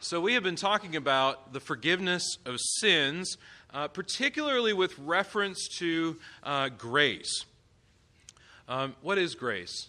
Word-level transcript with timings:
So, 0.00 0.20
we 0.20 0.34
have 0.34 0.44
been 0.44 0.54
talking 0.54 0.94
about 0.94 1.52
the 1.52 1.58
forgiveness 1.58 2.38
of 2.46 2.60
sins, 2.60 3.36
uh, 3.74 3.88
particularly 3.88 4.72
with 4.72 4.96
reference 4.96 5.66
to 5.78 6.16
uh, 6.44 6.68
grace. 6.68 7.44
Um, 8.68 8.94
what 9.02 9.18
is 9.18 9.34
grace? 9.34 9.88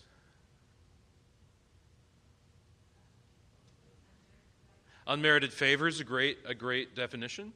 Unmerited 5.06 5.54
favor 5.54 5.88
is 5.88 6.00
a 6.00 6.04
great, 6.04 6.40
a 6.44 6.56
great 6.56 6.96
definition. 6.96 7.54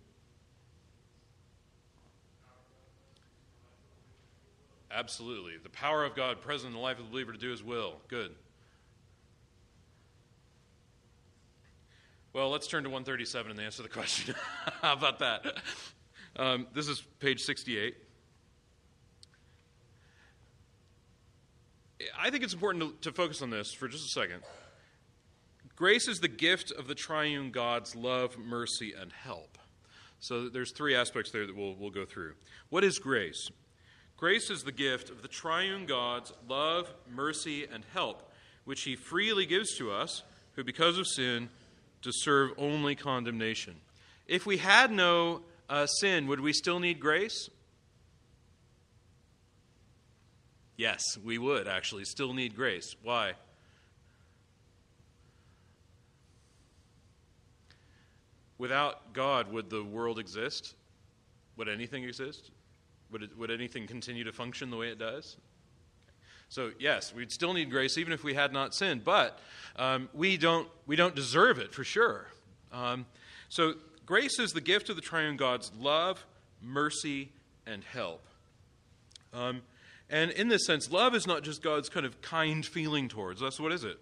Absolutely. 4.92 5.54
The 5.58 5.70
power 5.70 6.06
of 6.06 6.16
God 6.16 6.40
present 6.42 6.68
in 6.68 6.74
the 6.74 6.80
life 6.80 7.00
of 7.00 7.06
the 7.06 7.12
believer 7.12 7.32
to 7.32 7.40
do 7.40 7.50
his 7.50 7.64
will. 7.64 7.96
Good. 8.10 8.32
Well, 12.34 12.50
let's 12.50 12.66
turn 12.66 12.84
to 12.84 12.90
137 12.90 13.52
and 13.52 13.60
answer 13.60 13.84
the 13.84 13.90
question. 13.90 14.34
How 14.82 14.94
about 14.94 15.20
that? 15.20 15.46
Um, 16.36 16.66
this 16.74 16.88
is 16.88 17.00
page 17.20 17.42
68. 17.42 17.96
I 22.20 22.32
think 22.32 22.44
it's 22.44 22.56
important 22.56 23.04
to, 23.04 23.12
to, 23.12 23.16
focus 23.16 23.44
on 23.44 23.52
this 23.52 23.72
for 23.72 23.88
just 23.88 24.06
a 24.08 24.10
second. 24.20 24.42
Grace 25.76 26.08
is 26.08 26.22
the 26.22 26.28
gift 26.28 26.72
of 26.72 26.88
the 26.88 26.96
triune 26.96 27.52
God's 27.52 27.96
love, 27.96 28.36
mercy, 28.40 28.96
and 29.00 29.14
help. 29.14 29.60
So 30.20 30.50
there's 30.50 30.72
three 30.72 30.96
aspects 30.96 31.30
there 31.30 31.46
that 31.46 31.56
we'll, 31.56 31.76
we'll 31.76 31.92
go 31.92 32.04
through. 32.04 32.34
What 32.70 32.84
is 32.84 32.98
grace? 32.98 33.52
Grace 34.18 34.50
is 34.50 34.64
the 34.64 34.72
gift 34.72 35.12
of 35.12 35.22
the 35.22 35.28
triune 35.28 35.86
God's 35.86 36.34
love, 36.50 36.92
mercy, 37.08 37.68
and 37.72 37.84
help, 37.94 38.34
which 38.66 38.82
he 38.82 38.96
freely 38.96 39.46
gives 39.46 39.78
to 39.78 39.92
us, 39.92 40.24
who 40.56 40.64
because 40.64 40.98
of 40.98 41.06
sin 41.06 41.50
deserve 42.04 42.52
only 42.58 42.96
condemnation. 42.96 43.76
If 44.28 44.46
we 44.46 44.58
had 44.58 44.92
no 44.92 45.42
uh, 45.70 45.88
sin, 45.88 46.28
would 46.28 46.40
we 46.40 46.54
still 46.54 46.80
need 46.80 47.00
grace? 47.00 47.50
Yes, 50.78 51.18
we 51.24 51.38
would 51.38 51.68
actually 51.68 52.06
still 52.06 52.34
need 52.34 52.56
grace. 52.56 52.96
Why? 53.02 53.34
Without 58.58 59.14
God, 59.14 59.52
would 59.52 59.70
the 59.70 59.84
world 59.84 60.20
exist? 60.20 60.76
Would 61.58 61.70
anything 61.70 62.04
exist? 62.04 62.52
Would, 63.12 63.24
it, 63.24 63.38
would 63.38 63.52
anything 63.52 63.88
continue 63.88 64.24
to 64.24 64.32
function 64.32 64.70
the 64.70 64.78
way 64.78 64.90
it 64.90 64.98
does? 64.98 65.38
So, 66.54 66.70
yes, 66.78 67.12
we'd 67.16 67.32
still 67.32 67.54
need 67.54 67.72
grace 67.72 67.98
even 67.98 68.14
if 68.14 68.24
we 68.24 68.36
had 68.36 68.54
not 68.54 68.76
sinned, 68.76 69.04
but 69.04 69.40
um, 69.76 70.08
we, 70.14 70.38
don't, 70.38 70.68
we 70.86 70.96
don't 70.96 71.16
deserve 71.16 71.58
it 71.58 71.74
for 71.74 71.84
sure. 71.84 72.28
Um, 72.72 73.08
so, 73.50 73.74
grace 74.06 74.38
is 74.38 74.52
the 74.52 74.62
gift 74.62 74.88
of 74.92 74.96
the 74.96 75.02
triune 75.02 75.36
God's 75.36 75.72
love, 75.80 76.24
mercy, 76.62 77.32
and 77.66 77.84
help. 77.84 78.22
Um, 79.34 79.64
and 80.12 80.30
in 80.30 80.48
this 80.48 80.64
sense, 80.68 80.92
love 80.92 81.16
is 81.16 81.26
not 81.26 81.42
just 81.42 81.64
God's 81.64 81.90
kind 81.90 82.06
of 82.06 82.22
kind 82.22 82.64
feeling 82.64 83.10
towards 83.10 83.42
us. 83.42 83.60
What 83.60 83.72
is 83.72 83.84
it? 83.84 83.98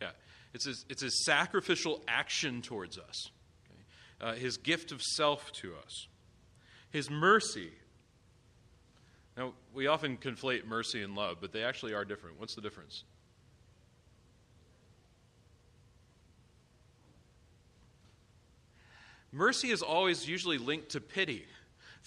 Yeah, 0.00 0.10
it's 0.54 0.66
his, 0.66 0.84
it's 0.88 1.02
his 1.02 1.24
sacrificial 1.24 2.04
action 2.06 2.62
towards 2.62 2.98
us, 2.98 3.30
okay? 4.22 4.30
uh, 4.30 4.34
his 4.36 4.58
gift 4.58 4.92
of 4.92 5.02
self 5.02 5.50
to 5.54 5.72
us. 5.84 6.06
His 6.88 7.10
mercy 7.10 7.72
now, 9.36 9.52
we 9.74 9.86
often 9.86 10.16
conflate 10.16 10.64
mercy 10.64 11.02
and 11.02 11.14
love, 11.14 11.38
but 11.40 11.52
they 11.52 11.62
actually 11.62 11.92
are 11.92 12.04
different. 12.04 12.40
What's 12.40 12.54
the 12.54 12.62
difference? 12.62 13.04
Mercy 19.30 19.70
is 19.70 19.82
always 19.82 20.26
usually 20.26 20.56
linked 20.56 20.90
to 20.90 21.00
pity. 21.00 21.44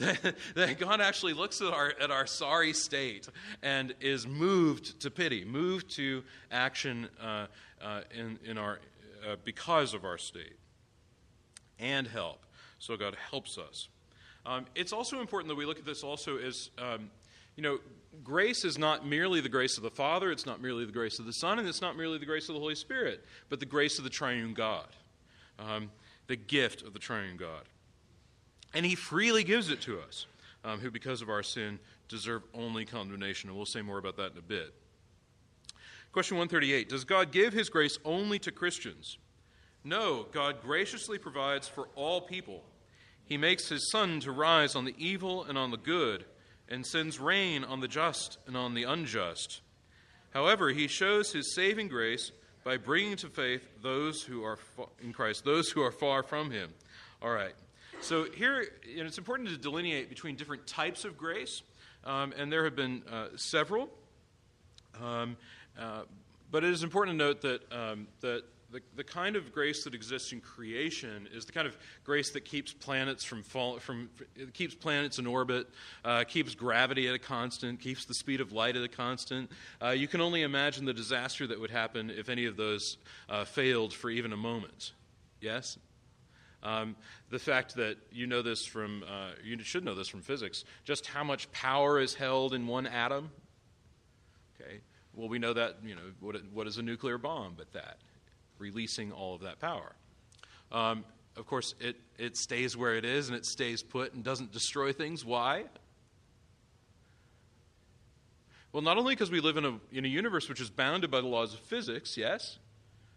that 0.55 0.79
God 0.79 1.01
actually 1.01 1.33
looks 1.33 1.61
at 1.61 1.73
our, 1.73 1.93
at 1.99 2.09
our 2.09 2.25
sorry 2.25 2.71
state 2.71 3.27
and 3.61 3.93
is 3.99 4.25
moved 4.25 5.01
to 5.01 5.11
pity, 5.11 5.43
moved 5.43 5.91
to 5.91 6.23
action 6.49 7.09
uh, 7.21 7.47
uh, 7.81 8.01
in, 8.17 8.39
in 8.45 8.57
our, 8.57 8.79
uh, 9.29 9.35
because 9.43 9.93
of 9.93 10.05
our 10.05 10.17
state, 10.17 10.55
and 11.79 12.07
help. 12.07 12.45
So 12.79 12.95
God 12.95 13.17
helps 13.29 13.57
us. 13.57 13.89
Um, 14.45 14.65
it's 14.73 14.93
also 14.93 15.19
important 15.19 15.49
that 15.49 15.55
we 15.55 15.65
look 15.65 15.79
at 15.79 15.85
this 15.85 16.01
also 16.01 16.37
as 16.37 16.69
um, 16.77 17.11
you 17.59 17.63
know, 17.63 17.79
grace 18.23 18.63
is 18.63 18.77
not 18.77 19.05
merely 19.05 19.41
the 19.41 19.49
grace 19.49 19.75
of 19.75 19.83
the 19.83 19.89
Father, 19.89 20.31
it's 20.31 20.45
not 20.45 20.61
merely 20.61 20.85
the 20.85 20.93
grace 20.93 21.19
of 21.19 21.25
the 21.25 21.33
Son, 21.33 21.59
and 21.59 21.67
it's 21.67 21.81
not 21.81 21.97
merely 21.97 22.17
the 22.17 22.25
grace 22.25 22.47
of 22.47 22.55
the 22.55 22.61
Holy 22.61 22.73
Spirit, 22.73 23.25
but 23.49 23.59
the 23.59 23.65
grace 23.65 23.97
of 23.97 24.05
the 24.05 24.09
triune 24.09 24.53
God, 24.53 24.87
um, 25.59 25.91
the 26.27 26.37
gift 26.37 26.81
of 26.83 26.93
the 26.93 26.99
triune 26.99 27.35
God. 27.35 27.63
And 28.73 28.85
He 28.85 28.95
freely 28.95 29.43
gives 29.43 29.69
it 29.69 29.81
to 29.81 29.99
us, 29.99 30.25
um, 30.63 30.79
who, 30.79 30.89
because 30.89 31.21
of 31.21 31.27
our 31.27 31.43
sin, 31.43 31.79
deserve 32.07 32.43
only 32.53 32.85
condemnation. 32.85 33.49
And 33.49 33.57
we'll 33.57 33.65
say 33.65 33.81
more 33.81 33.97
about 33.97 34.15
that 34.15 34.31
in 34.31 34.37
a 34.37 34.41
bit. 34.41 34.73
Question 36.13 36.37
138 36.37 36.87
Does 36.87 37.03
God 37.03 37.33
give 37.33 37.51
His 37.51 37.67
grace 37.67 37.99
only 38.05 38.39
to 38.39 38.53
Christians? 38.53 39.17
No, 39.83 40.27
God 40.31 40.61
graciously 40.61 41.17
provides 41.17 41.67
for 41.67 41.89
all 41.95 42.21
people. 42.21 42.63
He 43.25 43.35
makes 43.35 43.67
His 43.67 43.91
sun 43.91 44.21
to 44.21 44.31
rise 44.31 44.77
on 44.77 44.85
the 44.85 44.95
evil 44.97 45.43
and 45.43 45.57
on 45.57 45.71
the 45.71 45.77
good 45.77 46.23
and 46.69 46.85
sends 46.85 47.19
rain 47.19 47.63
on 47.63 47.79
the 47.79 47.87
just 47.87 48.37
and 48.47 48.55
on 48.55 48.73
the 48.73 48.83
unjust. 48.83 49.61
However, 50.31 50.69
he 50.69 50.87
shows 50.87 51.31
his 51.31 51.53
saving 51.53 51.87
grace 51.87 52.31
by 52.63 52.77
bringing 52.77 53.15
to 53.17 53.29
faith 53.29 53.67
those 53.81 54.21
who 54.23 54.43
are 54.43 54.59
in 55.01 55.11
Christ, 55.11 55.43
those 55.43 55.69
who 55.69 55.81
are 55.81 55.91
far 55.91 56.23
from 56.23 56.51
him. 56.51 56.71
All 57.21 57.31
right. 57.31 57.53
So 58.01 58.25
here, 58.31 58.65
know, 58.97 59.05
it's 59.05 59.17
important 59.17 59.49
to 59.49 59.57
delineate 59.57 60.09
between 60.09 60.35
different 60.35 60.67
types 60.67 61.03
of 61.03 61.17
grace, 61.17 61.63
um, 62.05 62.33
and 62.37 62.51
there 62.51 62.63
have 62.63 62.75
been 62.75 63.03
uh, 63.11 63.27
several. 63.35 63.89
Um, 65.01 65.35
uh, 65.77 66.03
but 66.51 66.63
it 66.63 66.71
is 66.71 66.83
important 66.83 67.19
to 67.19 67.25
note 67.25 67.41
that 67.41 67.71
um, 67.71 68.07
that 68.21 68.43
the, 68.71 68.81
the 68.95 69.03
kind 69.03 69.35
of 69.35 69.51
grace 69.51 69.83
that 69.83 69.93
exists 69.93 70.31
in 70.31 70.41
creation 70.41 71.27
is 71.33 71.45
the 71.45 71.51
kind 71.51 71.67
of 71.67 71.77
grace 72.03 72.31
that 72.31 72.45
keeps 72.45 72.71
planets 72.71 73.23
from 73.23 73.43
fall, 73.43 73.79
from 73.79 74.09
keeps 74.53 74.75
planets 74.75 75.19
in 75.19 75.25
orbit, 75.25 75.67
uh, 76.05 76.23
keeps 76.23 76.55
gravity 76.55 77.07
at 77.07 77.15
a 77.15 77.19
constant, 77.19 77.79
keeps 77.79 78.05
the 78.05 78.13
speed 78.13 78.41
of 78.41 78.51
light 78.51 78.75
at 78.75 78.83
a 78.83 78.87
constant. 78.87 79.51
Uh, 79.81 79.89
you 79.89 80.07
can 80.07 80.21
only 80.21 80.43
imagine 80.43 80.85
the 80.85 80.93
disaster 80.93 81.47
that 81.47 81.59
would 81.59 81.71
happen 81.71 82.09
if 82.09 82.29
any 82.29 82.45
of 82.45 82.57
those 82.57 82.97
uh, 83.27 83.43
failed 83.43 83.93
for 83.93 84.09
even 84.09 84.33
a 84.33 84.37
moment. 84.37 84.91
Yes. 85.41 85.77
Um, 86.61 86.95
the 87.29 87.39
fact 87.39 87.75
that 87.75 87.97
you 88.11 88.27
know 88.27 88.41
this 88.41 88.65
from, 88.65 89.03
uh, 89.03 89.31
you 89.43 89.57
should 89.63 89.85
know 89.85 89.95
this 89.95 90.09
from 90.09 90.21
physics, 90.21 90.65
just 90.83 91.07
how 91.07 91.23
much 91.23 91.51
power 91.51 91.99
is 91.99 92.13
held 92.13 92.53
in 92.53 92.67
one 92.67 92.85
atom. 92.85 93.31
Okay. 94.61 94.81
Well, 95.13 95.29
we 95.29 95.39
know 95.39 95.53
that, 95.53 95.77
you 95.83 95.95
know, 95.95 96.01
what, 96.19 96.35
what 96.53 96.67
is 96.67 96.77
a 96.77 96.81
nuclear 96.81 97.17
bomb 97.17 97.53
but 97.57 97.71
that? 97.73 97.97
Releasing 98.59 99.11
all 99.11 99.35
of 99.35 99.41
that 99.41 99.59
power. 99.59 99.95
Um, 100.71 101.05
of 101.35 101.47
course, 101.47 101.73
it, 101.79 101.95
it 102.17 102.37
stays 102.37 102.75
where 102.75 102.95
it 102.95 103.05
is 103.05 103.29
and 103.29 103.37
it 103.37 103.45
stays 103.45 103.81
put 103.81 104.13
and 104.13 104.23
doesn't 104.23 104.51
destroy 104.51 104.91
things. 104.91 105.23
Why? 105.25 105.65
Well, 108.71 108.83
not 108.83 108.97
only 108.97 109.15
because 109.15 109.31
we 109.31 109.39
live 109.39 109.57
in 109.57 109.65
a, 109.65 109.79
in 109.91 110.05
a 110.05 110.07
universe 110.07 110.47
which 110.47 110.61
is 110.61 110.69
bounded 110.69 111.09
by 111.09 111.21
the 111.21 111.27
laws 111.27 111.53
of 111.53 111.59
physics, 111.61 112.17
yes, 112.17 112.59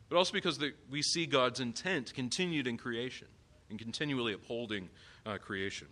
but 0.08 0.16
also 0.16 0.32
because 0.32 0.58
the, 0.58 0.72
we 0.90 1.02
see 1.02 1.26
God's 1.26 1.60
intent 1.60 2.14
continued 2.14 2.66
in 2.66 2.78
creation 2.78 3.28
and 3.68 3.78
continually 3.78 4.32
upholding 4.32 4.88
uh, 5.26 5.38
creation. 5.38 5.88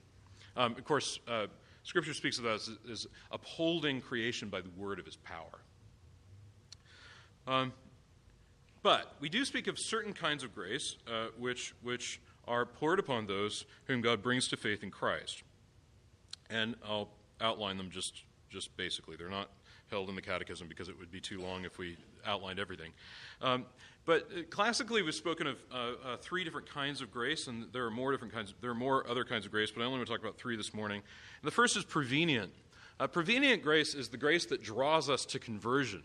Um, 0.57 0.73
of 0.73 0.85
course, 0.85 1.19
uh, 1.29 1.47
Scripture 1.83 2.15
speaks 2.15 2.39
of 2.39 2.45
that 2.45 2.55
as, 2.55 2.71
as, 2.91 3.07
upholding 3.31 4.01
creation 4.01 4.49
by 4.49 4.61
the 4.61 4.69
word 4.77 4.99
of 4.99 5.07
his 5.07 5.17
power. 5.17 5.61
Um, 7.47 7.73
but 8.83 9.15
we 9.21 9.29
do 9.29 9.45
speak 9.45 9.67
of 9.67 9.77
certain 9.79 10.13
kinds 10.13 10.43
of 10.43 10.55
grace 10.55 10.97
uh, 11.07 11.27
which, 11.39 11.75
which 11.83 12.21
are 12.47 12.65
poured 12.65 12.99
upon 12.99 13.27
those 13.27 13.65
whom 13.85 14.01
God 14.01 14.23
brings 14.23 14.49
to 14.49 14.57
faith 14.57 14.83
in 14.83 14.91
Christ. 14.91 15.43
And 16.49 16.75
I'll 16.85 17.09
outline 17.41 17.77
them 17.77 17.91
just, 17.91 18.25
just 18.51 18.77
basically. 18.77 19.17
They're 19.17 19.29
not 19.29 19.51
held 19.91 20.09
in 20.09 20.15
the 20.15 20.23
Catechism 20.23 20.69
because 20.69 20.89
it 20.89 20.99
would 20.99 21.11
be 21.11 21.21
too 21.21 21.41
long 21.41 21.65
if 21.65 21.79
we 21.79 21.97
outlined 22.25 22.59
everything. 22.59 22.93
Um, 23.43 23.67
but 24.07 24.29
uh, 24.37 24.43
classically, 24.51 25.03
we've 25.03 25.15
spoken 25.15 25.47
of 25.47 25.57
uh, 25.73 25.77
uh, 25.77 26.17
three 26.17 26.45
different 26.45 26.69
kinds 26.69 27.01
of 27.01 27.11
grace, 27.13 27.47
and 27.47 27.67
there 27.73 27.85
are 27.85 27.91
more 27.91 28.13
different 28.13 28.33
kinds. 28.33 28.55
There 28.61 28.71
are 28.71 28.75
more 28.75 29.09
other 29.09 29.25
kinds 29.25 29.47
of 29.47 29.53
grace, 29.53 29.71
but 29.71 29.83
I 29.83 29.85
only 29.85 29.99
want 29.99 30.09
to 30.09 30.13
talk 30.13 30.21
about 30.21 30.39
three 30.39 30.57
this 30.57 30.73
morning. 30.73 31.03
And 31.43 31.47
the 31.47 31.53
first 31.53 31.77
is 31.77 31.85
prevenient. 31.85 32.53
Uh, 32.99 33.07
prevenient 33.07 33.63
grace 33.63 33.95
is 33.95 34.09
the 34.09 34.17
grace 34.17 34.47
that 34.47 34.63
draws 34.63 35.09
us 35.09 35.25
to 35.27 35.39
conversion. 35.39 36.03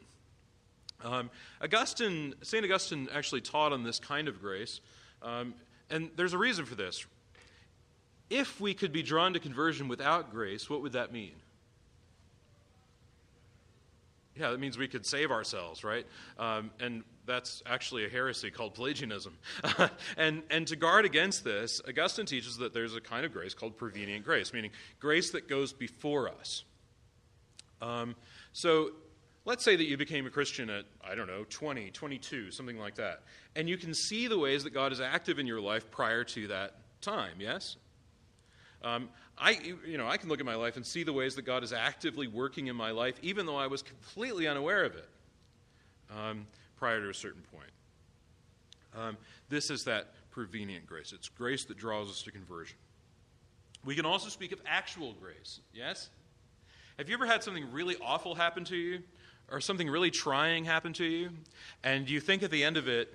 Um, 1.04 1.30
Augustine, 1.62 2.34
St. 2.42 2.64
Augustine 2.64 3.08
actually 3.14 3.42
taught 3.42 3.74
on 3.74 3.84
this 3.84 4.00
kind 4.00 4.28
of 4.28 4.42
grace, 4.42 4.80
um, 5.22 5.54
and 5.90 6.10
there's 6.16 6.34
a 6.34 6.38
reason 6.38 6.66
for 6.66 6.76
this. 6.76 7.06
If 8.30 8.60
we 8.60 8.74
could 8.74 8.92
be 8.92 9.04
drawn 9.04 9.34
to 9.34 9.40
conversion 9.40 9.88
without 9.88 10.32
grace, 10.32 10.70
what 10.70 10.82
would 10.82 10.94
that 10.94 11.12
mean? 11.12 11.34
Yeah, 14.38 14.52
that 14.52 14.60
means 14.60 14.78
we 14.78 14.88
could 14.88 15.06
save 15.06 15.32
ourselves, 15.32 15.84
right? 15.84 16.06
Um, 16.38 16.72
and 16.80 17.04
that's 17.26 17.64
actually 17.66 18.06
a 18.06 18.10
heresy 18.10 18.52
called 18.52 18.74
Pelagianism. 18.74 19.38
and, 20.18 20.44
and 20.50 20.68
to 20.68 20.76
guard 20.76 21.06
against 21.06 21.44
this, 21.44 21.82
Augustine 21.88 22.26
teaches 22.26 22.58
that 22.58 22.74
there's 22.74 22.96
a 22.96 23.02
kind 23.02 23.26
of 23.26 23.32
grace 23.32 23.54
called 23.54 23.78
prevenient 23.78 24.26
grace, 24.26 24.54
meaning 24.54 24.72
grace 25.00 25.32
that 25.32 25.48
goes 25.48 25.72
before 25.72 26.28
us. 26.28 26.66
Um, 27.82 28.16
so 28.52 28.92
let's 29.46 29.64
say 29.64 29.76
that 29.76 29.86
you 29.86 29.96
became 29.96 30.26
a 30.26 30.30
Christian 30.30 30.70
at, 30.70 30.86
I 31.04 31.16
don't 31.16 31.28
know, 31.28 31.46
20, 31.50 31.92
22, 31.92 32.52
something 32.52 32.78
like 32.78 32.96
that. 32.96 33.22
And 33.56 33.70
you 33.70 33.78
can 33.78 33.94
see 33.94 34.28
the 34.28 34.38
ways 34.38 34.64
that 34.64 34.74
God 34.74 34.92
is 34.92 35.00
active 35.00 35.40
in 35.40 35.48
your 35.48 35.62
life 35.62 35.90
prior 35.92 36.24
to 36.26 36.48
that 36.48 36.76
time, 37.02 37.36
yes? 37.40 37.78
Um, 38.84 39.10
I, 39.38 39.60
you 39.86 39.98
know, 39.98 40.08
I 40.08 40.18
can 40.18 40.30
look 40.30 40.40
at 40.40 40.46
my 40.46 40.56
life 40.56 40.76
and 40.76 40.86
see 40.86 41.04
the 41.04 41.14
ways 41.14 41.36
that 41.36 41.44
God 41.44 41.64
is 41.64 41.74
actively 41.74 42.28
working 42.28 42.68
in 42.68 42.76
my 42.76 42.92
life, 42.92 43.16
even 43.22 43.46
though 43.46 43.58
I 43.58 43.68
was 43.68 43.82
completely 43.82 44.48
unaware 44.48 44.84
of 44.84 44.96
it 44.96 45.10
um, 46.16 46.48
prior 46.78 47.02
to 47.02 47.10
a 47.10 47.14
certain 47.14 47.44
point. 47.54 47.70
Um, 48.98 49.18
this 49.50 49.70
is 49.70 49.84
that 49.86 50.14
prevenient 50.32 50.86
grace. 50.86 51.14
It's 51.14 51.30
grace 51.30 51.66
that 51.66 51.78
draws 51.78 52.10
us 52.10 52.22
to 52.24 52.32
conversion. 52.32 52.78
We 53.84 53.96
can 53.96 54.06
also 54.06 54.30
speak 54.30 54.52
of 54.52 54.60
actual 54.66 55.14
grace, 55.14 55.60
yes? 55.74 56.10
Have 56.98 57.10
you 57.10 57.16
ever 57.16 57.26
had 57.26 57.44
something 57.44 57.72
really 57.72 57.98
awful 58.02 58.36
happen 58.36 58.64
to 58.66 58.76
you, 58.76 59.00
or 59.50 59.62
something 59.62 59.90
really 59.90 60.12
trying 60.12 60.66
happen 60.66 60.94
to 60.94 61.06
you, 61.06 61.30
and 61.84 62.10
you 62.10 62.20
think 62.20 62.44
at 62.44 62.52
the 62.52 62.64
end 62.64 62.78
of 62.78 62.88
it, 62.88 63.14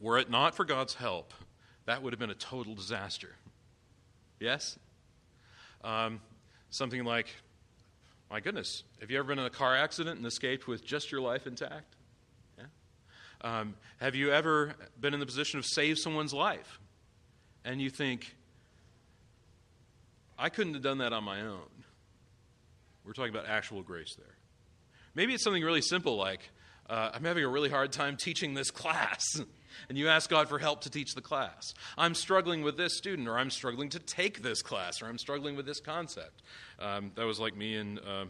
were 0.00 0.18
it 0.18 0.30
not 0.30 0.54
for 0.54 0.64
God's 0.64 0.94
help, 0.94 1.32
that 1.86 2.02
would 2.02 2.12
have 2.12 2.20
been 2.20 2.30
a 2.30 2.34
total 2.34 2.74
disaster? 2.74 3.34
Yes? 4.40 4.78
Um, 5.82 6.20
something 6.70 7.04
like, 7.04 7.28
my 8.30 8.40
goodness, 8.40 8.84
have 9.00 9.10
you 9.10 9.18
ever 9.18 9.28
been 9.28 9.38
in 9.38 9.46
a 9.46 9.50
car 9.50 9.76
accident 9.76 10.16
and 10.16 10.26
escaped 10.26 10.66
with 10.66 10.84
just 10.84 11.12
your 11.12 11.20
life 11.20 11.46
intact? 11.46 11.96
Yeah? 12.58 12.64
Um, 13.42 13.74
have 14.00 14.14
you 14.14 14.32
ever 14.32 14.74
been 15.00 15.14
in 15.14 15.20
the 15.20 15.26
position 15.26 15.58
of 15.58 15.66
save 15.66 15.98
someone's 15.98 16.32
life? 16.32 16.80
And 17.64 17.80
you 17.80 17.90
think, 17.90 18.34
I 20.38 20.48
couldn't 20.48 20.74
have 20.74 20.82
done 20.82 20.98
that 20.98 21.12
on 21.12 21.22
my 21.22 21.42
own. 21.42 21.68
We're 23.04 23.12
talking 23.12 23.34
about 23.34 23.46
actual 23.46 23.82
grace 23.82 24.16
there. 24.16 24.33
Maybe 25.14 25.34
it's 25.34 25.44
something 25.44 25.62
really 25.62 25.82
simple 25.82 26.16
like, 26.16 26.50
uh, 26.88 27.10
I'm 27.14 27.24
having 27.24 27.44
a 27.44 27.48
really 27.48 27.70
hard 27.70 27.92
time 27.92 28.16
teaching 28.16 28.54
this 28.54 28.70
class. 28.70 29.24
and 29.88 29.98
you 29.98 30.08
ask 30.08 30.28
God 30.28 30.48
for 30.48 30.58
help 30.58 30.82
to 30.82 30.90
teach 30.90 31.14
the 31.14 31.20
class. 31.20 31.74
I'm 31.96 32.14
struggling 32.14 32.62
with 32.62 32.76
this 32.76 32.96
student, 32.96 33.28
or 33.28 33.38
I'm 33.38 33.50
struggling 33.50 33.88
to 33.90 33.98
take 33.98 34.42
this 34.42 34.62
class, 34.62 35.02
or 35.02 35.06
I'm 35.06 35.18
struggling 35.18 35.56
with 35.56 35.66
this 35.66 35.80
concept. 35.80 36.42
Um, 36.78 37.12
that 37.14 37.26
was 37.26 37.38
like 37.38 37.56
me 37.56 37.76
in, 37.76 37.98
uh, 38.00 38.24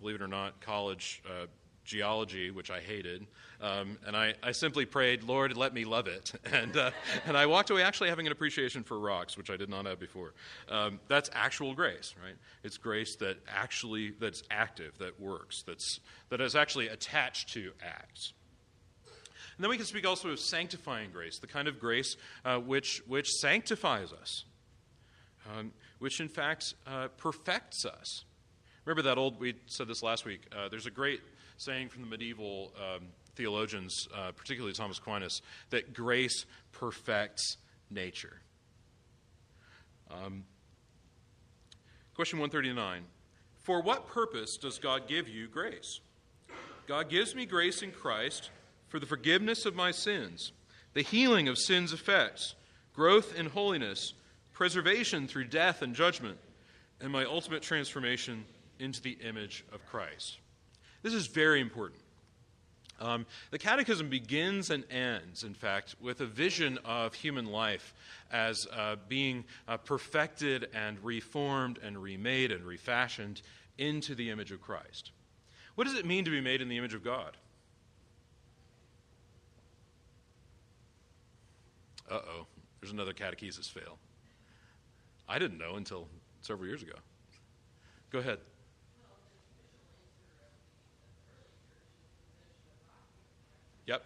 believe 0.00 0.16
it 0.16 0.22
or 0.22 0.28
not, 0.28 0.60
college 0.60 1.22
uh, 1.28 1.46
geology, 1.86 2.50
which 2.50 2.70
I 2.70 2.80
hated. 2.80 3.26
Um, 3.60 3.98
and 4.06 4.14
I, 4.16 4.34
I, 4.42 4.52
simply 4.52 4.84
prayed, 4.84 5.22
Lord, 5.22 5.56
let 5.56 5.72
me 5.72 5.84
love 5.84 6.08
it. 6.08 6.32
And, 6.52 6.76
uh, 6.76 6.90
and 7.26 7.36
I 7.36 7.46
walked 7.46 7.70
away 7.70 7.82
actually 7.82 8.08
having 8.08 8.26
an 8.26 8.32
appreciation 8.32 8.82
for 8.82 8.98
rocks, 8.98 9.36
which 9.36 9.50
I 9.50 9.56
did 9.56 9.68
not 9.68 9.84
have 9.86 9.98
before. 9.98 10.32
Um, 10.70 11.00
that's 11.08 11.28
actual 11.32 11.74
grace, 11.74 12.14
right? 12.22 12.34
It's 12.64 12.78
grace 12.78 13.16
that 13.16 13.36
actually, 13.48 14.12
that's 14.18 14.42
active, 14.50 14.96
that 14.98 15.20
works, 15.20 15.62
that's, 15.62 16.00
that 16.30 16.40
is 16.40 16.56
actually 16.56 16.88
attached 16.88 17.52
to 17.54 17.72
acts. 17.82 18.32
And 19.04 19.64
then 19.64 19.70
we 19.70 19.76
can 19.76 19.86
speak 19.86 20.06
also 20.06 20.30
of 20.30 20.38
sanctifying 20.38 21.10
grace, 21.10 21.38
the 21.38 21.46
kind 21.46 21.68
of 21.68 21.78
grace 21.78 22.16
uh, 22.44 22.58
which, 22.58 23.02
which 23.06 23.30
sanctifies 23.30 24.12
us, 24.12 24.44
um, 25.50 25.72
which 25.98 26.20
in 26.20 26.28
fact 26.28 26.74
uh, 26.86 27.08
perfects 27.16 27.84
us. 27.84 28.24
Remember 28.84 29.02
that 29.02 29.18
old, 29.18 29.40
we 29.40 29.54
said 29.66 29.88
this 29.88 30.02
last 30.02 30.24
week, 30.24 30.42
uh, 30.56 30.68
there's 30.68 30.86
a 30.86 30.90
great 30.90 31.20
saying 31.58 31.88
from 31.88 32.02
the 32.02 32.08
medieval 32.08 32.72
um, 32.76 33.06
theologians, 33.34 34.08
uh, 34.14 34.32
particularly 34.32 34.74
Thomas 34.74 34.98
Aquinas, 34.98 35.42
that 35.70 35.94
grace 35.94 36.44
perfects 36.72 37.56
nature. 37.90 38.40
Um, 40.10 40.44
question 42.14 42.38
139 42.38 43.04
For 43.62 43.82
what 43.82 44.08
purpose 44.08 44.56
does 44.56 44.78
God 44.78 45.08
give 45.08 45.28
you 45.28 45.48
grace? 45.48 46.00
God 46.86 47.08
gives 47.10 47.34
me 47.34 47.46
grace 47.46 47.82
in 47.82 47.90
Christ 47.90 48.50
for 48.88 49.00
the 49.00 49.06
forgiveness 49.06 49.66
of 49.66 49.74
my 49.74 49.90
sins, 49.90 50.52
the 50.94 51.02
healing 51.02 51.48
of 51.48 51.58
sin's 51.58 51.92
effects, 51.92 52.54
growth 52.92 53.36
in 53.36 53.46
holiness, 53.46 54.14
preservation 54.52 55.26
through 55.26 55.44
death 55.44 55.82
and 55.82 55.94
judgment, 55.94 56.38
and 57.00 57.12
my 57.12 57.24
ultimate 57.24 57.62
transformation 57.62 58.44
into 58.78 59.02
the 59.02 59.18
image 59.22 59.64
of 59.72 59.84
Christ. 59.86 60.38
This 61.06 61.14
is 61.14 61.28
very 61.28 61.60
important. 61.60 62.00
Um, 63.00 63.26
the 63.52 63.60
Catechism 63.60 64.08
begins 64.08 64.70
and 64.70 64.82
ends, 64.90 65.44
in 65.44 65.54
fact, 65.54 65.94
with 66.00 66.20
a 66.20 66.26
vision 66.26 66.80
of 66.84 67.14
human 67.14 67.46
life 67.46 67.94
as 68.32 68.66
uh, 68.72 68.96
being 69.08 69.44
uh, 69.68 69.76
perfected 69.76 70.68
and 70.74 70.98
reformed 71.04 71.78
and 71.80 71.96
remade 71.96 72.50
and 72.50 72.64
refashioned 72.64 73.42
into 73.78 74.16
the 74.16 74.30
image 74.30 74.50
of 74.50 74.60
Christ. 74.60 75.12
What 75.76 75.84
does 75.84 75.94
it 75.94 76.04
mean 76.04 76.24
to 76.24 76.30
be 76.32 76.40
made 76.40 76.60
in 76.60 76.68
the 76.68 76.76
image 76.76 76.94
of 76.94 77.04
God? 77.04 77.36
Uh 82.10 82.14
oh, 82.14 82.46
there's 82.80 82.92
another 82.92 83.12
catechesis 83.12 83.70
fail. 83.70 83.96
I 85.28 85.38
didn't 85.38 85.58
know 85.58 85.76
until 85.76 86.08
several 86.40 86.66
years 86.66 86.82
ago. 86.82 86.94
Go 88.10 88.18
ahead. 88.18 88.38
Yep. 93.86 94.02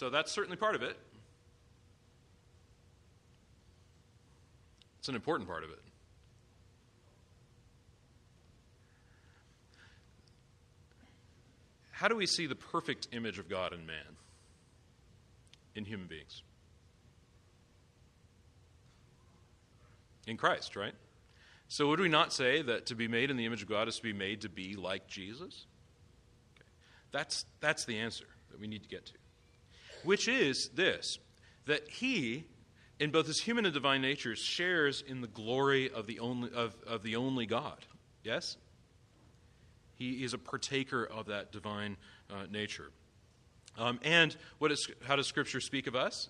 So 0.00 0.08
that's 0.08 0.32
certainly 0.32 0.56
part 0.56 0.74
of 0.74 0.82
it. 0.82 0.96
It's 4.98 5.10
an 5.10 5.14
important 5.14 5.46
part 5.46 5.62
of 5.62 5.68
it. 5.68 5.78
How 11.90 12.08
do 12.08 12.16
we 12.16 12.24
see 12.24 12.46
the 12.46 12.54
perfect 12.54 13.08
image 13.12 13.38
of 13.38 13.50
God 13.50 13.74
in 13.74 13.84
man, 13.84 14.16
in 15.74 15.84
human 15.84 16.06
beings? 16.06 16.44
in 20.26 20.38
Christ, 20.38 20.76
right? 20.76 20.94
So, 21.68 21.88
would 21.88 22.00
we 22.00 22.08
not 22.08 22.32
say 22.32 22.62
that 22.62 22.86
to 22.86 22.94
be 22.94 23.06
made 23.06 23.30
in 23.30 23.36
the 23.36 23.44
image 23.44 23.60
of 23.60 23.68
God 23.68 23.86
is 23.86 23.96
to 23.96 24.02
be 24.02 24.14
made 24.14 24.40
to 24.40 24.48
be 24.48 24.76
like 24.76 25.08
Jesus? 25.08 25.66
Okay. 26.56 26.68
That's, 27.12 27.44
that's 27.60 27.84
the 27.84 27.98
answer 27.98 28.24
that 28.50 28.58
we 28.58 28.66
need 28.66 28.82
to 28.82 28.88
get 28.88 29.04
to, 29.04 29.12
which 30.04 30.28
is 30.28 30.70
this 30.74 31.18
that 31.66 31.88
he, 31.88 32.44
in 32.98 33.10
both 33.10 33.26
his 33.26 33.40
human 33.40 33.64
and 33.64 33.74
divine 33.74 34.02
natures, 34.02 34.38
shares 34.38 35.04
in 35.06 35.20
the 35.20 35.28
glory 35.28 35.90
of 35.90 36.06
the 36.06 36.18
only, 36.18 36.50
of, 36.52 36.74
of 36.86 37.02
the 37.02 37.16
only 37.16 37.46
God. 37.46 37.78
Yes? 38.24 38.56
He 39.94 40.24
is 40.24 40.34
a 40.34 40.38
partaker 40.38 41.04
of 41.04 41.26
that 41.26 41.52
divine 41.52 41.96
uh, 42.30 42.46
nature. 42.50 42.90
Um, 43.78 44.00
and 44.02 44.36
what 44.58 44.72
is, 44.72 44.88
how 45.06 45.16
does 45.16 45.26
Scripture 45.26 45.60
speak 45.60 45.86
of 45.86 45.94
us? 45.94 46.28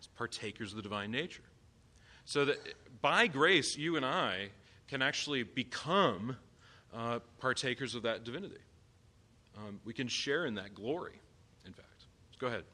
As 0.00 0.06
partakers 0.08 0.72
of 0.72 0.76
the 0.76 0.82
divine 0.82 1.10
nature. 1.10 1.44
So 2.24 2.46
that 2.46 2.58
by 3.00 3.26
grace, 3.26 3.76
you 3.76 3.96
and 3.96 4.04
I 4.04 4.48
can 4.88 5.02
actually 5.02 5.42
become 5.42 6.36
uh, 6.94 7.20
partakers 7.38 7.94
of 7.94 8.02
that 8.02 8.24
divinity. 8.24 8.56
Um, 9.56 9.80
we 9.84 9.92
can 9.92 10.08
share 10.08 10.46
in 10.46 10.54
that 10.56 10.74
glory. 10.74 11.20
Go 12.38 12.48
ahead. 12.48 12.64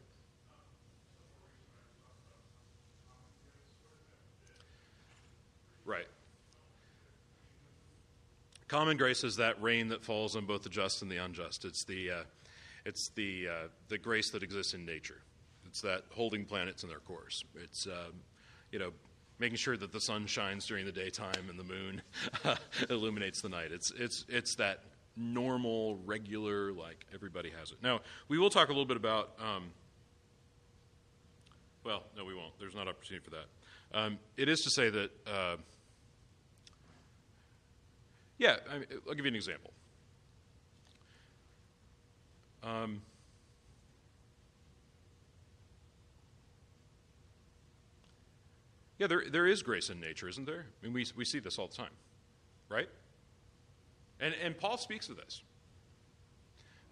Right. 5.85 6.07
Common 8.67 8.97
grace 8.97 9.23
is 9.23 9.37
that 9.37 9.61
rain 9.63 9.89
that 9.89 10.03
falls 10.03 10.35
on 10.35 10.47
both 10.47 10.63
the 10.63 10.69
just 10.69 11.03
and 11.03 11.11
the 11.11 11.19
unjust. 11.19 11.65
It's 11.65 11.85
the, 11.85 12.11
uh, 12.11 12.23
it's 12.85 13.11
the, 13.11 13.49
uh, 13.49 13.69
the 13.89 13.99
grace 13.99 14.31
that 14.31 14.43
exists 14.43 14.75
in 14.75 14.85
nature. 14.85 15.23
It's 15.67 15.83
that 15.83 16.03
holding 16.11 16.45
planets 16.45 16.83
in 16.83 16.89
their 16.89 16.99
course. 16.99 17.45
It's, 17.55 17.87
um, 17.87 18.15
you 18.73 18.79
know, 18.79 18.91
making 19.39 19.57
sure 19.57 19.77
that 19.77 19.93
the 19.93 20.01
sun 20.01 20.27
shines 20.27 20.67
during 20.67 20.87
the 20.87 20.93
daytime 20.93 21.49
and 21.49 21.59
the 21.59 21.65
moon 21.65 22.03
illuminates 22.91 23.43
the 23.43 23.49
night. 23.49 23.73
It's, 23.73 23.91
it's, 23.93 24.25
it's 24.29 24.57
that 24.57 24.81
normal, 25.17 25.99
regular, 26.05 26.73
like 26.73 27.05
everybody 27.15 27.51
has 27.59 27.71
it. 27.71 27.79
Now, 27.83 28.01
we 28.29 28.39
will 28.39 28.51
talk 28.51 28.69
a 28.69 28.73
little 28.73 28.87
bit 28.87 28.97
about, 28.97 29.33
um, 29.39 29.71
well, 31.85 32.05
no, 32.17 32.25
we 32.25 32.35
won't. 32.35 32.59
There's 32.59 32.75
not 32.75 32.89
opportunity 32.89 33.25
for 33.25 33.31
that. 33.31 33.99
Um, 33.99 34.19
it 34.37 34.49
is 34.49 34.61
to 34.61 34.71
say 34.71 34.91
that, 34.91 35.11
uh, 35.27 35.57
yeah, 38.39 38.57
I 38.71 38.77
I'll 39.07 39.15
give 39.15 39.25
you 39.25 39.31
an 39.31 39.37
example. 39.37 39.73
Um, 42.63 43.03
yeah, 48.99 49.09
there, 49.09 49.25
there 49.31 49.47
is 49.47 49.63
grace 49.63 49.91
in 49.91 50.01
nature, 50.01 50.29
isn't 50.29 50.47
there? 50.47 50.67
I 50.81 50.87
mean, 50.87 50.95
we, 50.95 51.07
we 51.17 51.25
see 51.25 51.41
this 51.41 51.59
all 51.59 51.67
the 51.67 51.77
time, 51.77 51.91
right? 52.69 52.89
And, 54.23 54.35
and 54.43 54.57
Paul 54.57 54.79
speaks 54.79 55.09
of 55.09 55.17
this. 55.17 55.43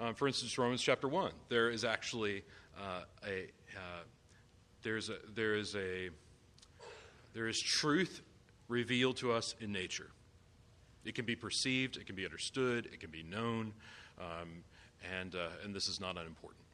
Um, 0.01 0.15
for 0.15 0.27
instance, 0.27 0.59
Romans 0.59 0.83
chapter 0.83 1.07
1, 1.09 1.31
there 1.49 1.71
is 1.71 1.85
actually 1.85 2.43
uh, 2.77 3.03
a, 3.25 3.45
uh, 3.77 4.03
there's 4.83 5.11
a, 5.11 5.17
there 5.35 5.55
is 5.55 5.77
a, 5.77 6.11
there 7.33 7.47
is 7.47 7.61
truth 7.61 8.21
revealed 8.69 9.17
to 9.19 9.33
us 9.33 9.55
in 9.61 9.71
nature. 9.71 10.11
It 11.05 11.15
can 11.15 11.25
be 11.25 11.37
perceived, 11.37 11.97
it 11.97 12.07
can 12.07 12.17
be 12.17 12.25
understood, 12.25 12.87
it 12.87 12.99
can 12.99 13.11
be 13.11 13.23
known, 13.23 13.73
um, 14.19 14.65
and, 15.19 15.35
uh, 15.35 15.49
and 15.65 15.75
this 15.75 15.87
is 15.87 16.01
not 16.01 16.17
unimportant. 16.17 16.65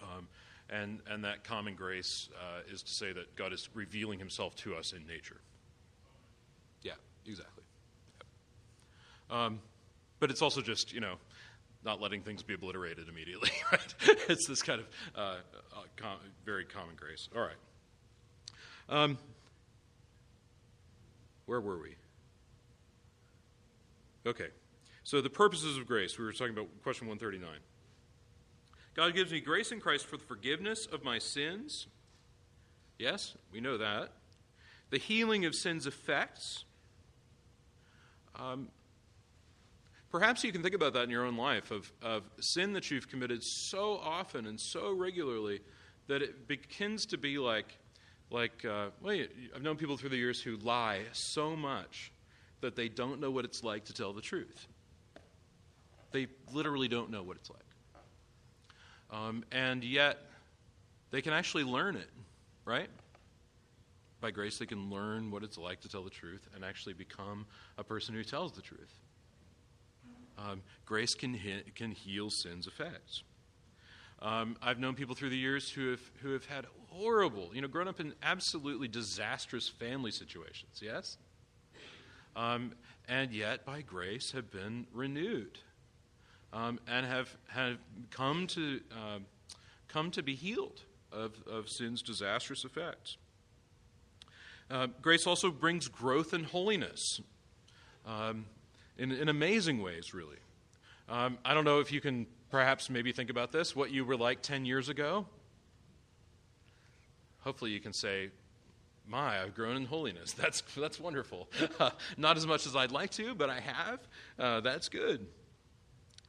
Um, 0.00 0.28
and, 0.70 1.00
and 1.10 1.24
that 1.24 1.42
common 1.42 1.74
grace 1.74 2.28
uh, 2.38 2.72
is 2.72 2.82
to 2.82 2.92
say 2.92 3.12
that 3.12 3.34
God 3.34 3.52
is 3.52 3.68
revealing 3.74 4.18
himself 4.18 4.54
to 4.56 4.74
us 4.76 4.92
in 4.92 5.06
nature. 5.06 5.40
Yeah, 6.82 6.92
exactly. 7.26 7.53
Um, 9.30 9.60
but 10.20 10.30
it's 10.30 10.42
also 10.42 10.60
just, 10.60 10.92
you 10.92 11.00
know, 11.00 11.16
not 11.84 12.00
letting 12.00 12.22
things 12.22 12.42
be 12.42 12.54
obliterated 12.54 13.08
immediately, 13.08 13.50
right? 13.72 13.94
it's 14.28 14.46
this 14.46 14.62
kind 14.62 14.80
of 14.80 14.86
uh, 15.14 15.20
uh, 15.20 15.82
com- 15.96 16.18
very 16.44 16.64
common 16.64 16.94
grace. 16.96 17.28
All 17.34 17.42
right. 17.42 17.56
Um, 18.88 19.18
where 21.46 21.60
were 21.60 21.78
we? 21.78 21.94
Okay. 24.26 24.48
So 25.02 25.20
the 25.20 25.30
purposes 25.30 25.76
of 25.76 25.86
grace, 25.86 26.18
we 26.18 26.24
were 26.24 26.32
talking 26.32 26.54
about 26.54 26.68
question 26.82 27.06
139. 27.06 27.60
God 28.94 29.14
gives 29.14 29.32
me 29.32 29.40
grace 29.40 29.72
in 29.72 29.80
Christ 29.80 30.06
for 30.06 30.16
the 30.16 30.24
forgiveness 30.24 30.86
of 30.86 31.04
my 31.04 31.18
sins. 31.18 31.88
Yes, 32.98 33.36
we 33.52 33.60
know 33.60 33.76
that. 33.76 34.12
The 34.90 34.98
healing 34.98 35.44
of 35.44 35.54
sin's 35.54 35.86
effects. 35.86 36.64
Um, 38.38 38.68
perhaps 40.14 40.44
you 40.44 40.52
can 40.52 40.62
think 40.62 40.76
about 40.76 40.92
that 40.92 41.02
in 41.02 41.10
your 41.10 41.24
own 41.24 41.36
life 41.36 41.72
of, 41.72 41.92
of 42.00 42.22
sin 42.38 42.72
that 42.72 42.88
you've 42.88 43.08
committed 43.08 43.42
so 43.42 44.00
often 44.00 44.46
and 44.46 44.60
so 44.60 44.92
regularly 44.92 45.58
that 46.06 46.22
it 46.22 46.46
begins 46.46 47.04
to 47.04 47.18
be 47.18 47.36
like, 47.36 47.76
like 48.30 48.64
uh, 48.64 48.90
well, 49.02 49.18
I've 49.56 49.62
known 49.62 49.74
people 49.74 49.96
through 49.96 50.10
the 50.10 50.16
years 50.16 50.40
who 50.40 50.56
lie 50.58 51.00
so 51.10 51.56
much 51.56 52.12
that 52.60 52.76
they 52.76 52.88
don't 52.88 53.20
know 53.20 53.32
what 53.32 53.44
it's 53.44 53.64
like 53.64 53.86
to 53.86 53.92
tell 53.92 54.12
the 54.12 54.20
truth. 54.20 54.68
They 56.12 56.28
literally 56.52 56.86
don't 56.86 57.10
know 57.10 57.24
what 57.24 57.36
it's 57.36 57.50
like. 57.50 59.18
Um, 59.20 59.44
and 59.50 59.82
yet, 59.82 60.18
they 61.10 61.22
can 61.22 61.32
actually 61.32 61.64
learn 61.64 61.96
it, 61.96 62.10
right? 62.64 62.88
By 64.20 64.30
grace, 64.30 64.58
they 64.58 64.66
can 64.66 64.90
learn 64.90 65.32
what 65.32 65.42
it's 65.42 65.58
like 65.58 65.80
to 65.80 65.88
tell 65.88 66.04
the 66.04 66.10
truth 66.10 66.46
and 66.54 66.64
actually 66.64 66.92
become 66.92 67.46
a 67.78 67.82
person 67.82 68.14
who 68.14 68.22
tells 68.22 68.52
the 68.52 68.62
truth. 68.62 68.94
Um, 70.38 70.62
grace 70.84 71.14
can, 71.14 71.34
he- 71.34 71.62
can 71.74 71.92
heal 71.92 72.30
sin's 72.30 72.66
effects. 72.66 73.22
Um, 74.20 74.56
I've 74.62 74.78
known 74.78 74.94
people 74.94 75.14
through 75.14 75.30
the 75.30 75.36
years 75.36 75.70
who 75.70 75.90
have, 75.90 76.00
who 76.22 76.32
have 76.32 76.46
had 76.46 76.66
horrible, 76.88 77.50
you 77.52 77.60
know, 77.60 77.68
grown 77.68 77.88
up 77.88 78.00
in 78.00 78.14
absolutely 78.22 78.88
disastrous 78.88 79.68
family 79.68 80.10
situations, 80.10 80.80
yes? 80.80 81.18
Um, 82.36 82.72
and 83.08 83.32
yet, 83.32 83.64
by 83.64 83.82
grace, 83.82 84.32
have 84.32 84.50
been 84.50 84.86
renewed 84.92 85.58
um, 86.52 86.80
and 86.88 87.04
have, 87.04 87.36
have 87.48 87.78
come, 88.10 88.46
to, 88.48 88.80
uh, 88.92 89.18
come 89.88 90.10
to 90.12 90.22
be 90.22 90.34
healed 90.34 90.82
of, 91.12 91.34
of 91.46 91.68
sin's 91.68 92.00
disastrous 92.02 92.64
effects. 92.64 93.18
Uh, 94.70 94.86
grace 95.02 95.26
also 95.26 95.50
brings 95.50 95.88
growth 95.88 96.32
in 96.32 96.44
holiness 96.44 97.20
um, 98.06 98.46
in, 98.98 99.12
in 99.12 99.28
amazing 99.28 99.82
ways, 99.82 100.14
really. 100.14 100.36
Um, 101.08 101.38
I 101.44 101.54
don't 101.54 101.64
know 101.64 101.80
if 101.80 101.92
you 101.92 102.00
can 102.00 102.26
perhaps 102.50 102.88
maybe 102.88 103.12
think 103.12 103.30
about 103.30 103.52
this, 103.52 103.74
what 103.74 103.90
you 103.90 104.04
were 104.04 104.16
like 104.16 104.40
10 104.42 104.64
years 104.64 104.88
ago. 104.88 105.26
Hopefully, 107.40 107.72
you 107.72 107.80
can 107.80 107.92
say, 107.92 108.30
my, 109.06 109.42
I've 109.42 109.54
grown 109.54 109.76
in 109.76 109.84
holiness. 109.84 110.32
That's, 110.40 110.62
that's 110.76 110.98
wonderful. 110.98 111.48
Not 112.16 112.36
as 112.36 112.46
much 112.46 112.66
as 112.66 112.74
I'd 112.74 112.90
like 112.90 113.10
to, 113.12 113.34
but 113.34 113.50
I 113.50 113.60
have. 113.60 113.98
Uh, 114.38 114.60
that's 114.60 114.88
good. 114.88 115.26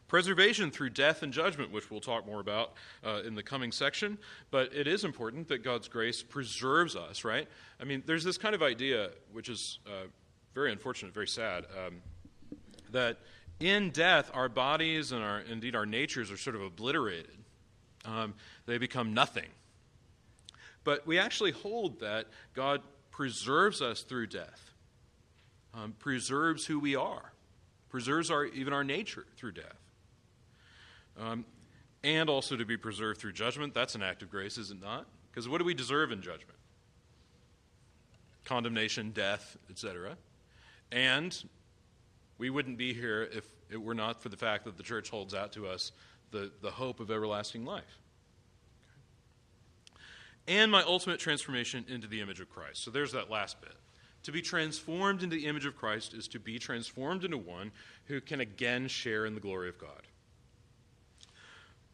Preservation 0.07 0.71
through 0.71 0.91
death 0.91 1.23
and 1.23 1.33
judgment, 1.33 1.71
which 1.71 1.89
we'll 1.89 2.01
talk 2.01 2.27
more 2.27 2.39
about 2.39 2.73
uh, 3.03 3.21
in 3.25 3.33
the 3.33 3.41
coming 3.41 3.71
section. 3.71 4.17
But 4.51 4.73
it 4.73 4.87
is 4.87 5.03
important 5.03 5.47
that 5.47 5.63
God's 5.63 5.87
grace 5.87 6.21
preserves 6.21 6.95
us, 6.95 7.23
right? 7.23 7.47
I 7.79 7.85
mean, 7.85 8.03
there's 8.05 8.23
this 8.23 8.37
kind 8.37 8.53
of 8.53 8.61
idea, 8.61 9.11
which 9.31 9.49
is 9.49 9.79
uh, 9.87 10.07
very 10.53 10.71
unfortunate, 10.71 11.13
very 11.13 11.27
sad, 11.27 11.65
um, 11.75 12.01
that 12.91 13.17
in 13.59 13.91
death, 13.91 14.29
our 14.33 14.49
bodies 14.49 15.11
and 15.11 15.23
our, 15.23 15.39
indeed 15.39 15.75
our 15.75 15.85
natures 15.85 16.31
are 16.31 16.37
sort 16.37 16.55
of 16.55 16.61
obliterated. 16.61 17.37
Um, 18.05 18.33
they 18.65 18.77
become 18.77 19.13
nothing. 19.13 19.47
But 20.83 21.07
we 21.07 21.17
actually 21.17 21.51
hold 21.51 21.99
that 22.01 22.27
God 22.53 22.81
preserves 23.11 23.81
us 23.81 24.01
through 24.01 24.27
death, 24.27 24.71
um, 25.73 25.95
preserves 25.97 26.65
who 26.65 26.79
we 26.79 26.95
are, 26.95 27.31
preserves 27.89 28.29
our, 28.29 28.45
even 28.45 28.73
our 28.73 28.83
nature 28.83 29.25
through 29.37 29.53
death. 29.53 29.79
Um, 31.19 31.45
and 32.03 32.29
also 32.29 32.55
to 32.55 32.65
be 32.65 32.77
preserved 32.77 33.19
through 33.19 33.31
judgment. 33.31 33.73
That's 33.73 33.95
an 33.95 34.03
act 34.03 34.21
of 34.21 34.29
grace, 34.29 34.57
is 34.57 34.69
it 34.69 34.79
not? 34.79 35.07
Because 35.31 35.49
what 35.49 35.57
do 35.57 35.65
we 35.65 35.73
deserve 35.73 36.11
in 36.11 36.21
judgment? 36.21 36.59
Condemnation, 38.43 39.09
death, 39.09 39.57
etc. 39.71 40.17
And 40.91 41.43
we 42.37 42.49
wouldn't 42.49 42.77
be 42.77 42.93
here 42.93 43.29
if 43.31 43.45
it 43.69 43.81
were 43.81 43.93
not 43.93 44.21
for 44.21 44.29
the 44.29 44.37
fact 44.37 44.65
that 44.65 44.77
the 44.77 44.83
church 44.83 45.09
holds 45.09 45.33
out 45.33 45.53
to 45.53 45.67
us 45.67 45.91
the, 46.31 46.51
the 46.61 46.71
hope 46.71 46.99
of 46.99 47.11
everlasting 47.11 47.65
life. 47.65 47.99
And 50.47 50.71
my 50.71 50.83
ultimate 50.83 51.19
transformation 51.19 51.85
into 51.87 52.07
the 52.07 52.21
image 52.21 52.39
of 52.39 52.49
Christ. 52.49 52.83
So 52.83 52.91
there's 52.91 53.13
that 53.13 53.31
last 53.31 53.61
bit. 53.61 53.73
To 54.23 54.31
be 54.31 54.41
transformed 54.41 55.23
into 55.23 55.35
the 55.35 55.45
image 55.45 55.65
of 55.65 55.75
Christ 55.75 56.13
is 56.13 56.27
to 56.29 56.39
be 56.39 56.59
transformed 56.59 57.23
into 57.23 57.37
one 57.37 57.71
who 58.05 58.21
can 58.21 58.41
again 58.41 58.87
share 58.87 59.25
in 59.25 59.33
the 59.35 59.39
glory 59.39 59.69
of 59.69 59.77
God. 59.77 60.01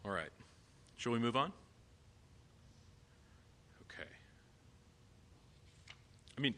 All 0.03 0.11
right. 0.11 0.29
Shall 0.97 1.11
we 1.11 1.19
move 1.19 1.35
on? 1.35 1.51
Okay. 3.83 4.09
I 6.37 6.41
mean, 6.41 6.55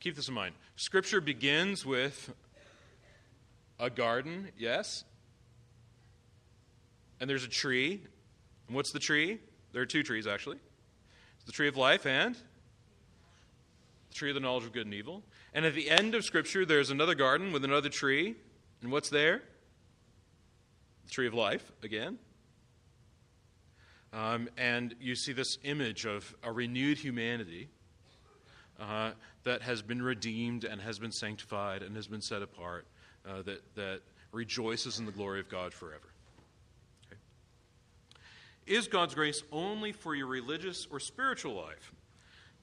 keep 0.00 0.16
this 0.16 0.28
in 0.28 0.34
mind. 0.34 0.54
Scripture 0.76 1.20
begins 1.20 1.84
with 1.84 2.32
a 3.78 3.90
garden, 3.90 4.48
yes? 4.58 5.04
And 7.20 7.28
there's 7.28 7.44
a 7.44 7.48
tree. 7.48 8.02
And 8.66 8.76
what's 8.76 8.92
the 8.92 8.98
tree? 8.98 9.38
There 9.72 9.82
are 9.82 9.86
two 9.86 10.02
trees, 10.02 10.26
actually. 10.26 10.58
It's 11.36 11.44
the 11.46 11.52
tree 11.52 11.68
of 11.68 11.76
life 11.76 12.06
and 12.06 12.34
the 14.08 14.14
tree 14.14 14.30
of 14.30 14.34
the 14.34 14.40
knowledge 14.40 14.64
of 14.64 14.72
good 14.72 14.86
and 14.86 14.94
evil. 14.94 15.22
And 15.54 15.64
at 15.64 15.74
the 15.74 15.90
end 15.90 16.14
of 16.14 16.24
Scripture, 16.24 16.64
there's 16.64 16.90
another 16.90 17.14
garden 17.14 17.52
with 17.52 17.64
another 17.64 17.88
tree. 17.88 18.34
And 18.82 18.90
what's 18.90 19.10
there? 19.10 19.42
The 21.04 21.10
tree 21.10 21.26
of 21.26 21.34
life, 21.34 21.70
again. 21.82 22.18
Um, 24.12 24.48
and 24.56 24.94
you 25.00 25.14
see 25.14 25.32
this 25.32 25.58
image 25.64 26.06
of 26.06 26.34
a 26.42 26.50
renewed 26.50 26.98
humanity 26.98 27.68
uh, 28.80 29.10
that 29.44 29.62
has 29.62 29.82
been 29.82 30.00
redeemed 30.00 30.64
and 30.64 30.80
has 30.80 30.98
been 30.98 31.12
sanctified 31.12 31.82
and 31.82 31.94
has 31.96 32.06
been 32.06 32.22
set 32.22 32.42
apart, 32.42 32.86
uh, 33.28 33.42
that, 33.42 33.62
that 33.74 34.00
rejoices 34.32 34.98
in 34.98 35.06
the 35.06 35.12
glory 35.12 35.40
of 35.40 35.48
God 35.48 35.72
forever. 35.72 36.08
Okay. 37.06 37.20
Is 38.66 38.88
God's 38.88 39.14
grace 39.14 39.42
only 39.52 39.92
for 39.92 40.14
your 40.14 40.26
religious 40.26 40.86
or 40.90 41.00
spiritual 41.00 41.54
life? 41.54 41.92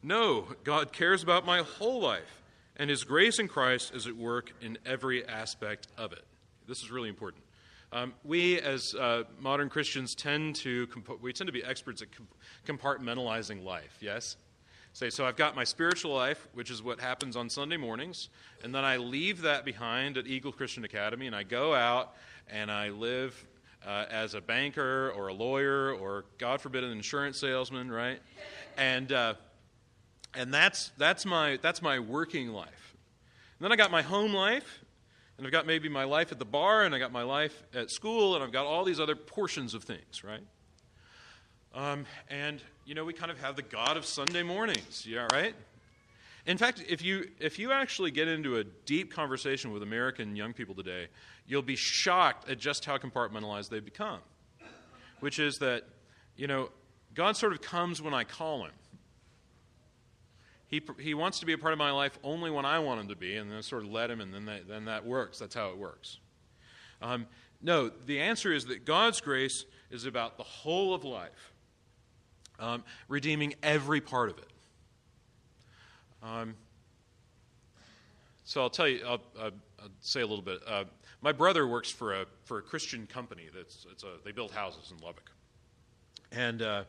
No, 0.04 0.48
God 0.64 0.92
cares 0.92 1.24
about 1.24 1.46
my 1.46 1.60
whole 1.60 2.00
life, 2.00 2.44
and 2.78 2.90
His 2.90 3.04
grace 3.04 3.40
in 3.40 3.48
Christ 3.48 3.94
is 3.96 4.06
at 4.08 4.16
work 4.16 4.54
in 4.62 4.78
every 4.86 5.26
aspect 5.28 5.88
of 5.98 6.12
it. 6.12 6.24
This 6.68 6.80
is 6.84 6.92
really 6.92 7.10
important. 7.10 7.44
Um, 7.92 8.14
we, 8.24 8.60
as 8.60 8.94
uh, 8.94 9.24
modern 9.40 9.70
Christians, 9.70 10.16
tend 10.16 10.56
to 10.58 10.88
comp- 10.88 11.22
we 11.22 11.32
tend 11.32 11.48
to 11.48 11.54
be 11.54 11.64
experts 11.64 12.02
at 12.02 12.10
comp- 12.12 12.82
compartmentalizing 12.82 13.64
life. 13.64 13.98
Yes, 14.02 14.36
Say, 14.96 15.10
so 15.10 15.26
I've 15.26 15.36
got 15.36 15.58
my 15.58 15.66
spiritual 15.66 16.14
life, 16.14 16.48
which 16.54 16.72
is 16.72 16.82
what 16.82 17.02
happens 17.02 17.36
on 17.36 17.50
Sunday 17.50 17.76
mornings, 17.76 18.30
and 18.64 18.74
then 18.74 18.86
I 18.86 18.96
leave 18.96 19.42
that 19.42 19.66
behind 19.66 20.18
at 20.18 20.26
Eagle 20.26 20.54
Christian 20.54 20.86
Academy, 20.86 21.28
and 21.28 21.36
I 21.36 21.44
go 21.44 21.76
out 21.76 22.14
and 22.50 22.72
I 22.72 22.92
live 22.92 23.46
uh, 23.86 24.06
as 24.10 24.36
a 24.36 24.40
banker 24.40 25.12
or 25.14 25.28
a 25.28 25.34
lawyer 25.34 25.92
or, 25.92 26.24
God 26.38 26.62
forbid, 26.62 26.86
an 26.86 26.92
insurance 26.92 27.38
salesman, 27.38 27.92
right? 27.92 28.22
And 28.78 29.12
uh, 29.12 29.34
and 30.34 30.54
that's 30.54 30.94
that's 30.98 31.26
my 31.26 31.60
that's 31.62 31.82
my 31.82 32.00
working 32.00 32.52
life. 32.52 32.96
And 33.60 33.66
then 33.66 33.74
I 33.74 33.76
got 33.76 33.92
my 33.92 34.02
home 34.02 34.34
life, 34.34 34.80
and 35.38 35.46
I've 35.46 35.52
got 35.52 35.68
maybe 35.68 35.90
my 35.90 36.06
life 36.06 36.32
at 36.32 36.40
the 36.40 36.46
bar, 36.46 36.84
and 36.84 36.96
I 36.96 37.00
got 37.00 37.12
my 37.12 37.24
life 37.24 37.64
at 37.74 37.92
school, 37.92 38.36
and 38.36 38.42
I've 38.46 38.54
got 38.54 38.66
all 38.66 38.86
these 38.86 39.02
other 39.02 39.18
portions 39.18 39.74
of 39.74 39.84
things, 39.84 40.24
right? 40.24 40.44
Um, 41.74 42.06
and 42.30 42.62
you 42.86 42.94
know, 42.94 43.04
we 43.04 43.14
kind 43.14 43.32
of 43.32 43.40
have 43.40 43.56
the 43.56 43.64
God 43.64 43.98
of 43.98 44.06
Sunday 44.06 44.44
mornings, 44.44 45.06
yeah, 45.08 45.28
right? 45.32 45.56
In 46.46 46.58
fact, 46.58 46.84
if 46.88 47.02
you 47.04 47.28
if 47.40 47.58
you 47.58 47.72
actually 47.72 48.12
get 48.12 48.28
into 48.28 48.58
a 48.58 48.64
deep 48.64 49.12
conversation 49.12 49.72
with 49.72 49.82
American 49.82 50.36
young 50.36 50.54
people 50.54 50.76
today, 50.76 51.08
you'll 51.48 51.64
be 51.64 51.76
shocked 51.76 52.48
at 52.50 52.60
just 52.60 52.86
how 52.86 52.98
compartmentalized 52.98 53.70
they've 53.70 53.84
become. 53.84 54.20
Which 55.22 55.40
is 55.40 55.58
that, 55.60 55.84
you 56.36 56.46
know, 56.46 56.70
God 57.16 57.36
sort 57.38 57.54
of 57.54 57.62
comes 57.62 58.02
when 58.02 58.14
I 58.14 58.26
call 58.26 58.66
him. 58.66 58.72
He, 60.68 60.82
he 61.00 61.14
wants 61.14 61.40
to 61.40 61.46
be 61.46 61.54
a 61.54 61.58
part 61.58 61.74
of 61.74 61.80
my 61.80 61.92
life 61.92 62.20
only 62.22 62.52
when 62.52 62.66
I 62.66 62.80
want 62.80 63.00
him 63.00 63.08
to 63.08 63.16
be, 63.16 63.38
and 63.38 63.50
then 63.50 63.64
sort 63.64 63.84
of 63.84 63.92
let 63.92 64.12
him, 64.12 64.20
and 64.20 64.34
then 64.34 64.46
that, 64.46 64.68
then 64.68 64.86
that 64.86 65.06
works. 65.06 65.40
That's 65.40 65.56
how 65.56 65.70
it 65.70 65.78
works. 65.78 66.20
Um, 67.02 67.28
no, 67.62 67.90
the 67.90 68.20
answer 68.20 68.52
is 68.52 68.66
that 68.66 68.84
God's 68.84 69.22
grace 69.22 69.66
is 69.90 70.06
about 70.06 70.38
the 70.38 70.44
whole 70.44 70.94
of 70.94 71.04
life 71.04 71.54
um, 72.60 72.84
redeeming 73.08 73.56
every 73.64 74.02
part 74.02 74.30
of 74.30 74.38
it. 74.38 74.50
Um, 76.24 76.56
so 78.44 78.62
I'll 78.62 78.70
tell 78.70 78.88
you, 78.88 79.02
I'll, 79.06 79.22
I'll, 79.40 79.52
I'll 79.82 79.90
say 80.02 80.22
a 80.22 80.28
little 80.28 80.44
bit. 80.44 80.60
Uh, 80.68 80.86
my 81.22 81.32
brother 81.32 81.68
works 81.68 81.90
for 81.90 82.14
a 82.14 82.26
for 82.44 82.60
a 82.60 82.62
Christian 82.62 83.08
company 83.08 83.50
that's 83.56 83.86
it's 83.92 84.04
a, 84.04 84.24
they 84.24 84.32
build 84.32 84.52
houses 84.52 84.92
in 84.96 85.04
Lubbock, 85.04 85.32
and 86.32 86.62
uh, 86.62 86.84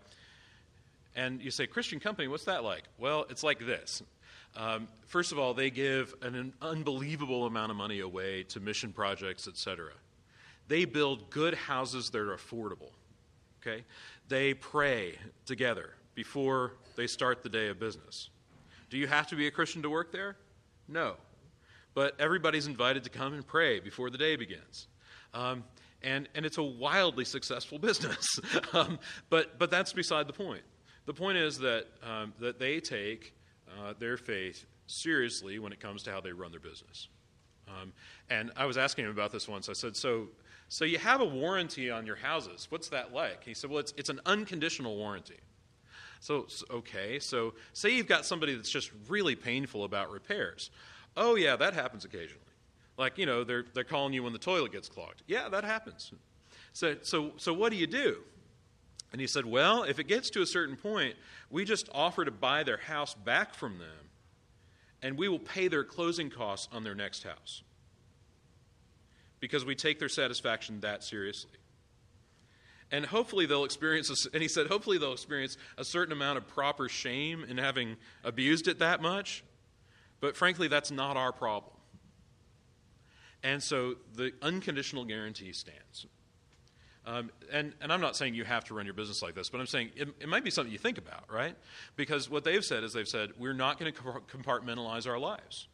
and 1.14 1.40
you 1.40 1.50
say 1.50 1.66
Christian 1.66 1.98
company, 1.98 2.28
what's 2.28 2.44
that 2.44 2.62
like? 2.62 2.82
Well, 2.98 3.26
it's 3.30 3.42
like 3.42 3.58
this. 3.58 4.02
Um, 4.54 4.88
first 5.06 5.32
of 5.32 5.38
all, 5.38 5.54
they 5.54 5.70
give 5.70 6.14
an, 6.22 6.34
an 6.34 6.52
unbelievable 6.62 7.46
amount 7.46 7.70
of 7.70 7.76
money 7.76 8.00
away 8.00 8.42
to 8.44 8.60
mission 8.60 8.92
projects, 8.92 9.48
etc. 9.48 9.90
They 10.68 10.84
build 10.84 11.30
good 11.30 11.54
houses 11.54 12.10
that 12.10 12.20
are 12.20 12.36
affordable. 12.36 12.90
Okay, 13.62 13.84
they 14.28 14.54
pray 14.54 15.18
together 15.44 15.90
before 16.14 16.72
they 16.96 17.06
start 17.06 17.42
the 17.42 17.48
day 17.48 17.68
of 17.68 17.78
business. 17.78 18.30
Do 18.90 18.98
you 18.98 19.06
have 19.06 19.26
to 19.28 19.36
be 19.36 19.46
a 19.46 19.50
Christian 19.50 19.82
to 19.82 19.90
work 19.90 20.12
there? 20.12 20.36
No. 20.88 21.14
But 21.94 22.14
everybody's 22.18 22.66
invited 22.66 23.04
to 23.04 23.10
come 23.10 23.34
and 23.34 23.46
pray 23.46 23.80
before 23.80 24.10
the 24.10 24.18
day 24.18 24.36
begins. 24.36 24.88
Um, 25.34 25.64
and, 26.02 26.28
and 26.34 26.46
it's 26.46 26.58
a 26.58 26.62
wildly 26.62 27.24
successful 27.24 27.78
business. 27.80 28.26
um, 28.72 28.98
but, 29.30 29.58
but 29.58 29.70
that's 29.70 29.92
beside 29.92 30.26
the 30.26 30.32
point. 30.32 30.62
The 31.06 31.14
point 31.14 31.38
is 31.38 31.58
that, 31.58 31.86
um, 32.02 32.32
that 32.40 32.58
they 32.58 32.80
take 32.80 33.34
uh, 33.78 33.94
their 33.98 34.16
faith 34.16 34.64
seriously 34.86 35.58
when 35.58 35.72
it 35.72 35.80
comes 35.80 36.02
to 36.04 36.12
how 36.12 36.20
they 36.20 36.32
run 36.32 36.50
their 36.50 36.60
business. 36.60 37.08
Um, 37.68 37.92
and 38.30 38.52
I 38.56 38.66
was 38.66 38.78
asking 38.78 39.06
him 39.06 39.10
about 39.10 39.32
this 39.32 39.48
once. 39.48 39.68
I 39.68 39.72
said, 39.72 39.96
So 39.96 40.28
so 40.68 40.84
you 40.84 40.98
have 40.98 41.20
a 41.20 41.24
warranty 41.24 41.90
on 41.90 42.06
your 42.06 42.16
houses. 42.16 42.66
What's 42.70 42.88
that 42.88 43.12
like? 43.12 43.44
He 43.44 43.54
said, 43.54 43.70
Well, 43.70 43.78
it's, 43.78 43.94
it's 43.96 44.08
an 44.10 44.20
unconditional 44.26 44.96
warranty. 44.96 45.38
So, 46.20 46.46
okay, 46.70 47.18
so 47.18 47.54
say 47.72 47.90
you've 47.90 48.08
got 48.08 48.24
somebody 48.24 48.54
that's 48.54 48.70
just 48.70 48.90
really 49.08 49.36
painful 49.36 49.84
about 49.84 50.10
repairs. 50.10 50.70
Oh, 51.16 51.34
yeah, 51.34 51.56
that 51.56 51.74
happens 51.74 52.04
occasionally. 52.04 52.42
Like, 52.98 53.18
you 53.18 53.26
know, 53.26 53.44
they're, 53.44 53.64
they're 53.74 53.84
calling 53.84 54.12
you 54.12 54.22
when 54.22 54.32
the 54.32 54.38
toilet 54.38 54.72
gets 54.72 54.88
clogged. 54.88 55.22
Yeah, 55.26 55.48
that 55.50 55.64
happens. 55.64 56.12
So, 56.72 56.96
so, 57.02 57.32
so 57.36 57.52
what 57.52 57.70
do 57.70 57.76
you 57.76 57.86
do? 57.86 58.18
And 59.12 59.20
he 59.20 59.26
said, 59.26 59.46
Well, 59.46 59.84
if 59.84 59.98
it 59.98 60.08
gets 60.08 60.30
to 60.30 60.42
a 60.42 60.46
certain 60.46 60.76
point, 60.76 61.14
we 61.50 61.64
just 61.64 61.88
offer 61.94 62.24
to 62.24 62.30
buy 62.30 62.64
their 62.64 62.78
house 62.78 63.14
back 63.14 63.54
from 63.54 63.78
them, 63.78 64.10
and 65.02 65.16
we 65.16 65.28
will 65.28 65.38
pay 65.38 65.68
their 65.68 65.84
closing 65.84 66.30
costs 66.30 66.68
on 66.72 66.82
their 66.82 66.94
next 66.94 67.22
house 67.22 67.62
because 69.40 69.64
we 69.64 69.74
take 69.74 69.98
their 69.98 70.08
satisfaction 70.08 70.80
that 70.80 71.04
seriously. 71.04 71.58
And 72.90 73.04
hopefully 73.04 73.46
they'll 73.46 73.64
experience, 73.64 74.10
a, 74.10 74.30
and 74.32 74.42
he 74.42 74.48
said, 74.48 74.68
hopefully 74.68 74.98
they'll 74.98 75.12
experience 75.12 75.56
a 75.76 75.84
certain 75.84 76.12
amount 76.12 76.38
of 76.38 76.46
proper 76.46 76.88
shame 76.88 77.44
in 77.48 77.58
having 77.58 77.96
abused 78.22 78.68
it 78.68 78.78
that 78.78 79.02
much. 79.02 79.42
But 80.20 80.36
frankly, 80.36 80.68
that's 80.68 80.90
not 80.90 81.16
our 81.16 81.32
problem. 81.32 81.72
And 83.42 83.62
so 83.62 83.96
the 84.14 84.32
unconditional 84.40 85.04
guarantee 85.04 85.52
stands. 85.52 86.06
Um, 87.04 87.30
and, 87.52 87.72
and 87.80 87.92
I'm 87.92 88.00
not 88.00 88.16
saying 88.16 88.34
you 88.34 88.44
have 88.44 88.64
to 88.64 88.74
run 88.74 88.84
your 88.84 88.94
business 88.94 89.22
like 89.22 89.34
this, 89.34 89.48
but 89.48 89.60
I'm 89.60 89.66
saying 89.66 89.90
it, 89.94 90.08
it 90.20 90.28
might 90.28 90.42
be 90.42 90.50
something 90.50 90.72
you 90.72 90.78
think 90.78 90.98
about, 90.98 91.32
right? 91.32 91.54
Because 91.94 92.28
what 92.28 92.42
they've 92.42 92.64
said 92.64 92.82
is 92.82 92.92
they've 92.92 93.06
said, 93.06 93.30
we're 93.38 93.52
not 93.52 93.78
going 93.78 93.92
to 93.92 94.00
compartmentalize 94.00 95.06
our 95.06 95.18
lives. 95.18 95.68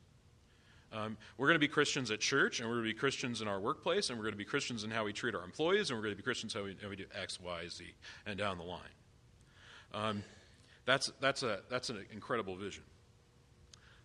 Um, 0.92 1.16
we're 1.38 1.46
going 1.46 1.54
to 1.54 1.60
be 1.60 1.68
Christians 1.68 2.10
at 2.10 2.20
church, 2.20 2.60
and 2.60 2.68
we're 2.68 2.76
going 2.76 2.86
to 2.86 2.92
be 2.92 2.98
Christians 2.98 3.40
in 3.40 3.48
our 3.48 3.58
workplace, 3.58 4.10
and 4.10 4.18
we're 4.18 4.24
going 4.24 4.34
to 4.34 4.38
be 4.38 4.44
Christians 4.44 4.84
in 4.84 4.90
how 4.90 5.04
we 5.04 5.12
treat 5.12 5.34
our 5.34 5.42
employees, 5.42 5.88
and 5.88 5.98
we're 5.98 6.02
going 6.02 6.12
to 6.12 6.16
be 6.16 6.22
Christians 6.22 6.52
how 6.52 6.64
we, 6.64 6.76
how 6.82 6.88
we 6.88 6.96
do 6.96 7.06
X, 7.18 7.40
Y, 7.40 7.68
Z, 7.68 7.84
and 8.26 8.38
down 8.38 8.58
the 8.58 8.64
line. 8.64 8.80
Um, 9.94 10.22
that's, 10.84 11.10
that's, 11.20 11.42
a, 11.42 11.60
that's 11.70 11.88
an 11.88 12.04
incredible 12.12 12.56
vision. 12.56 12.82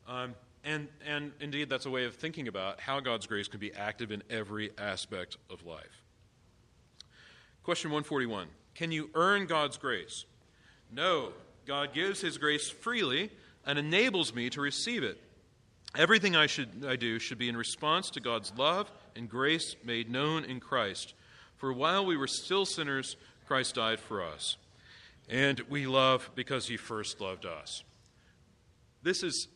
Um, 0.08 0.36
and, 0.63 0.88
and 1.06 1.34
indeed, 1.41 1.69
that's 1.69 1.86
a 1.86 1.89
way 1.89 2.06
of 2.06 2.15
thinking 2.15 2.47
about 2.47 2.80
how 2.80 3.00
God's 3.00 3.26
grace 3.26 3.47
can 3.47 3.60
be 3.60 3.73
active 3.73 4.12
in 4.12 4.23
every 4.30 4.71
aspect 4.78 5.38
of 5.50 5.65
life. 5.65 6.04
Question 7.63 7.91
141 7.91 8.47
Can 8.76 8.91
you 8.93 9.10
earn 9.13 9.45
God's 9.45 9.78
grace? 9.78 10.26
No. 10.91 11.34
God 11.65 11.93
gives 11.93 12.21
His 12.21 12.38
grace 12.38 12.69
freely 12.69 13.30
and 13.65 13.78
enables 13.78 14.34
me 14.34 14.50
to 14.52 14.62
receive 14.62 15.04
it. 15.04 15.21
Everything 15.97 16.36
I, 16.36 16.45
should, 16.45 16.86
I 16.88 16.95
do 16.95 17.17
should 17.17 17.39
be 17.39 17.49
in 17.49 17.57
response 17.57 18.12
to 18.12 18.19
God's 18.19 18.53
love 18.55 18.91
and 19.15 19.27
grace 19.27 19.75
made 19.83 20.12
known 20.12 20.45
in 20.45 20.60
Christ. 20.60 21.15
For 21.55 21.73
while 21.73 22.05
we 22.05 22.15
were 22.15 22.27
still 22.27 22.67
sinners, 22.67 23.15
Christ 23.47 23.73
died 23.75 23.99
for 23.99 24.23
us. 24.23 24.57
And 25.27 25.60
we 25.62 25.88
love 25.88 26.29
because 26.36 26.67
he 26.67 26.77
first 26.77 27.19
loved 27.19 27.47
us. 27.47 27.83
This 29.01 29.23
is 29.23 29.47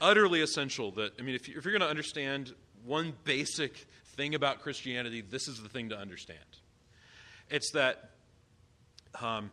utterly 0.00 0.42
essential 0.42 0.92
that, 0.92 1.14
I 1.18 1.22
mean, 1.22 1.34
if, 1.34 1.48
you, 1.48 1.58
if 1.58 1.64
you're 1.64 1.72
going 1.72 1.82
to 1.82 1.88
understand 1.88 2.54
one 2.84 3.12
basic 3.24 3.74
thing 4.14 4.36
about 4.36 4.60
Christianity, 4.60 5.22
this 5.22 5.48
is 5.48 5.60
the 5.60 5.68
thing 5.68 5.88
to 5.88 5.98
understand. 5.98 6.38
It's 7.50 7.72
that 7.72 8.10
um, 9.20 9.50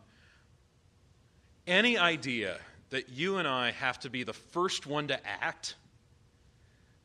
any 1.66 1.98
idea 1.98 2.58
that 2.90 3.08
you 3.08 3.38
and 3.38 3.48
I 3.48 3.72
have 3.72 3.98
to 4.00 4.10
be 4.10 4.22
the 4.22 4.32
first 4.32 4.86
one 4.86 5.08
to 5.08 5.18
act 5.26 5.74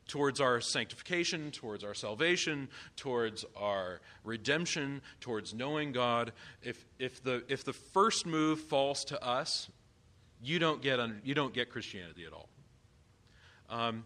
towards 0.08 0.40
our 0.40 0.60
sanctification, 0.60 1.50
towards 1.50 1.84
our 1.84 1.94
salvation, 1.94 2.68
towards 2.96 3.44
our 3.56 4.00
redemption, 4.24 5.02
towards 5.20 5.54
knowing 5.54 5.92
God. 5.92 6.32
If, 6.62 6.84
if, 6.98 7.22
the, 7.22 7.44
if 7.48 7.62
the 7.62 7.72
first 7.74 8.26
move 8.26 8.60
falls 8.60 9.04
to 9.04 9.22
us, 9.22 9.68
you 10.42 10.58
don't 10.58 10.82
get, 10.82 10.98
under, 10.98 11.16
you 11.22 11.34
don't 11.34 11.54
get 11.54 11.70
Christianity 11.70 12.24
at 12.26 12.32
all. 12.32 12.48
Um, 13.70 14.04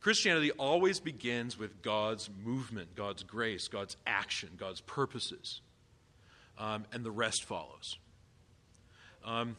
Christianity 0.00 0.50
always 0.52 1.00
begins 1.00 1.58
with 1.58 1.82
God's 1.82 2.30
movement, 2.44 2.94
God's 2.94 3.22
grace, 3.22 3.68
God's 3.68 3.96
action, 4.06 4.50
God's 4.56 4.80
purposes, 4.80 5.60
um, 6.58 6.84
and 6.92 7.04
the 7.04 7.10
rest 7.10 7.44
follows. 7.44 7.98
Um, 9.24 9.56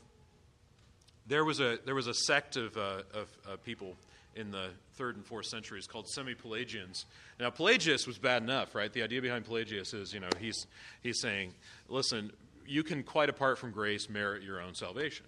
there 1.28 1.46
was 1.46 1.62
a 1.62 1.80
there 1.86 1.96
was 1.96 2.08
a 2.08 2.14
sect 2.14 2.58
of, 2.58 2.76
uh, 2.76 3.04
of 3.14 3.30
uh, 3.48 3.56
people 3.64 3.96
in 4.36 4.52
the 4.52 4.70
third 4.96 5.16
and 5.16 5.26
fourth 5.26 5.46
centuries 5.46 5.88
called 5.88 6.08
semi-Pelagians. 6.08 7.06
Now, 7.40 7.50
Pelagius 7.50 8.08
was 8.08 8.18
bad 8.18 8.44
enough, 8.44 8.76
right? 8.76 8.92
The 8.92 9.04
idea 9.04 9.22
behind 9.22 9.46
Pelagius 9.46 9.94
is, 9.94 10.14
you 10.14 10.20
know, 10.20 10.30
he's, 10.40 10.68
he's 11.02 11.20
saying, 11.20 11.54
listen, 11.88 12.32
you 12.66 12.84
can, 12.84 13.04
quite 13.04 13.30
apart 13.30 13.58
from 13.58 13.72
grace, 13.72 14.10
merit 14.10 14.44
your 14.44 14.62
own 14.62 14.74
salvation. 14.74 15.26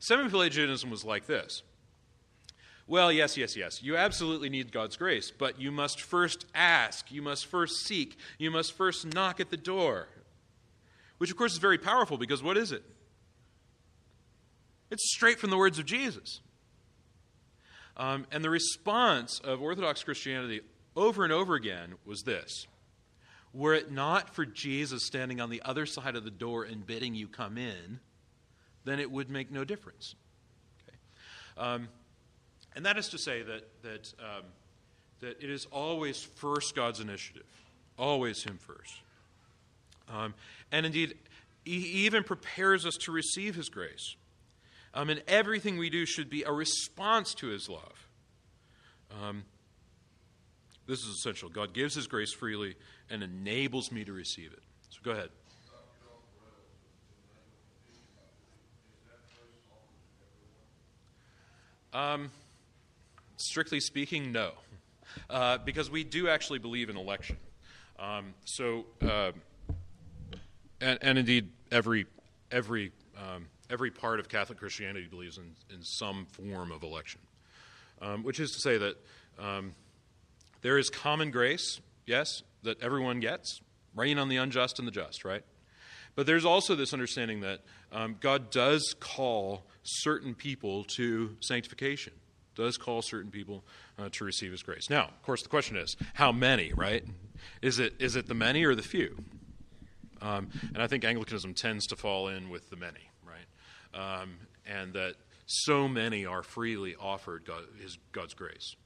Semi-Pelagianism 0.00 0.90
was 0.90 1.04
like 1.04 1.26
this. 1.26 1.62
Well, 2.86 3.12
yes, 3.12 3.36
yes, 3.36 3.54
yes. 3.54 3.82
You 3.82 3.96
absolutely 3.96 4.48
need 4.48 4.72
God's 4.72 4.96
grace, 4.96 5.30
but 5.30 5.60
you 5.60 5.70
must 5.70 6.00
first 6.00 6.46
ask, 6.54 7.12
you 7.12 7.20
must 7.20 7.44
first 7.46 7.84
seek, 7.84 8.16
you 8.38 8.50
must 8.50 8.72
first 8.72 9.12
knock 9.12 9.40
at 9.40 9.50
the 9.50 9.58
door. 9.58 10.08
Which, 11.18 11.30
of 11.30 11.36
course, 11.36 11.52
is 11.52 11.58
very 11.58 11.78
powerful 11.78 12.16
because 12.16 12.42
what 12.42 12.56
is 12.56 12.72
it? 12.72 12.82
It's 14.90 15.12
straight 15.12 15.38
from 15.38 15.50
the 15.50 15.58
words 15.58 15.78
of 15.78 15.84
Jesus. 15.84 16.40
Um, 17.98 18.26
and 18.30 18.44
the 18.44 18.50
response 18.50 19.40
of 19.40 19.60
Orthodox 19.60 20.04
Christianity 20.04 20.60
over 20.94 21.24
and 21.24 21.32
over 21.32 21.54
again 21.54 21.94
was 22.04 22.22
this 22.22 22.66
Were 23.52 23.74
it 23.74 23.90
not 23.90 24.34
for 24.34 24.46
Jesus 24.46 25.04
standing 25.04 25.40
on 25.40 25.50
the 25.50 25.62
other 25.64 25.86
side 25.86 26.16
of 26.16 26.24
the 26.24 26.30
door 26.30 26.64
and 26.64 26.86
bidding 26.86 27.14
you 27.14 27.26
come 27.26 27.58
in, 27.58 28.00
then 28.84 29.00
it 29.00 29.10
would 29.10 29.30
make 29.30 29.50
no 29.50 29.64
difference. 29.64 30.14
Okay. 30.82 30.96
Um, 31.56 31.88
and 32.76 32.86
that 32.86 32.96
is 32.96 33.08
to 33.08 33.18
say 33.18 33.42
that, 33.42 33.82
that, 33.82 34.12
um, 34.20 34.44
that 35.20 35.42
it 35.42 35.50
is 35.50 35.66
always 35.72 36.22
first 36.22 36.76
God's 36.76 37.00
initiative, 37.00 37.46
always 37.98 38.44
Him 38.44 38.58
first. 38.58 38.94
Um, 40.08 40.34
and 40.70 40.86
indeed, 40.86 41.14
He 41.64 42.04
even 42.06 42.22
prepares 42.22 42.86
us 42.86 42.94
to 43.02 43.12
receive 43.12 43.56
His 43.56 43.68
grace. 43.68 44.14
Um, 44.94 45.10
and 45.10 45.22
everything 45.28 45.78
we 45.78 45.90
do 45.90 46.06
should 46.06 46.30
be 46.30 46.42
a 46.42 46.52
response 46.52 47.34
to 47.34 47.48
His 47.48 47.68
love. 47.68 48.08
Um, 49.22 49.44
this 50.86 51.00
is 51.00 51.08
essential. 51.18 51.48
God 51.48 51.74
gives 51.74 51.94
His 51.94 52.06
grace 52.06 52.32
freely 52.32 52.76
and 53.10 53.22
enables 53.22 53.92
me 53.92 54.04
to 54.04 54.12
receive 54.12 54.52
it. 54.52 54.62
So 54.90 55.00
go 55.02 55.10
ahead. 55.12 55.28
Um, 61.92 62.30
strictly 63.36 63.80
speaking, 63.80 64.30
no, 64.30 64.52
uh, 65.30 65.58
because 65.58 65.90
we 65.90 66.04
do 66.04 66.28
actually 66.28 66.58
believe 66.58 66.90
in 66.90 66.96
election. 66.96 67.36
Um, 67.98 68.34
so, 68.44 68.84
uh, 69.02 69.32
and, 70.80 70.98
and, 71.02 71.18
indeed, 71.18 71.50
every 71.72 72.06
every 72.52 72.92
um, 73.16 73.46
every 73.70 73.90
part 73.90 74.20
of 74.20 74.28
Catholic 74.28 74.58
Christianity 74.58 75.06
believes 75.08 75.38
in, 75.38 75.54
in 75.74 75.82
some 75.82 76.26
form 76.26 76.72
of 76.72 76.82
election, 76.82 77.20
um, 78.00 78.22
which 78.22 78.40
is 78.40 78.52
to 78.52 78.60
say 78.60 78.78
that 78.78 78.96
um, 79.38 79.74
there 80.62 80.78
is 80.78 80.90
common 80.90 81.30
grace, 81.30 81.80
yes, 82.06 82.42
that 82.62 82.80
everyone 82.82 83.20
gets, 83.20 83.60
rain 83.94 84.18
on 84.18 84.28
the 84.28 84.36
unjust 84.36 84.78
and 84.78 84.86
the 84.86 84.92
just, 84.92 85.24
right? 85.24 85.42
But 86.14 86.26
there's 86.26 86.44
also 86.44 86.74
this 86.74 86.92
understanding 86.92 87.40
that 87.42 87.60
um, 87.92 88.16
God 88.20 88.50
does 88.50 88.94
call 88.98 89.64
certain 89.82 90.34
people 90.34 90.84
to 90.96 91.36
sanctification, 91.40 92.12
does 92.56 92.76
call 92.76 93.02
certain 93.02 93.30
people 93.30 93.64
uh, 93.98 94.08
to 94.12 94.24
receive 94.24 94.50
His 94.50 94.62
grace. 94.62 94.90
Now, 94.90 95.04
of 95.04 95.22
course, 95.22 95.42
the 95.42 95.48
question 95.48 95.76
is, 95.76 95.96
how 96.14 96.32
many, 96.32 96.72
right? 96.72 97.04
Is 97.62 97.78
it, 97.78 97.94
is 98.00 98.16
it 98.16 98.26
the 98.26 98.34
many 98.34 98.64
or 98.64 98.74
the 98.74 98.82
few? 98.82 99.16
Um, 100.20 100.48
and 100.74 100.82
I 100.82 100.88
think 100.88 101.04
Anglicanism 101.04 101.54
tends 101.54 101.86
to 101.88 101.96
fall 101.96 102.26
in 102.26 102.50
with 102.50 102.70
the 102.70 102.76
many? 102.76 103.07
Um, 103.94 104.36
and 104.66 104.92
that 104.94 105.14
so 105.46 105.88
many 105.88 106.26
are 106.26 106.42
freely 106.42 106.94
offered 107.00 107.44
God, 107.44 107.62
his, 107.80 107.98
God's 108.12 108.34
grace. 108.34 108.76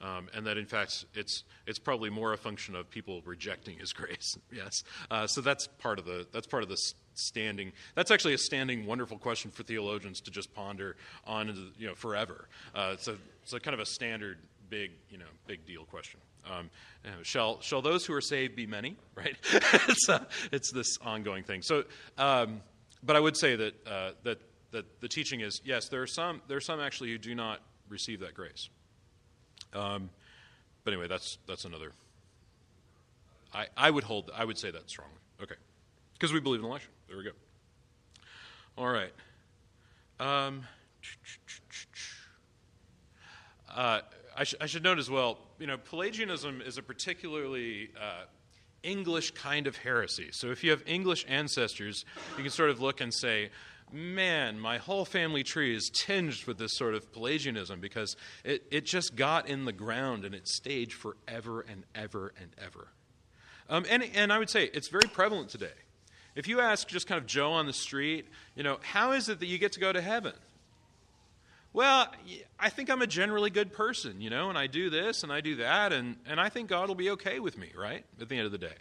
Um, 0.00 0.28
and 0.34 0.46
that 0.46 0.58
in 0.58 0.66
fact 0.66 1.04
it's 1.14 1.44
it's 1.64 1.78
probably 1.78 2.10
more 2.10 2.32
a 2.32 2.36
function 2.36 2.74
of 2.74 2.90
people 2.90 3.22
rejecting 3.24 3.78
His 3.78 3.92
grace. 3.92 4.36
yes, 4.52 4.82
uh, 5.12 5.28
so 5.28 5.40
that's 5.40 5.68
part 5.78 6.00
of 6.00 6.04
the 6.04 6.26
that's 6.32 6.48
part 6.48 6.64
of 6.64 6.68
the 6.68 6.76
standing. 7.14 7.72
That's 7.94 8.10
actually 8.10 8.34
a 8.34 8.38
standing 8.38 8.84
wonderful 8.84 9.16
question 9.18 9.52
for 9.52 9.62
theologians 9.62 10.20
to 10.22 10.32
just 10.32 10.52
ponder 10.54 10.96
on 11.24 11.72
you 11.78 11.86
know 11.86 11.94
forever. 11.94 12.48
Uh, 12.74 12.90
it's 12.94 13.06
a 13.06 13.16
it's 13.44 13.52
a 13.52 13.60
kind 13.60 13.74
of 13.74 13.80
a 13.80 13.86
standard 13.86 14.38
big 14.68 14.90
you 15.08 15.18
know 15.18 15.26
big 15.46 15.64
deal 15.66 15.84
question. 15.84 16.18
Um, 16.50 16.70
shall 17.22 17.60
shall 17.60 17.82
those 17.82 18.04
who 18.04 18.14
are 18.14 18.20
saved 18.20 18.56
be 18.56 18.66
many? 18.66 18.96
Right? 19.14 19.36
it's 19.52 20.08
uh, 20.08 20.24
it's 20.50 20.72
this 20.72 20.96
ongoing 21.02 21.44
thing. 21.44 21.60
So, 21.60 21.84
um, 22.16 22.62
but 23.02 23.16
I 23.16 23.20
would 23.20 23.36
say 23.36 23.56
that 23.56 23.86
uh, 23.86 24.10
that 24.22 24.40
that 24.70 25.00
the 25.00 25.08
teaching 25.08 25.40
is 25.40 25.60
yes, 25.64 25.88
there 25.88 26.02
are 26.02 26.06
some 26.06 26.42
there 26.48 26.56
are 26.56 26.62
some 26.62 26.80
actually 26.80 27.10
who 27.10 27.18
do 27.18 27.34
not 27.34 27.60
receive 27.88 28.20
that 28.20 28.34
grace. 28.34 28.68
Um, 29.74 30.10
but 30.84 30.92
anyway, 30.92 31.08
that's 31.08 31.38
that's 31.46 31.64
another. 31.64 31.92
I, 33.54 33.66
I 33.76 33.90
would 33.90 34.04
hold. 34.04 34.30
I 34.34 34.44
would 34.44 34.58
say 34.58 34.70
that 34.70 34.88
strongly. 34.88 35.14
Okay, 35.42 35.54
because 36.14 36.32
we 36.32 36.40
believe 36.40 36.60
in 36.60 36.66
election. 36.66 36.90
There 37.08 37.16
we 37.16 37.24
go. 37.24 37.30
All 38.78 38.88
right. 38.88 39.12
Um, 40.18 40.64
uh, 43.74 44.00
I, 44.36 44.44
sh- 44.44 44.54
I, 44.60 44.66
should 44.66 44.82
note 44.82 44.98
as 44.98 45.10
well. 45.10 45.38
You 45.58 45.66
know, 45.66 45.76
Pelagianism 45.76 46.62
is 46.62 46.78
a 46.78 46.82
particularly 46.82 47.90
uh, 48.00 48.24
English 48.82 49.32
kind 49.32 49.66
of 49.66 49.76
heresy. 49.76 50.28
So 50.32 50.50
if 50.50 50.64
you 50.64 50.70
have 50.70 50.82
English 50.86 51.24
ancestors, 51.28 52.04
you 52.36 52.42
can 52.42 52.52
sort 52.52 52.70
of 52.70 52.80
look 52.80 53.00
and 53.00 53.12
say, 53.12 53.50
man, 53.92 54.58
my 54.58 54.78
whole 54.78 55.04
family 55.04 55.42
tree 55.42 55.74
is 55.74 55.90
tinged 55.90 56.44
with 56.46 56.58
this 56.58 56.72
sort 56.74 56.94
of 56.94 57.12
Pelagianism 57.12 57.80
because 57.80 58.16
it, 58.44 58.64
it 58.70 58.86
just 58.86 59.16
got 59.16 59.48
in 59.48 59.64
the 59.64 59.72
ground 59.72 60.24
and 60.24 60.34
it 60.34 60.48
stayed 60.48 60.92
forever 60.92 61.60
and 61.60 61.84
ever 61.94 62.32
and 62.40 62.50
ever. 62.58 62.88
Um, 63.68 63.84
and, 63.88 64.02
and 64.14 64.32
I 64.32 64.38
would 64.38 64.50
say 64.50 64.64
it's 64.64 64.88
very 64.88 65.08
prevalent 65.12 65.50
today. 65.50 65.72
If 66.34 66.48
you 66.48 66.60
ask 66.60 66.88
just 66.88 67.06
kind 67.06 67.20
of 67.20 67.26
Joe 67.26 67.52
on 67.52 67.66
the 67.66 67.72
street, 67.72 68.26
you 68.56 68.62
know, 68.62 68.78
how 68.82 69.12
is 69.12 69.28
it 69.28 69.40
that 69.40 69.46
you 69.46 69.58
get 69.58 69.72
to 69.72 69.80
go 69.80 69.92
to 69.92 70.00
heaven? 70.00 70.32
Well, 71.72 72.12
I 72.60 72.68
think 72.68 72.90
I'm 72.90 73.00
a 73.00 73.06
generally 73.06 73.48
good 73.48 73.72
person, 73.72 74.20
you 74.20 74.28
know, 74.28 74.50
and 74.50 74.58
I 74.58 74.66
do 74.66 74.90
this 74.90 75.22
and 75.22 75.32
I 75.32 75.40
do 75.40 75.56
that, 75.56 75.92
and, 75.92 76.16
and 76.26 76.38
I 76.38 76.50
think 76.50 76.68
God 76.68 76.88
will 76.88 76.94
be 76.94 77.10
okay 77.10 77.40
with 77.40 77.56
me, 77.56 77.72
right, 77.76 78.04
at 78.20 78.28
the 78.28 78.36
end 78.36 78.44
of 78.44 78.52
the 78.52 78.58
day. 78.58 78.74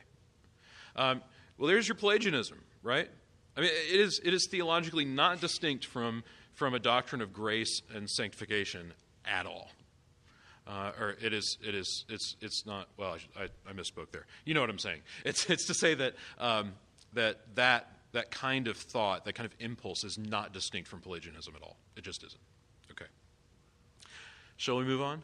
Um, 0.98 1.22
well, 1.58 1.70
there's 1.70 1.88
your 1.88 1.96
Pelagianism, 1.96 2.58
right? 2.84 3.10
I 3.56 3.62
mean, 3.62 3.70
it 3.70 4.00
is, 4.00 4.20
it 4.24 4.34
is 4.34 4.48
theologically 4.52 5.06
not 5.06 5.40
distinct 5.40 5.86
from, 5.86 6.24
from 6.54 6.74
a 6.74 6.80
doctrine 6.80 7.22
of 7.22 7.32
grace 7.32 7.82
and 7.94 8.10
sanctification 8.10 8.94
at 9.26 9.46
all. 9.46 9.70
Uh, 10.68 10.92
or 11.00 11.16
it 11.22 11.34
is, 11.34 11.58
it 11.66 11.74
is, 11.74 12.06
it's, 12.08 12.36
it's 12.40 12.66
not. 12.66 12.88
Well, 12.96 13.18
I, 13.38 13.48
I, 13.68 13.74
misspoke 13.74 14.12
there. 14.12 14.26
You 14.46 14.54
know 14.54 14.62
what 14.62 14.70
I'm 14.70 14.80
saying? 14.80 15.02
It's, 15.26 15.50
it's 15.50 15.66
to 15.66 15.74
say 15.74 15.96
that 15.96 16.14
um, 16.38 16.74
that 17.14 17.56
that 17.56 17.92
that 18.12 18.30
kind 18.30 18.68
of 18.68 18.78
thought, 18.78 19.26
that 19.26 19.34
kind 19.34 19.46
of 19.46 19.56
impulse, 19.60 20.04
is 20.04 20.20
not 20.20 20.54
distinct 20.54 20.88
from 20.88 21.02
Pelagianism 21.02 21.56
at 21.56 21.64
all. 21.64 21.78
It 21.98 22.04
just 22.04 22.24
isn't. 22.24 22.42
Shall 24.62 24.78
we 24.78 24.84
move 24.84 25.02
on? 25.02 25.24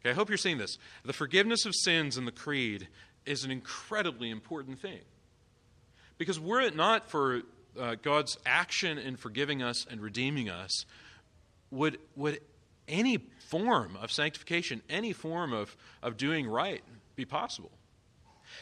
Okay. 0.00 0.10
I 0.10 0.12
hope 0.12 0.28
you're 0.28 0.38
seeing 0.38 0.56
this. 0.58 0.78
The 1.04 1.12
forgiveness 1.12 1.66
of 1.66 1.74
sins 1.74 2.16
in 2.16 2.26
the 2.26 2.30
creed 2.30 2.86
is 3.26 3.42
an 3.42 3.50
incredibly 3.50 4.30
important 4.30 4.78
thing. 4.80 5.00
Because 6.16 6.38
were 6.38 6.60
it 6.60 6.76
not 6.76 7.10
for 7.10 7.42
uh, 7.76 7.96
God's 8.00 8.38
action 8.46 8.98
in 8.98 9.16
forgiving 9.16 9.64
us 9.64 9.84
and 9.90 10.00
redeeming 10.00 10.48
us, 10.48 10.84
would, 11.72 11.98
would 12.14 12.38
any 12.86 13.18
form 13.48 13.98
of 14.00 14.12
sanctification, 14.12 14.80
any 14.88 15.12
form 15.12 15.52
of, 15.52 15.76
of 16.04 16.16
doing 16.16 16.46
right 16.46 16.84
be 17.16 17.24
possible? 17.24 17.72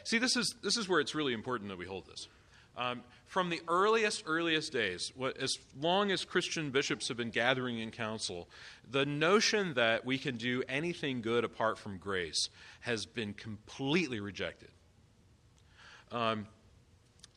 See, 0.04 0.16
this 0.16 0.34
is, 0.34 0.54
this 0.62 0.78
is 0.78 0.88
where 0.88 0.98
it's 0.98 1.14
really 1.14 1.34
important 1.34 1.68
that 1.68 1.76
we 1.76 1.84
hold 1.84 2.06
this. 2.06 2.26
Um, 2.74 3.02
from 3.30 3.48
the 3.48 3.62
earliest, 3.68 4.24
earliest 4.26 4.72
days, 4.72 5.12
as 5.40 5.56
long 5.80 6.10
as 6.10 6.24
Christian 6.24 6.72
bishops 6.72 7.06
have 7.06 7.16
been 7.16 7.30
gathering 7.30 7.78
in 7.78 7.92
council, 7.92 8.48
the 8.90 9.06
notion 9.06 9.74
that 9.74 10.04
we 10.04 10.18
can 10.18 10.36
do 10.36 10.64
anything 10.68 11.22
good 11.22 11.44
apart 11.44 11.78
from 11.78 11.98
grace 11.98 12.48
has 12.80 13.06
been 13.06 13.32
completely 13.32 14.18
rejected. 14.18 14.70
Um, 16.10 16.48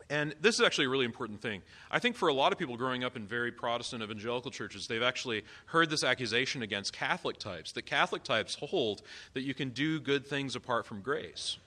and 0.10 0.34
this 0.42 0.56
is 0.56 0.66
actually 0.66 0.86
a 0.86 0.90
really 0.90 1.06
important 1.06 1.44
thing. 1.44 1.62
I 1.92 2.00
think 2.00 2.16
for 2.16 2.28
a 2.28 2.34
lot 2.34 2.52
of 2.52 2.58
people 2.58 2.76
growing 2.76 3.04
up 3.04 3.16
in 3.16 3.28
very 3.28 3.52
Protestant 3.52 4.02
evangelical 4.02 4.50
churches, 4.50 4.88
they've 4.88 5.04
actually 5.04 5.44
heard 5.68 5.92
this 5.92 6.04
accusation 6.04 6.64
against 6.64 6.92
Catholic 6.92 7.38
types 7.38 7.72
that 7.74 7.84
Catholic 7.84 8.24
types 8.24 8.56
hold 8.56 9.04
that 9.34 9.42
you 9.42 9.54
can 9.54 9.70
do 9.70 10.00
good 10.00 10.26
things 10.26 10.56
apart 10.56 10.88
from 10.88 11.02
grace. 11.02 11.60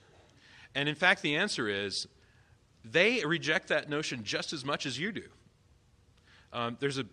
And 0.75 0.89
in 0.89 0.95
fact, 0.95 1.21
the 1.21 1.37
answer 1.37 1.69
is 1.69 2.07
they 2.85 3.23
reject 3.25 3.69
that 3.69 3.89
notion 3.89 4.23
just 4.23 4.53
as 4.53 4.63
much 4.63 4.85
as 4.85 4.99
you 4.99 5.11
do. 5.11 5.23
Um, 6.53 6.77
there's 6.79 6.97
a 6.97 7.05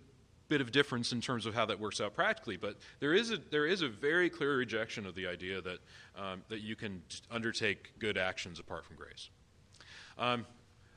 bit 0.49 0.61
of 0.61 0.71
difference 0.71 1.13
in 1.13 1.21
terms 1.21 1.47
of 1.47 1.55
how 1.55 1.67
that 1.67 1.81
works 1.81 2.01
out 2.01 2.15
practically, 2.15 2.57
but 2.57 2.77
there 3.01 3.15
is 3.15 3.31
a, 3.31 3.39
there 3.51 3.67
is 3.67 3.83
a 3.83 3.89
very 3.89 4.29
clear 4.31 4.57
rejection 4.57 5.07
of 5.07 5.15
the 5.15 5.27
idea 5.27 5.61
that, 5.61 5.79
um, 6.17 6.43
that 6.49 6.61
you 6.61 6.77
can 6.77 7.03
undertake 7.31 7.99
good 7.99 8.19
actions 8.19 8.61
apart 8.61 8.85
from 8.85 8.97
grace. 8.97 9.31
Um, 10.19 10.47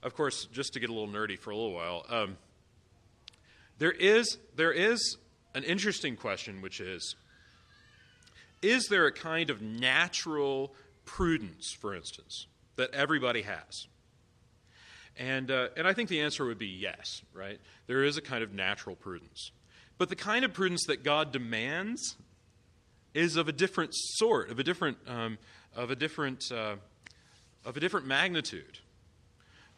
of 0.03 0.13
course, 0.15 0.45
just 0.51 0.73
to 0.73 0.79
get 0.79 0.89
a 0.89 0.93
little 0.93 1.07
nerdy 1.07 1.39
for 1.39 1.51
a 1.51 1.55
little 1.55 1.73
while, 1.73 2.05
um, 2.09 2.37
there, 3.79 3.91
is, 3.91 4.37
there 4.55 4.71
is 4.71 5.17
an 5.55 5.63
interesting 5.63 6.15
question, 6.15 6.61
which 6.61 6.79
is 6.79 7.15
Is 8.61 8.87
there 8.89 9.07
a 9.07 9.11
kind 9.11 9.49
of 9.49 9.61
natural 9.61 10.73
prudence, 11.05 11.75
for 11.79 11.95
instance, 11.95 12.47
that 12.75 12.93
everybody 12.93 13.43
has? 13.43 13.87
And, 15.17 15.49
uh, 15.49 15.69
and 15.75 15.87
I 15.87 15.93
think 15.93 16.09
the 16.09 16.21
answer 16.21 16.45
would 16.45 16.59
be 16.59 16.67
yes, 16.67 17.21
right? 17.33 17.59
There 17.87 18.03
is 18.03 18.17
a 18.17 18.21
kind 18.21 18.43
of 18.43 18.53
natural 18.53 18.95
prudence. 18.95 19.51
But 19.97 20.09
the 20.09 20.15
kind 20.15 20.45
of 20.45 20.53
prudence 20.53 20.85
that 20.87 21.03
God 21.03 21.31
demands 21.31 22.15
is 23.13 23.35
of 23.35 23.47
a 23.47 23.51
different 23.51 23.91
sort, 23.93 24.51
of 24.51 24.59
a 24.59 24.63
different, 24.63 24.97
um, 25.07 25.39
of 25.75 25.89
a 25.89 25.95
different, 25.95 26.51
uh, 26.51 26.75
of 27.65 27.77
a 27.77 27.79
different 27.79 28.05
magnitude 28.05 28.77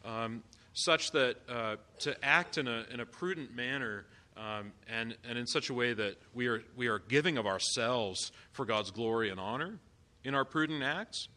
um, 0.04 0.42
such 0.74 1.10
that 1.12 1.36
uh, 1.48 1.76
to 2.00 2.24
act 2.24 2.58
in 2.58 2.68
a, 2.68 2.84
in 2.92 3.00
a 3.00 3.06
prudent 3.06 3.54
manner 3.54 4.04
um, 4.36 4.72
and, 4.88 5.16
and 5.28 5.38
in 5.38 5.46
such 5.46 5.70
a 5.70 5.74
way 5.74 5.92
that 5.92 6.16
we 6.34 6.46
are, 6.46 6.62
we 6.76 6.88
are 6.88 6.98
giving 6.98 7.36
of 7.36 7.46
ourselves 7.46 8.32
for 8.52 8.64
God's 8.64 8.90
glory 8.90 9.30
and 9.30 9.40
honor 9.40 9.78
in 10.24 10.34
our 10.34 10.44
prudent 10.44 10.82
acts, 10.82 11.28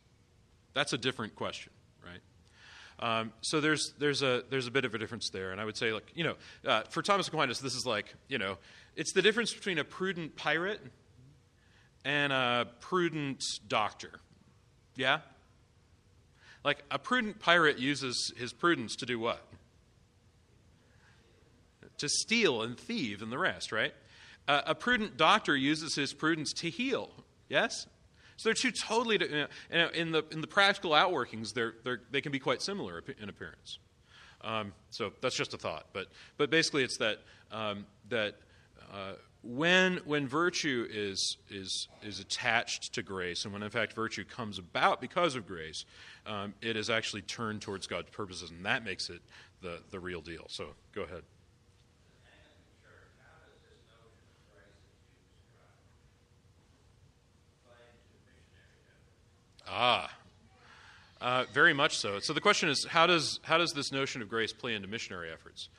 that's 0.73 0.93
a 0.93 0.97
different 0.97 1.35
question? 1.35 1.71
Um, 2.99 3.33
so 3.41 3.59
there's, 3.59 3.93
there's, 3.99 4.21
a, 4.21 4.43
there's 4.49 4.67
a 4.67 4.71
bit 4.71 4.85
of 4.85 4.93
a 4.93 4.97
difference 4.97 5.29
there. 5.29 5.51
And 5.51 5.59
I 5.59 5.65
would 5.65 5.77
say, 5.77 5.91
like, 5.91 6.11
you 6.15 6.23
know, 6.23 6.35
uh, 6.65 6.83
for 6.89 7.01
Thomas 7.01 7.27
Aquinas, 7.27 7.59
this 7.59 7.75
is 7.75 7.85
like, 7.85 8.13
you 8.27 8.37
know, 8.37 8.57
it's 8.95 9.13
the 9.13 9.21
difference 9.21 9.53
between 9.53 9.79
a 9.79 9.83
prudent 9.83 10.35
pirate 10.35 10.79
and 12.05 12.31
a 12.31 12.67
prudent 12.79 13.43
doctor. 13.67 14.11
Yeah? 14.95 15.19
Like 16.63 16.83
a 16.91 16.99
prudent 16.99 17.39
pirate 17.39 17.79
uses 17.79 18.31
his 18.37 18.53
prudence 18.53 18.95
to 18.97 19.05
do 19.05 19.19
what? 19.19 19.45
To 21.97 22.07
steal 22.07 22.61
and 22.61 22.77
thieve 22.77 23.21
and 23.21 23.31
the 23.31 23.37
rest, 23.37 23.71
right? 23.71 23.93
Uh, 24.47 24.61
a 24.65 24.75
prudent 24.75 25.17
doctor 25.17 25.55
uses 25.55 25.95
his 25.95 26.13
prudence 26.13 26.53
to 26.53 26.69
heal. 26.69 27.09
Yes? 27.49 27.87
So 28.37 28.49
they're 28.49 28.53
two 28.53 28.71
totally, 28.71 29.19
you 29.19 29.47
know, 29.71 29.87
in 29.89 30.11
the 30.11 30.23
in 30.31 30.41
the 30.41 30.47
practical 30.47 30.91
outworkings, 30.91 31.53
they're, 31.53 31.73
they're 31.83 32.01
they 32.11 32.21
can 32.21 32.31
be 32.31 32.39
quite 32.39 32.61
similar 32.61 33.03
in 33.19 33.29
appearance. 33.29 33.79
Um, 34.41 34.73
so 34.89 35.13
that's 35.21 35.35
just 35.35 35.53
a 35.53 35.57
thought, 35.57 35.87
but 35.93 36.07
but 36.37 36.49
basically, 36.49 36.83
it's 36.83 36.97
that 36.97 37.19
um, 37.51 37.85
that 38.09 38.35
uh, 38.91 39.13
when 39.41 39.97
when 40.05 40.27
virtue 40.27 40.87
is 40.89 41.37
is 41.49 41.87
is 42.01 42.19
attached 42.19 42.93
to 42.93 43.03
grace, 43.03 43.45
and 43.45 43.53
when 43.53 43.63
in 43.63 43.69
fact 43.69 43.93
virtue 43.93 44.25
comes 44.25 44.57
about 44.57 44.99
because 44.99 45.35
of 45.35 45.47
grace, 45.47 45.85
um, 46.25 46.53
it 46.61 46.75
is 46.75 46.89
actually 46.89 47.21
turned 47.21 47.61
towards 47.61 47.87
God's 47.87 48.09
purposes, 48.09 48.51
and 48.51 48.65
that 48.65 48.83
makes 48.83 49.09
it 49.09 49.21
the 49.61 49.79
the 49.91 49.99
real 49.99 50.21
deal. 50.21 50.45
So 50.49 50.69
go 50.93 51.03
ahead. 51.03 51.23
Ah, 59.67 60.11
uh, 61.21 61.45
very 61.53 61.73
much 61.73 61.97
so. 61.97 62.19
So 62.19 62.33
the 62.33 62.41
question 62.41 62.69
is, 62.69 62.85
how 62.85 63.07
does 63.07 63.39
how 63.43 63.57
does 63.57 63.73
this 63.73 63.91
notion 63.91 64.21
of 64.21 64.29
grace 64.29 64.51
play 64.51 64.75
into 64.75 64.87
missionary 64.87 65.31
efforts? 65.31 65.69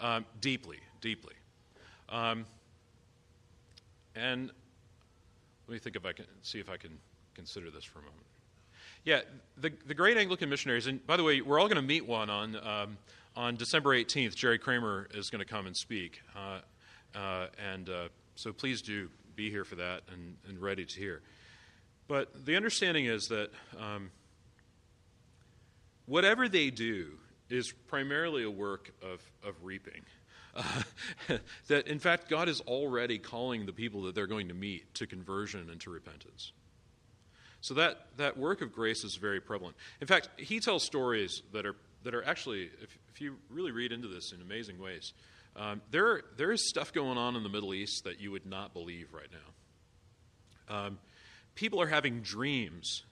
Um, 0.00 0.24
deeply, 0.40 0.78
deeply. 1.00 1.34
Um, 2.08 2.46
and 4.14 4.50
let 5.66 5.72
me 5.72 5.78
think 5.78 5.96
if 5.96 6.06
I 6.06 6.12
can 6.12 6.26
see 6.42 6.58
if 6.58 6.68
I 6.68 6.76
can 6.76 6.98
consider 7.34 7.70
this 7.70 7.84
for 7.84 7.98
a 7.98 8.02
moment. 8.02 8.24
Yeah, 9.04 9.20
the 9.58 9.72
the 9.86 9.94
great 9.94 10.16
Anglican 10.16 10.48
missionaries, 10.48 10.86
and 10.86 11.06
by 11.06 11.16
the 11.16 11.24
way, 11.24 11.40
we're 11.42 11.60
all 11.60 11.68
going 11.68 11.76
to 11.76 11.82
meet 11.82 12.06
one 12.06 12.30
on 12.30 12.56
um, 12.56 12.98
on 13.36 13.56
December 13.56 13.90
18th. 13.90 14.34
Jerry 14.34 14.58
Kramer 14.58 15.08
is 15.12 15.28
going 15.28 15.40
to 15.40 15.50
come 15.50 15.66
and 15.66 15.76
speak, 15.76 16.22
uh, 16.34 16.60
uh, 17.14 17.48
and 17.72 17.90
uh, 17.90 18.08
so 18.36 18.52
please 18.52 18.80
do 18.80 19.10
be 19.36 19.50
here 19.50 19.64
for 19.64 19.74
that 19.74 20.02
and, 20.12 20.36
and 20.48 20.60
ready 20.60 20.84
to 20.84 20.98
hear. 20.98 21.20
But 22.06 22.44
the 22.44 22.56
understanding 22.56 23.06
is 23.06 23.28
that 23.28 23.50
um, 23.78 24.10
whatever 26.06 26.48
they 26.48 26.70
do 26.70 27.12
is 27.48 27.72
primarily 27.72 28.42
a 28.42 28.50
work 28.50 28.90
of, 29.02 29.20
of 29.46 29.54
reaping. 29.62 30.02
Uh, 30.54 30.82
that 31.68 31.86
in 31.88 31.98
fact, 31.98 32.28
God 32.28 32.48
is 32.48 32.60
already 32.62 33.18
calling 33.18 33.66
the 33.66 33.72
people 33.72 34.02
that 34.02 34.14
they're 34.14 34.26
going 34.26 34.48
to 34.48 34.54
meet 34.54 34.94
to 34.94 35.06
conversion 35.06 35.68
and 35.70 35.80
to 35.80 35.90
repentance. 35.90 36.52
So 37.60 37.74
that, 37.74 38.08
that 38.18 38.36
work 38.36 38.60
of 38.60 38.72
grace 38.72 39.04
is 39.04 39.16
very 39.16 39.40
prevalent. 39.40 39.76
In 40.00 40.06
fact, 40.06 40.28
he 40.36 40.60
tells 40.60 40.82
stories 40.82 41.42
that 41.52 41.64
are, 41.64 41.76
that 42.02 42.14
are 42.14 42.22
actually, 42.24 42.70
if, 42.82 42.98
if 43.08 43.20
you 43.22 43.36
really 43.48 43.72
read 43.72 43.90
into 43.90 44.06
this 44.06 44.32
in 44.32 44.42
amazing 44.42 44.78
ways, 44.78 45.14
um, 45.56 45.80
there, 45.90 46.22
there 46.36 46.52
is 46.52 46.68
stuff 46.68 46.92
going 46.92 47.16
on 47.16 47.36
in 47.36 47.42
the 47.42 47.48
Middle 47.48 47.72
East 47.72 48.04
that 48.04 48.20
you 48.20 48.30
would 48.32 48.44
not 48.44 48.74
believe 48.74 49.08
right 49.14 49.30
now. 50.68 50.76
Um, 50.76 50.98
people 51.54 51.80
are 51.80 51.86
having 51.86 52.20
dreams 52.20 53.04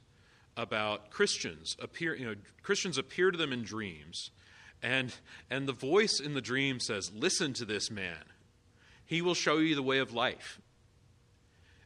about 0.57 1.11
Christians 1.11 1.77
appear 1.81 2.15
you 2.15 2.27
know 2.27 2.35
Christians 2.63 2.99
appear 2.99 3.31
to 3.31 3.39
them 3.39 3.53
in 3.53 3.63
dreams 3.63 4.31
and 4.83 5.15
and 5.51 5.67
the 5.67 5.73
voice 5.73 6.21
in 6.21 6.35
the 6.35 6.41
dream 6.41 6.81
says 6.81 7.13
listen 7.15 7.53
to 7.55 7.65
this 7.65 7.91
man. 7.91 8.25
He 9.05 9.23
will 9.23 9.35
show 9.35 9.59
you 9.59 9.75
the 9.75 9.83
way 9.83 9.99
of 9.99 10.13
life. 10.13 10.61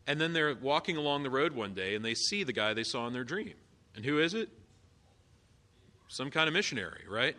And 0.07 0.21
then 0.21 0.33
they're 0.33 0.55
walking 0.55 0.97
along 0.97 1.25
the 1.25 1.31
road 1.31 1.53
one 1.53 1.75
day 1.75 1.95
and 1.95 2.05
they 2.05 2.15
see 2.15 2.45
the 2.45 2.53
guy 2.53 2.73
they 2.73 2.85
saw 2.85 3.07
in 3.09 3.13
their 3.13 3.25
dream. 3.25 3.55
And 3.97 4.05
who 4.05 4.21
is 4.21 4.35
it? 4.35 4.49
Some 6.09 6.31
kind 6.31 6.49
of 6.49 6.55
missionary 6.55 7.05
right? 7.09 7.37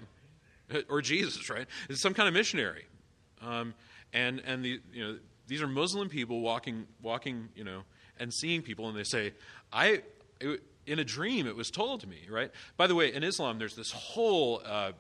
Or 0.90 1.02
Jesus 1.02 1.50
right? 1.50 1.66
It's 1.90 2.02
some 2.02 2.14
kind 2.14 2.28
of 2.28 2.34
missionary. 2.34 2.86
Um, 3.42 3.74
and 4.14 4.42
and 4.46 4.64
the 4.64 4.82
you 4.94 5.04
know 5.04 5.18
these 5.48 5.62
are 5.62 5.68
Muslim 5.68 6.10
people 6.10 6.42
walking 6.42 6.88
walking 7.02 7.50
you 7.56 7.64
know 7.64 7.84
and 8.20 8.34
seeing 8.34 8.62
people, 8.62 8.88
and 8.90 8.98
they 8.98 9.04
say, 9.04 9.34
I, 9.72 10.02
it, 10.40 10.64
in 10.86 11.00
a 11.00 11.04
dream, 11.04 11.48
it 11.48 11.56
was 11.56 11.70
told 11.70 12.02
to 12.02 12.08
me, 12.08 12.22
right? 12.30 12.52
By 12.78 12.88
the 12.88 12.96
way, 12.96 13.14
in 13.14 13.24
Islam, 13.24 13.60
there's 13.60 13.76
this 13.76 13.92
whole 13.92 14.62
uh, 14.66 14.94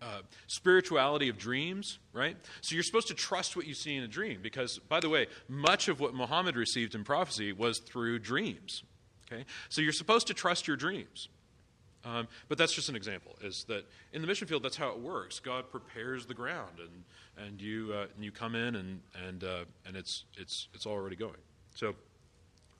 uh, 0.00 0.20
spirituality 0.46 1.28
of 1.28 1.38
dreams, 1.38 1.98
right? 2.12 2.36
So 2.62 2.74
you're 2.74 2.84
supposed 2.84 3.08
to 3.08 3.14
trust 3.14 3.56
what 3.56 3.66
you 3.66 3.74
see 3.74 3.94
in 3.96 4.02
a 4.02 4.08
dream 4.08 4.40
because, 4.42 4.78
by 4.78 5.00
the 5.00 5.08
way, 5.08 5.26
much 5.48 5.88
of 5.88 6.00
what 6.00 6.14
Muhammad 6.14 6.56
received 6.56 6.94
in 6.94 7.04
prophecy 7.04 7.52
was 7.52 7.78
through 7.78 8.20
dreams. 8.20 8.82
Okay, 9.30 9.44
so 9.68 9.80
you're 9.80 9.92
supposed 9.92 10.28
to 10.28 10.34
trust 10.34 10.68
your 10.68 10.76
dreams. 10.76 11.28
Um, 12.04 12.28
but 12.48 12.56
that's 12.56 12.72
just 12.72 12.88
an 12.88 12.94
example. 12.94 13.36
Is 13.42 13.64
that 13.64 13.84
in 14.12 14.20
the 14.20 14.28
mission 14.28 14.46
field? 14.46 14.62
That's 14.62 14.76
how 14.76 14.90
it 14.90 15.00
works. 15.00 15.40
God 15.40 15.70
prepares 15.72 16.26
the 16.26 16.34
ground, 16.34 16.78
and 16.78 17.46
and 17.46 17.60
you 17.60 17.92
uh, 17.92 18.06
and 18.14 18.24
you 18.24 18.30
come 18.30 18.54
in, 18.54 18.76
and 18.76 19.00
and 19.26 19.42
uh, 19.42 19.64
and 19.84 19.96
it's 19.96 20.24
it's 20.36 20.68
it's 20.72 20.86
already 20.86 21.16
going. 21.16 21.34
So 21.74 21.96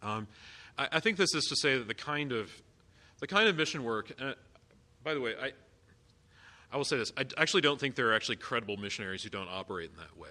um, 0.06 0.28
I, 0.78 0.88
I, 0.92 1.00
think 1.00 1.16
this 1.16 1.34
is 1.34 1.44
to 1.46 1.56
say 1.56 1.78
that 1.78 1.88
the 1.88 1.94
kind 1.94 2.32
of 2.32 2.50
the 3.18 3.26
kind 3.26 3.48
of 3.48 3.56
mission 3.56 3.82
work. 3.82 4.12
Uh, 4.20 4.32
by 5.02 5.14
the 5.14 5.20
way, 5.20 5.34
I 5.40 5.52
I 6.72 6.76
will 6.76 6.84
say 6.84 6.96
this: 6.96 7.12
I 7.16 7.24
actually 7.36 7.62
don't 7.62 7.80
think 7.80 7.94
there 7.96 8.10
are 8.10 8.14
actually 8.14 8.36
credible 8.36 8.76
missionaries 8.76 9.22
who 9.22 9.30
don't 9.30 9.48
operate 9.48 9.90
in 9.90 9.96
that 9.96 10.16
way. 10.16 10.28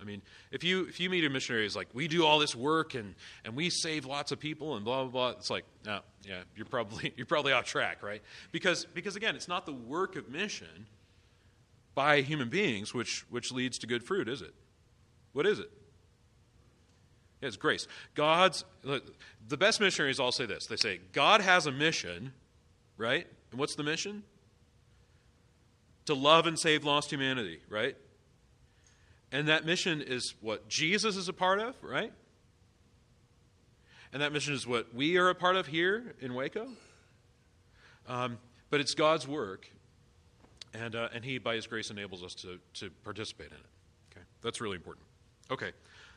I 0.00 0.04
mean, 0.04 0.20
if 0.52 0.62
you 0.62 0.84
if 0.84 1.00
you 1.00 1.08
meet 1.08 1.24
a 1.24 1.30
missionary 1.30 1.64
who's 1.64 1.74
like, 1.74 1.88
we 1.94 2.08
do 2.08 2.26
all 2.26 2.38
this 2.38 2.54
work 2.54 2.94
and 2.94 3.14
and 3.44 3.56
we 3.56 3.70
save 3.70 4.04
lots 4.04 4.32
of 4.32 4.38
people 4.38 4.76
and 4.76 4.84
blah 4.84 5.02
blah 5.04 5.10
blah, 5.10 5.30
it's 5.30 5.50
like, 5.50 5.64
no, 5.86 6.00
yeah, 6.22 6.42
you're 6.54 6.66
probably 6.66 7.14
you're 7.16 7.26
probably 7.26 7.52
off 7.52 7.64
track, 7.64 8.02
right? 8.02 8.22
Because 8.52 8.84
because 8.84 9.16
again, 9.16 9.34
it's 9.34 9.48
not 9.48 9.64
the 9.64 9.72
work 9.72 10.16
of 10.16 10.28
mission 10.28 10.86
by 11.94 12.20
human 12.20 12.50
beings 12.50 12.92
which 12.92 13.24
which 13.30 13.50
leads 13.50 13.78
to 13.78 13.86
good 13.86 14.04
fruit, 14.04 14.28
is 14.28 14.42
it? 14.42 14.54
What 15.32 15.46
is 15.46 15.58
it? 15.58 15.70
It's 17.42 17.56
grace. 17.56 17.86
God's 18.14 18.64
the 18.82 19.56
best 19.56 19.80
missionaries 19.80 20.18
all 20.18 20.32
say 20.32 20.46
this. 20.46 20.66
They 20.66 20.76
say 20.76 21.00
God 21.12 21.40
has 21.40 21.66
a 21.66 21.72
mission, 21.72 22.32
right? 22.96 23.26
And 23.50 23.60
what's 23.60 23.74
the 23.74 23.82
mission? 23.82 24.22
To 26.06 26.14
love 26.14 26.46
and 26.46 26.58
save 26.58 26.84
lost 26.84 27.10
humanity, 27.10 27.60
right? 27.68 27.96
And 29.32 29.48
that 29.48 29.66
mission 29.66 30.00
is 30.00 30.34
what 30.40 30.68
Jesus 30.68 31.16
is 31.16 31.28
a 31.28 31.32
part 31.32 31.58
of, 31.58 31.74
right? 31.82 32.12
And 34.12 34.22
that 34.22 34.32
mission 34.32 34.54
is 34.54 34.66
what 34.66 34.94
we 34.94 35.18
are 35.18 35.28
a 35.28 35.34
part 35.34 35.56
of 35.56 35.66
here 35.66 36.14
in 36.20 36.32
Waco. 36.32 36.68
Um, 38.08 38.38
but 38.70 38.80
it's 38.80 38.94
God's 38.94 39.26
work, 39.26 39.68
and, 40.72 40.94
uh, 40.94 41.08
and 41.12 41.24
He, 41.24 41.38
by 41.38 41.56
His 41.56 41.66
grace, 41.66 41.90
enables 41.90 42.22
us 42.22 42.34
to, 42.36 42.58
to 42.74 42.90
participate 43.04 43.48
in 43.48 43.56
it. 43.56 44.12
Okay, 44.12 44.24
that's 44.42 44.60
really 44.60 44.76
important. 44.76 45.06
Okay. 45.50 45.72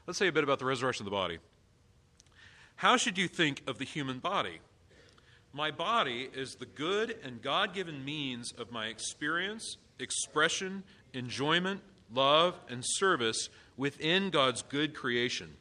Let's 0.07 0.17
say 0.17 0.27
a 0.27 0.31
bit 0.31 0.43
about 0.43 0.59
the 0.59 0.65
resurrection 0.65 1.03
of 1.03 1.11
the 1.11 1.15
body. 1.15 1.39
How 2.75 2.97
should 2.97 3.17
you 3.17 3.27
think 3.27 3.61
of 3.67 3.77
the 3.77 3.85
human 3.85 4.19
body? 4.19 4.59
My 5.51 5.71
body 5.71 6.29
is 6.33 6.55
the 6.55 6.65
good 6.65 7.17
and 7.23 7.41
God 7.41 7.73
given 7.73 8.05
means 8.05 8.51
of 8.53 8.71
my 8.71 8.87
experience, 8.87 9.77
expression, 9.99 10.83
enjoyment, 11.13 11.81
love, 12.13 12.59
and 12.69 12.83
service 12.85 13.49
within 13.75 14.29
God's 14.29 14.61
good 14.61 14.93
creation. 14.93 15.55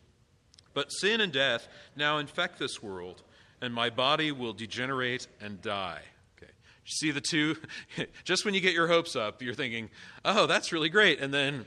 But 0.75 0.93
sin 0.93 1.21
and 1.21 1.33
death 1.33 1.69
now 1.97 2.19
infect 2.19 2.59
this 2.59 2.83
world, 2.83 3.23
and 3.61 3.73
my 3.73 3.91
body 3.91 4.31
will 4.31 4.53
degenerate 4.53 5.27
and 5.41 5.61
die. 5.61 6.03
Okay. 6.37 6.53
You 6.85 6.91
see 6.91 7.11
the 7.11 7.21
two? 7.21 7.57
Just 8.25 8.45
when 8.45 8.55
you 8.55 8.61
get 8.61 8.75
your 8.75 8.89
hopes 8.89 9.17
up, 9.17 9.43
you're 9.43 9.55
thinking, 9.55 9.91
oh, 10.25 10.47
that's 10.47 10.73
really 10.73 10.89
great. 10.89 11.21
And 11.21 11.33
then 11.33 11.67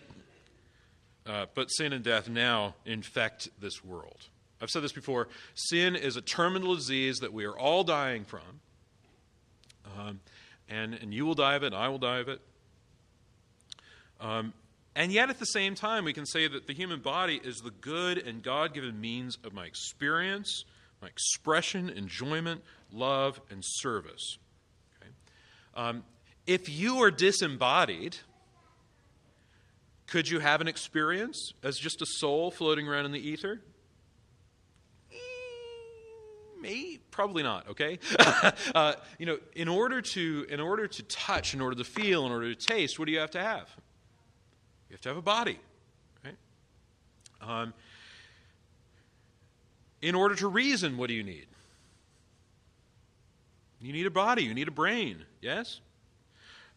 uh, 1.25 1.45
but 1.53 1.67
sin 1.67 1.93
and 1.93 2.03
death 2.03 2.29
now 2.29 2.75
infect 2.85 3.49
this 3.59 3.83
world. 3.83 4.27
I've 4.61 4.69
said 4.69 4.83
this 4.83 4.91
before 4.91 5.27
sin 5.55 5.95
is 5.95 6.15
a 6.15 6.21
terminal 6.21 6.75
disease 6.75 7.17
that 7.19 7.33
we 7.33 7.45
are 7.45 7.57
all 7.57 7.83
dying 7.83 8.25
from. 8.25 8.41
Um, 9.97 10.19
and, 10.69 10.93
and 10.93 11.13
you 11.13 11.25
will 11.25 11.33
die 11.33 11.55
of 11.55 11.63
it, 11.63 11.67
and 11.67 11.75
I 11.75 11.89
will 11.89 11.97
die 11.97 12.19
of 12.19 12.29
it. 12.29 12.39
Um, 14.19 14.53
and 14.95 15.11
yet, 15.11 15.29
at 15.29 15.39
the 15.39 15.45
same 15.45 15.73
time, 15.75 16.05
we 16.05 16.13
can 16.13 16.25
say 16.25 16.47
that 16.47 16.67
the 16.67 16.73
human 16.73 16.99
body 16.99 17.39
is 17.43 17.57
the 17.57 17.71
good 17.71 18.17
and 18.17 18.43
God 18.43 18.73
given 18.73 18.99
means 18.99 19.37
of 19.43 19.53
my 19.53 19.65
experience, 19.65 20.65
my 21.01 21.07
expression, 21.07 21.89
enjoyment, 21.89 22.61
love, 22.91 23.39
and 23.49 23.63
service. 23.63 24.37
Okay? 25.01 25.11
Um, 25.75 26.03
if 26.45 26.69
you 26.69 27.01
are 27.03 27.11
disembodied, 27.11 28.17
could 30.11 30.27
you 30.27 30.39
have 30.39 30.59
an 30.59 30.67
experience 30.67 31.53
as 31.63 31.77
just 31.77 32.01
a 32.01 32.05
soul 32.05 32.51
floating 32.51 32.85
around 32.85 33.05
in 33.05 33.13
the 33.13 33.29
ether? 33.29 33.61
Maybe, 36.59 36.99
probably 37.11 37.43
not. 37.43 37.69
Okay, 37.69 37.97
uh, 38.75 38.93
you 39.17 39.25
know, 39.25 39.39
in 39.55 39.69
order 39.69 40.01
to 40.01 40.45
in 40.49 40.59
order 40.59 40.85
to 40.85 41.03
touch, 41.03 41.53
in 41.53 41.61
order 41.61 41.77
to 41.77 41.85
feel, 41.85 42.25
in 42.25 42.31
order 42.31 42.53
to 42.53 42.55
taste, 42.67 42.99
what 42.99 43.05
do 43.05 43.13
you 43.13 43.19
have 43.19 43.31
to 43.31 43.39
have? 43.39 43.69
You 44.89 44.95
have 44.95 45.01
to 45.01 45.09
have 45.09 45.17
a 45.17 45.23
body, 45.23 45.57
right? 46.25 46.35
Um, 47.41 47.73
in 50.01 50.13
order 50.13 50.35
to 50.35 50.47
reason, 50.49 50.97
what 50.97 51.07
do 51.07 51.13
you 51.13 51.23
need? 51.23 51.47
You 53.79 53.93
need 53.93 54.05
a 54.05 54.11
body, 54.11 54.43
you 54.43 54.53
need 54.53 54.67
a 54.67 54.71
brain, 54.71 55.23
yes? 55.39 55.79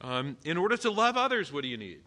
Um, 0.01 0.37
in 0.45 0.57
order 0.57 0.77
to 0.79 0.91
love 0.91 1.17
others, 1.17 1.53
what 1.53 1.63
do 1.63 1.69
you 1.69 1.77
need? 1.77 2.01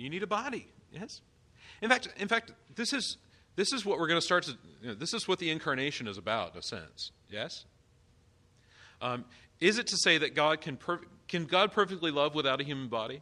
You 0.00 0.08
need 0.08 0.22
a 0.22 0.26
body, 0.26 0.66
yes? 0.92 1.20
In 1.82 1.90
fact, 1.90 2.08
in 2.18 2.26
fact, 2.26 2.52
this 2.74 2.92
is 2.92 3.18
this 3.56 3.72
is 3.72 3.84
what 3.84 3.98
we're 3.98 4.06
going 4.06 4.20
to 4.20 4.24
start 4.24 4.44
to. 4.44 4.52
You 4.80 4.88
know, 4.88 4.94
this 4.94 5.12
is 5.12 5.28
what 5.28 5.38
the 5.38 5.50
incarnation 5.50 6.08
is 6.08 6.16
about, 6.16 6.52
in 6.52 6.58
a 6.58 6.62
sense. 6.62 7.10
Yes. 7.28 7.64
Um, 9.02 9.24
is 9.60 9.78
it 9.78 9.86
to 9.88 9.96
say 9.98 10.18
that 10.18 10.34
God 10.34 10.62
can 10.62 10.78
can 11.28 11.44
God 11.44 11.72
perfectly 11.72 12.10
love 12.10 12.34
without 12.34 12.60
a 12.60 12.64
human 12.64 12.88
body? 12.88 13.20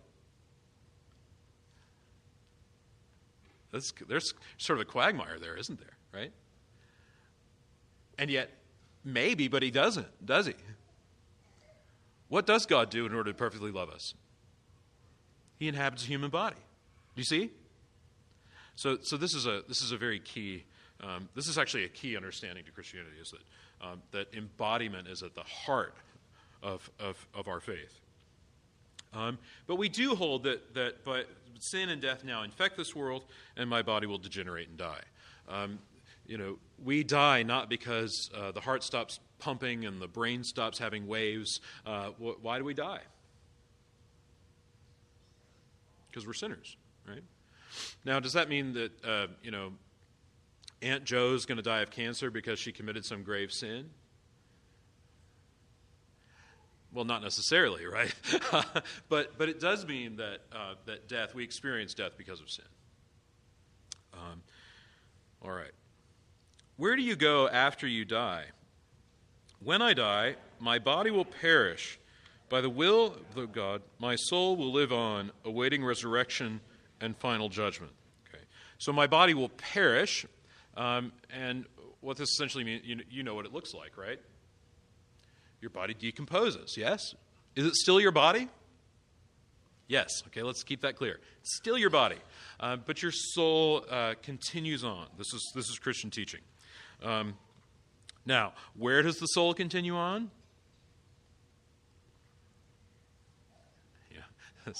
That's, 3.73 3.93
there's 4.09 4.33
sort 4.57 4.79
of 4.79 4.89
a 4.89 4.91
quagmire 4.91 5.39
there, 5.39 5.57
isn't 5.57 5.79
there? 5.79 5.97
Right? 6.13 6.33
And 8.19 8.31
yet, 8.31 8.51
maybe, 9.05 9.49
but 9.49 9.63
he 9.63 9.71
doesn't, 9.71 10.07
does 10.25 10.47
he? 10.47 10.55
What 12.29 12.47
does 12.47 12.67
God 12.67 12.89
do 12.89 13.05
in 13.05 13.15
order 13.15 13.31
to 13.31 13.37
perfectly 13.37 13.71
love 13.71 13.91
us? 13.91 14.15
He 15.59 15.69
inhabits 15.69 16.05
a 16.05 16.07
human 16.07 16.31
body. 16.31 16.57
Do 17.19 17.23
you 17.23 17.25
see? 17.25 17.51
So, 18.77 18.99
so 19.03 19.17
this 19.17 19.35
is 19.35 19.45
a 19.45 19.63
this 19.67 19.83
is 19.83 19.91
a 19.91 19.97
very 19.97 20.21
key. 20.21 20.63
Um, 21.03 21.29
this 21.35 21.49
is 21.49 21.59
actually 21.59 21.83
a 21.83 21.89
key 21.89 22.17
understanding 22.17 22.65
to 22.65 22.71
Christianity 22.71 23.17
is 23.21 23.33
that 23.33 23.41
um, 23.85 24.03
that 24.13 24.33
embodiment 24.35 25.09
is 25.09 25.25
at 25.25 25.35
the 25.35 25.43
heart 25.43 25.97
of 26.63 26.89
of, 27.01 27.27
of 27.35 27.49
our 27.49 27.59
faith. 27.59 27.99
Um, 29.13 29.37
but 29.67 29.79
we 29.79 29.89
do 29.89 30.15
hold 30.15 30.45
that 30.45 30.75
that 30.75 31.05
but 31.05 31.27
sin 31.59 31.89
and 31.89 32.01
death 32.01 32.23
now 32.23 32.45
infect 32.45 32.77
this 32.77 32.95
world, 32.95 33.25
and 33.57 33.69
my 33.69 33.83
body 33.83 34.07
will 34.07 34.19
degenerate 34.19 34.69
and 34.69 34.79
die. 34.79 35.03
Um, 35.49 35.81
you 36.25 36.39
know, 36.39 36.57
we 36.85 37.03
die 37.03 37.43
not 37.43 37.69
because 37.69 38.31
uh, 38.33 38.53
the 38.53 38.61
heart 38.61 38.85
stops 38.85 39.19
pumping 39.41 39.87
and 39.87 40.01
the 40.01 40.07
brain 40.07 40.45
stops 40.45 40.79
having 40.79 41.09
waves. 41.09 41.61
Uh, 41.85 42.11
wh- 42.11 42.41
why 42.45 42.59
do 42.59 42.65
we 42.65 42.75
die? 42.75 43.01
Because 46.09 46.25
we're 46.25 46.33
sinners, 46.33 46.77
right? 47.09 47.25
Now, 48.05 48.21
does 48.21 48.33
that 48.35 48.49
mean 48.49 48.75
that, 48.75 49.05
uh, 49.05 49.27
you 49.43 49.51
know, 49.51 49.73
Aunt 50.83 51.05
Joe's 51.05 51.47
going 51.47 51.57
to 51.57 51.63
die 51.63 51.81
of 51.81 51.91
cancer 51.91 52.31
because 52.31 52.59
she 52.59 52.73
committed 52.73 53.05
some 53.05 53.23
grave 53.23 53.53
sin? 53.53 53.91
Well, 56.93 57.05
not 57.05 57.23
necessarily, 57.23 57.87
right? 57.87 58.15
but, 59.09 59.37
but 59.37 59.49
it 59.49 59.61
does 59.61 59.87
mean 59.87 60.17
that, 60.17 60.39
uh, 60.53 60.75
that 60.87 61.09
death, 61.09 61.35
we 61.35 61.45
experience 61.45 61.95
death 61.95 62.13
because 62.17 62.41
of 62.41 62.51
sin. 62.51 62.65
Um, 64.15 64.43
all 65.43 65.51
right. 65.51 65.73
Where 66.77 66.97
do 66.97 67.03
you 67.03 67.17
go 67.17 67.49
after 67.49 67.87
you 67.87 68.05
die? 68.05 68.45
When 69.63 69.83
I 69.83 69.93
die, 69.93 70.37
my 70.61 70.79
body 70.79 71.11
will 71.11 71.25
perish. 71.25 71.99
By 72.49 72.61
the 72.63 72.71
will 72.71 73.17
of 73.37 73.53
God, 73.53 73.83
my 73.99 74.17
soul 74.17 74.57
will 74.57 74.73
live 74.73 74.93
on, 74.93 75.33
awaiting 75.45 75.85
resurrection 75.85 76.61
and 77.01 77.17
final 77.17 77.49
judgment. 77.49 77.93
Okay. 78.29 78.43
So 78.79 78.93
my 78.93 79.07
body 79.07 79.35
will 79.35 79.49
perish, 79.49 80.27
um, 80.77 81.13
and 81.31 81.65
what 82.01 82.17
this 82.17 82.31
essentially 82.31 82.65
means, 82.65 82.83
you, 82.85 83.01
you 83.11 83.23
know 83.23 83.35
what 83.35 83.47
it 83.47 83.53
looks 83.53 83.75
like, 83.75 83.97
right? 83.97 84.21
Your 85.61 85.71
body 85.71 85.95
decomposes, 85.95 86.77
yes? 86.77 87.15
Is 87.57 87.67
it 87.67 87.75
still 87.75 88.01
your 88.01 88.13
body? 88.13 88.49
Yes. 89.89 90.23
Okay, 90.29 90.43
let's 90.43 90.63
keep 90.63 90.83
that 90.83 90.97
clear. 90.97 91.19
Still 91.43 91.79
your 91.79 91.91
body, 91.91 92.19
uh, 92.61 92.77
but 92.77 93.03
your 93.03 93.11
soul 93.11 93.85
uh, 93.91 94.15
continues 94.23 94.85
on. 94.85 95.07
This 95.17 95.33
is, 95.33 95.53
this 95.55 95.69
is 95.69 95.79
Christian 95.79 96.11
teaching. 96.11 96.41
Um, 97.03 97.35
now, 98.27 98.53
where 98.77 99.03
does 99.03 99.17
the 99.17 99.27
soul 99.27 99.55
continue 99.55 99.97
on? 99.97 100.31
Yeah, 104.67 104.73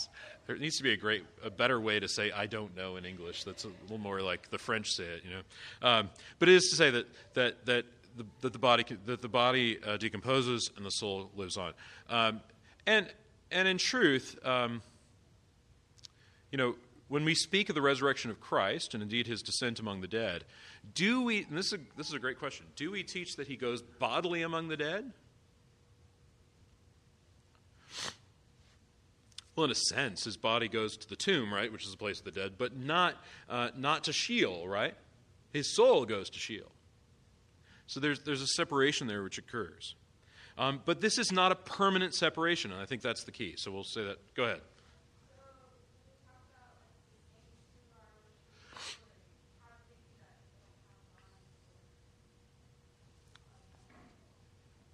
there 0.49 0.57
needs 0.57 0.79
to 0.79 0.83
be 0.83 0.93
a 0.93 0.97
great, 0.97 1.25
a 1.45 1.51
better 1.51 1.79
way 1.79 2.01
to 2.01 2.09
say 2.09 2.33
"I 2.33 2.47
don't 2.47 2.75
know" 2.75 2.97
in 2.97 3.05
English. 3.05 3.45
That's 3.45 3.65
a 3.65 3.69
little 3.83 3.99
more 3.99 4.21
like 4.23 4.51
the 4.51 4.59
French 4.59 4.91
say 4.91 5.05
it, 5.05 5.23
you 5.23 5.31
know. 5.31 5.89
Um, 5.89 6.11
but 6.39 6.49
it 6.49 6.55
is 6.55 6.71
to 6.71 6.77
say 6.77 6.91
that 6.91 7.07
that 7.35 7.67
that 7.67 7.85
the, 8.17 8.25
that 8.41 8.53
the 8.55 8.59
body 8.59 8.85
that 9.07 9.21
the 9.21 9.29
body 9.29 9.79
uh, 9.87 9.99
decomposes 9.99 10.71
and 10.77 10.85
the 10.85 10.91
soul 10.91 11.31
lives 11.37 11.59
on. 11.59 11.75
Um, 12.09 12.41
and 12.87 13.07
and 13.51 13.69
in 13.69 13.77
truth, 13.77 14.39
um, 14.43 14.81
you 16.51 16.57
know, 16.57 16.77
when 17.09 17.25
we 17.25 17.35
speak 17.35 17.69
of 17.69 17.75
the 17.75 17.83
resurrection 17.83 18.31
of 18.31 18.41
Christ 18.41 18.95
and 18.95 19.03
indeed 19.03 19.27
his 19.27 19.43
descent 19.43 19.81
among 19.81 20.01
the 20.01 20.09
dead, 20.09 20.45
do 20.95 21.23
we, 21.23 21.45
and 21.45 21.57
this 21.57 21.67
is, 21.67 21.73
a, 21.75 21.79
this 21.97 22.09
is 22.09 22.15
a 22.15 22.19
great 22.19 22.39
question, 22.39 22.67
do 22.77 22.91
we 22.91 23.03
teach 23.03 23.37
that 23.37 23.49
he 23.49 23.57
goes 23.57 23.83
bodily 23.83 24.43
among 24.43 24.69
the 24.69 24.77
dead? 24.77 25.13
Well, 29.59 29.65
in 29.65 29.73
a 29.73 29.75
sense, 29.75 30.23
his 30.23 30.37
body 30.37 30.69
goes 30.69 30.97
to 30.99 31.09
the 31.09 31.17
tomb, 31.17 31.53
right, 31.53 31.73
which 31.73 31.85
is 31.85 31.91
the 31.91 31.97
place 31.97 32.21
of 32.21 32.25
the 32.25 32.31
dead, 32.31 32.53
but 32.59 32.77
not, 32.77 33.17
uh, 33.51 33.71
not 33.77 34.05
to 34.05 34.13
Sheol, 34.13 34.69
right? 34.69 34.95
His 35.53 35.75
soul 35.75 36.05
goes 36.05 36.31
to 36.31 36.39
Sheol. 36.39 36.71
So 37.89 37.99
there's, 37.99 38.21
there's 38.21 38.41
a 38.41 38.47
separation 38.47 39.09
there 39.09 39.21
which 39.25 39.37
occurs. 39.37 39.97
Um, 40.59 40.81
but 40.85 41.01
this 41.01 41.19
is 41.19 41.33
not 41.33 41.51
a 41.51 41.57
permanent 41.57 42.15
separation, 42.15 42.71
and 42.71 42.81
I 42.81 42.85
think 42.87 43.03
that's 43.03 43.25
the 43.25 43.33
key. 43.33 43.55
So 43.57 43.73
we'll 43.73 43.83
say 43.83 44.05
that. 44.05 44.19
Go 44.37 44.45
ahead. 44.45 44.61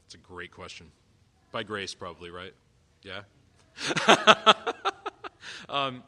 That's 0.05 0.15
a 0.15 0.17
great 0.17 0.53
question. 0.53 0.91
By 1.53 1.65
grace, 1.65 1.93
probably, 1.93 2.31
right? 2.31 2.55
Yeah? 3.03 3.25
um, 5.69 6.03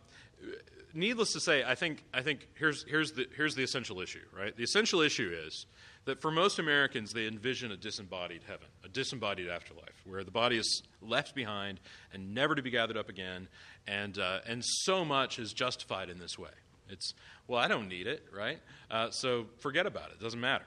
needless 0.95 1.33
to 1.33 1.41
say, 1.41 1.63
I 1.65 1.75
think, 1.75 2.03
I 2.13 2.23
think 2.23 2.49
here's, 2.55 2.85
here's, 2.85 3.13
the, 3.13 3.27
here's 3.37 3.55
the 3.55 3.63
essential 3.63 4.01
issue, 4.01 4.25
right? 4.37 4.57
The 4.57 4.65
essential 4.65 5.01
issue 5.01 5.33
is 5.47 5.67
that 6.07 6.21
for 6.21 6.31
most 6.31 6.59
Americans, 6.59 7.13
they 7.13 7.27
envision 7.27 7.73
a 7.73 7.77
disembodied 7.77 8.43
heaven, 8.47 8.69
a 8.85 8.89
disembodied 8.89 9.49
afterlife, 9.49 10.01
where 10.05 10.25
the 10.25 10.31
body 10.31 10.57
is 10.57 10.83
left 11.03 11.35
behind 11.35 11.81
and 12.13 12.35
never 12.35 12.55
to 12.55 12.63
be 12.63 12.71
gathered 12.71 12.97
up 12.97 13.09
again, 13.09 13.49
and, 13.87 14.19
uh, 14.19 14.39
and 14.47 14.65
so 14.65 15.05
much 15.05 15.39
is 15.39 15.53
justified 15.53 16.09
in 16.09 16.19
this 16.19 16.39
way. 16.39 16.51
It's, 16.89 17.15
well, 17.49 17.61
I 17.61 17.69
don't 17.69 17.89
need 17.89 18.07
it, 18.07 18.25
right? 18.33 18.61
Uh, 18.91 19.11
so 19.11 19.47
forget 19.59 19.87
about 19.87 20.11
it, 20.11 20.17
it 20.21 20.23
doesn't 20.23 20.41
matter. 20.41 20.65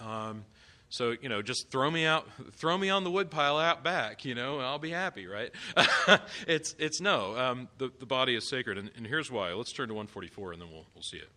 Um, 0.00 0.44
so, 0.90 1.14
you 1.20 1.28
know, 1.28 1.42
just 1.42 1.70
throw 1.70 1.90
me 1.90 2.06
out, 2.06 2.26
throw 2.52 2.78
me 2.78 2.88
on 2.88 3.04
the 3.04 3.10
woodpile 3.10 3.58
out 3.58 3.84
back, 3.84 4.24
you 4.24 4.34
know, 4.34 4.56
and 4.56 4.64
I'll 4.64 4.78
be 4.78 4.90
happy, 4.90 5.26
right? 5.26 5.50
it's, 6.46 6.74
it's 6.78 7.00
no. 7.00 7.36
Um, 7.36 7.68
the, 7.76 7.90
the 7.98 8.06
body 8.06 8.34
is 8.34 8.48
sacred. 8.48 8.78
And, 8.78 8.90
and 8.96 9.06
here's 9.06 9.30
why. 9.30 9.52
Let's 9.52 9.72
turn 9.72 9.88
to 9.88 9.94
144 9.94 10.52
and 10.52 10.62
then 10.62 10.70
we'll, 10.70 10.86
we'll 10.94 11.02
see 11.02 11.18
it. 11.18 11.28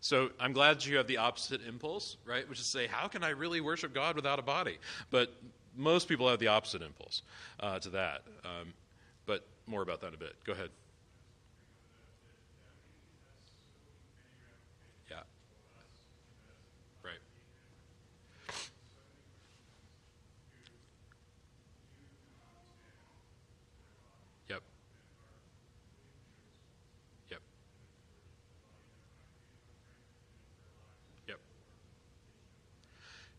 So 0.00 0.30
I'm 0.40 0.52
glad 0.52 0.84
you 0.84 0.96
have 0.96 1.08
the 1.08 1.18
opposite 1.18 1.60
impulse, 1.66 2.16
right? 2.24 2.48
Which 2.48 2.60
is 2.60 2.66
say, 2.66 2.86
how 2.86 3.08
can 3.08 3.22
I 3.22 3.30
really 3.30 3.60
worship 3.60 3.92
God 3.92 4.16
without 4.16 4.38
a 4.38 4.42
body? 4.42 4.78
But 5.10 5.34
most 5.76 6.08
people 6.08 6.28
have 6.28 6.38
the 6.38 6.48
opposite 6.48 6.80
impulse 6.80 7.22
uh, 7.60 7.78
to 7.80 7.90
that. 7.90 8.22
Um, 8.44 8.72
but 9.26 9.46
more 9.66 9.82
about 9.82 10.00
that 10.00 10.08
in 10.08 10.14
a 10.14 10.18
bit. 10.18 10.36
Go 10.44 10.52
ahead. 10.52 10.70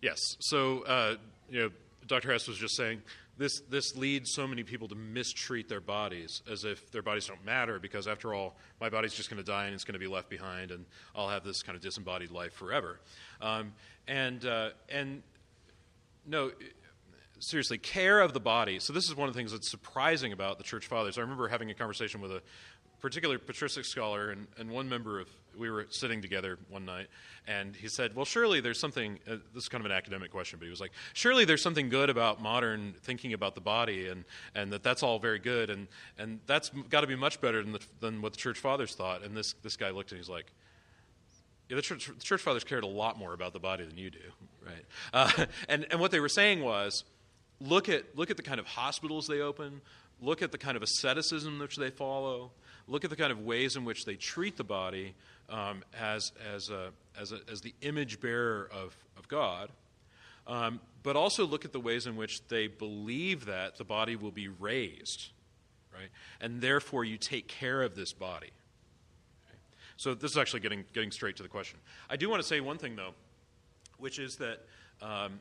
Yes. 0.02 0.20
So, 0.40 0.82
uh, 0.82 1.16
you 1.50 1.60
know, 1.60 1.70
Dr. 2.08 2.32
Hess 2.32 2.48
was 2.48 2.58
just 2.58 2.76
saying 2.76 3.02
this, 3.38 3.62
this 3.70 3.96
leads 3.96 4.32
so 4.34 4.48
many 4.48 4.64
people 4.64 4.88
to 4.88 4.96
mistreat 4.96 5.70
their 5.70 5.82
bodies 5.82 6.42
as 6.50 6.64
if 6.64 6.92
their 6.92 7.04
bodies 7.04 7.28
don't 7.28 7.44
matter 7.46 7.80
because, 7.80 8.08
after 8.08 8.34
all, 8.34 8.56
my 8.82 8.90
body's 8.90 9.14
just 9.14 9.30
going 9.30 9.44
to 9.44 9.50
die 9.50 9.66
and 9.66 9.76
it's 9.76 9.84
going 9.84 9.94
to 9.94 10.00
be 10.00 10.08
left 10.08 10.30
behind 10.30 10.72
and 10.72 10.86
I'll 11.16 11.30
have 11.30 11.44
this 11.44 11.62
kind 11.62 11.76
of 11.76 11.82
disembodied 11.82 12.32
life 12.32 12.54
forever. 12.54 13.00
Um, 13.42 13.74
and, 14.08 14.44
uh, 14.46 14.70
and 14.90 15.22
no, 16.26 16.52
seriously, 17.40 17.78
care 17.78 18.20
of 18.20 18.34
the 18.34 18.40
body. 18.40 18.80
So, 18.80 18.94
this 18.94 19.08
is 19.08 19.16
one 19.16 19.28
of 19.28 19.36
the 19.36 19.40
things 19.40 19.52
that's 19.52 19.70
surprising 19.70 20.34
about 20.34 20.58
the 20.58 20.64
church 20.64 20.88
fathers. 20.88 21.18
I 21.18 21.22
remember 21.22 21.48
having 21.48 21.70
a 21.70 21.76
conversation 21.76 22.22
with 22.22 22.32
a 22.32 22.42
particular 23.02 23.38
patristic 23.38 23.86
scholar 23.86 24.32
and, 24.32 24.48
and 24.58 24.70
one 24.72 24.90
member 24.90 25.20
of 25.20 25.28
we 25.58 25.70
were 25.70 25.88
sitting 25.90 26.22
together 26.22 26.58
one 26.70 26.86
night, 26.86 27.08
and 27.48 27.76
he 27.76 27.88
said, 27.88 28.16
"Well, 28.16 28.26
surely 28.26 28.62
there's 28.62 28.80
something." 28.80 29.20
Uh, 29.28 29.38
this 29.54 29.64
is 29.64 29.70
kind 29.70 29.82
of 29.82 29.90
an 29.90 29.96
academic 29.96 30.32
question, 30.32 30.60
but 30.60 30.66
he 30.66 30.70
was 30.70 30.80
like, 30.80 30.92
"Surely 31.14 31.46
there's 31.46 31.62
something 31.62 31.90
good 31.90 32.10
about 32.10 32.42
modern 32.42 32.94
thinking 33.04 33.34
about 33.34 33.56
the 33.56 33.62
body, 33.62 34.08
and, 34.08 34.24
and 34.56 34.72
that 34.72 34.84
that's 34.84 35.04
all 35.04 35.20
very 35.20 35.40
good, 35.40 35.70
and 35.70 35.88
and 36.18 36.40
that's 36.46 36.70
got 36.90 37.02
to 37.02 37.08
be 37.08 37.16
much 37.16 37.42
better 37.42 37.64
than 37.64 37.74
the, 37.74 37.80
than 38.00 38.22
what 38.22 38.34
the 38.34 38.38
church 38.38 38.60
fathers 38.60 38.94
thought." 38.96 39.24
And 39.24 39.36
this 39.36 39.54
this 39.64 39.78
guy 39.78 39.90
looked 39.90 40.12
and 40.12 40.20
he's 40.20 40.30
like. 40.30 40.52
Yeah, 41.70 41.76
the 41.76 41.82
church, 41.82 42.08
the 42.08 42.24
church 42.24 42.40
fathers 42.40 42.64
cared 42.64 42.86
a 42.86 42.88
lot 42.88 43.20
more 43.20 43.34
about 43.34 43.52
the 43.52 43.60
body 43.60 43.84
than 43.84 43.98
you 43.98 44.10
do, 44.10 44.20
right? 44.66 44.86
Uh, 45.12 45.46
and, 45.68 45.86
and 45.92 46.00
what 46.00 46.12
they 46.12 46.22
were 46.22 46.30
saying 46.30 46.62
was, 46.62 47.04
look 47.60 47.90
at, 47.90 48.18
look 48.18 48.32
at 48.32 48.38
the 48.38 48.42
kind 48.42 48.58
of 48.58 48.66
hospitals 48.66 49.28
they 49.28 49.42
open, 49.42 49.82
look 50.22 50.42
at 50.42 50.54
the 50.54 50.58
kind 50.58 50.78
of 50.78 50.82
asceticism 50.82 51.60
which 51.60 51.76
they 51.76 51.90
follow, 51.90 52.52
look 52.88 53.04
at 53.04 53.10
the 53.10 53.16
kind 53.16 53.32
of 53.32 53.42
ways 53.42 53.76
in 53.76 53.86
which 53.86 54.06
they 54.06 54.16
treat 54.16 54.58
the 54.58 54.64
body, 54.64 55.14
um, 55.50 55.84
as, 56.00 56.32
as, 56.54 56.70
a, 56.70 56.92
as, 57.20 57.32
a, 57.32 57.40
as 57.52 57.62
the 57.62 57.74
image 57.82 58.20
bearer 58.20 58.70
of, 58.74 58.96
of 59.18 59.28
God, 59.28 59.70
um, 60.48 60.80
but 61.04 61.16
also 61.16 61.46
look 61.46 61.66
at 61.66 61.74
the 61.74 61.80
ways 61.80 62.08
in 62.08 62.16
which 62.16 62.46
they 62.48 62.68
believe 62.68 63.46
that 63.46 63.78
the 63.78 63.84
body 63.84 64.16
will 64.16 64.32
be 64.32 64.48
raised, 64.48 65.30
right? 65.94 66.10
And 66.42 66.62
therefore, 66.62 67.04
you 67.04 67.18
take 67.18 67.48
care 67.48 67.82
of 67.82 67.96
this 67.96 68.14
body. 68.14 68.52
Okay? 69.48 69.58
So, 69.98 70.14
this 70.14 70.32
is 70.32 70.38
actually 70.38 70.62
getting, 70.62 70.86
getting 70.94 71.12
straight 71.12 71.36
to 71.38 71.44
the 71.44 71.50
question. 71.50 71.80
I 72.10 72.16
do 72.16 72.30
want 72.30 72.42
to 72.42 72.48
say 72.48 72.62
one 72.62 72.78
thing, 72.78 72.96
though, 72.96 73.14
which 73.98 74.20
is 74.20 74.36
that 74.36 74.66
um, 75.02 75.40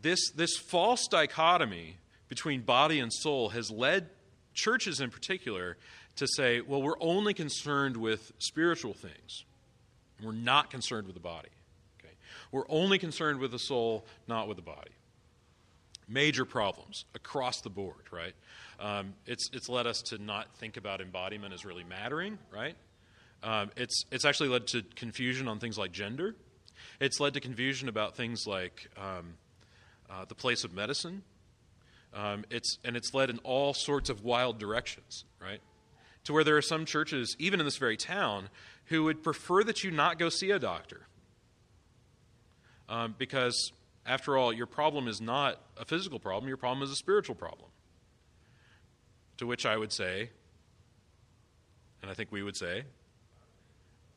this, 0.00 0.30
this 0.30 0.56
false 0.56 1.06
dichotomy 1.08 1.96
between 2.28 2.62
body 2.62 3.00
and 3.00 3.12
soul 3.12 3.50
has 3.50 3.70
led 3.70 4.08
churches 4.54 5.00
in 5.00 5.10
particular 5.10 5.76
to 6.16 6.26
say, 6.26 6.60
well, 6.60 6.82
we're 6.82 7.00
only 7.00 7.34
concerned 7.34 7.96
with 7.96 8.32
spiritual 8.38 8.94
things. 8.94 9.44
We're 10.22 10.32
not 10.32 10.70
concerned 10.70 11.06
with 11.06 11.14
the 11.14 11.20
body. 11.20 11.48
Okay? 12.00 12.14
We're 12.52 12.64
only 12.68 12.98
concerned 12.98 13.38
with 13.38 13.50
the 13.50 13.58
soul, 13.58 14.06
not 14.26 14.48
with 14.48 14.56
the 14.56 14.62
body. 14.62 14.90
Major 16.08 16.44
problems 16.44 17.04
across 17.14 17.60
the 17.60 17.70
board, 17.70 18.04
right? 18.10 18.32
Um, 18.80 19.14
it's, 19.26 19.50
it's 19.52 19.68
led 19.68 19.86
us 19.86 20.02
to 20.02 20.18
not 20.18 20.54
think 20.56 20.76
about 20.76 21.00
embodiment 21.00 21.52
as 21.52 21.64
really 21.64 21.84
mattering, 21.84 22.38
right? 22.52 22.76
Um, 23.42 23.70
it's, 23.76 24.04
it's 24.10 24.24
actually 24.24 24.48
led 24.48 24.66
to 24.68 24.82
confusion 24.94 25.48
on 25.48 25.58
things 25.58 25.76
like 25.76 25.92
gender. 25.92 26.34
It's 27.00 27.20
led 27.20 27.34
to 27.34 27.40
confusion 27.40 27.88
about 27.88 28.16
things 28.16 28.46
like 28.46 28.88
um, 28.96 29.34
uh, 30.08 30.24
the 30.26 30.34
place 30.34 30.64
of 30.64 30.72
medicine. 30.72 31.22
Um, 32.14 32.44
it's, 32.50 32.78
and 32.84 32.96
it's 32.96 33.12
led 33.12 33.28
in 33.28 33.38
all 33.38 33.74
sorts 33.74 34.08
of 34.08 34.22
wild 34.24 34.58
directions, 34.58 35.24
right? 35.40 35.60
To 36.26 36.32
where 36.32 36.42
there 36.42 36.56
are 36.56 36.62
some 36.62 36.84
churches, 36.84 37.36
even 37.38 37.60
in 37.60 37.66
this 37.66 37.76
very 37.76 37.96
town, 37.96 38.48
who 38.86 39.04
would 39.04 39.22
prefer 39.22 39.62
that 39.62 39.84
you 39.84 39.92
not 39.92 40.18
go 40.18 40.28
see 40.28 40.50
a 40.50 40.58
doctor. 40.58 41.06
Um, 42.88 43.14
because, 43.16 43.70
after 44.04 44.36
all, 44.36 44.52
your 44.52 44.66
problem 44.66 45.06
is 45.06 45.20
not 45.20 45.60
a 45.76 45.84
physical 45.84 46.18
problem, 46.18 46.48
your 46.48 46.56
problem 46.56 46.82
is 46.82 46.90
a 46.90 46.96
spiritual 46.96 47.36
problem. 47.36 47.70
To 49.38 49.46
which 49.46 49.64
I 49.64 49.76
would 49.76 49.92
say, 49.92 50.30
and 52.02 52.10
I 52.10 52.14
think 52.14 52.32
we 52.32 52.42
would 52.42 52.56
say, 52.56 52.82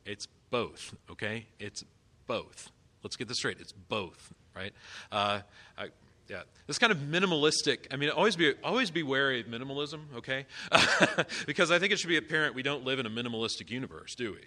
it's 0.04 0.26
both, 0.50 0.96
okay? 1.12 1.46
It's 1.60 1.84
both. 2.26 2.72
Let's 3.04 3.14
get 3.14 3.28
this 3.28 3.36
straight. 3.36 3.58
It's 3.60 3.72
both, 3.72 4.34
right? 4.56 4.72
Uh, 5.12 5.42
I, 5.78 5.88
yeah, 6.30 6.42
this 6.68 6.78
kind 6.78 6.92
of 6.92 6.98
minimalistic. 6.98 7.88
I 7.90 7.96
mean, 7.96 8.08
always 8.10 8.36
be 8.36 8.54
always 8.62 8.92
be 8.92 9.02
wary 9.02 9.40
of 9.40 9.46
minimalism, 9.46 10.02
okay? 10.18 10.46
because 11.46 11.72
I 11.72 11.80
think 11.80 11.92
it 11.92 11.98
should 11.98 12.08
be 12.08 12.18
apparent 12.18 12.54
we 12.54 12.62
don't 12.62 12.84
live 12.84 13.00
in 13.00 13.06
a 13.06 13.10
minimalistic 13.10 13.68
universe, 13.68 14.14
do 14.14 14.30
we? 14.30 14.38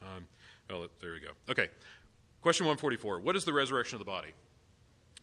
Um, 0.00 0.26
well, 0.70 0.86
there 1.02 1.12
we 1.12 1.20
go. 1.20 1.32
Okay, 1.50 1.68
question 2.40 2.66
one 2.66 2.78
forty 2.78 2.96
four. 2.96 3.20
What 3.20 3.36
is 3.36 3.44
the 3.44 3.52
resurrection 3.52 3.96
of 3.96 3.98
the 3.98 4.10
body? 4.10 4.30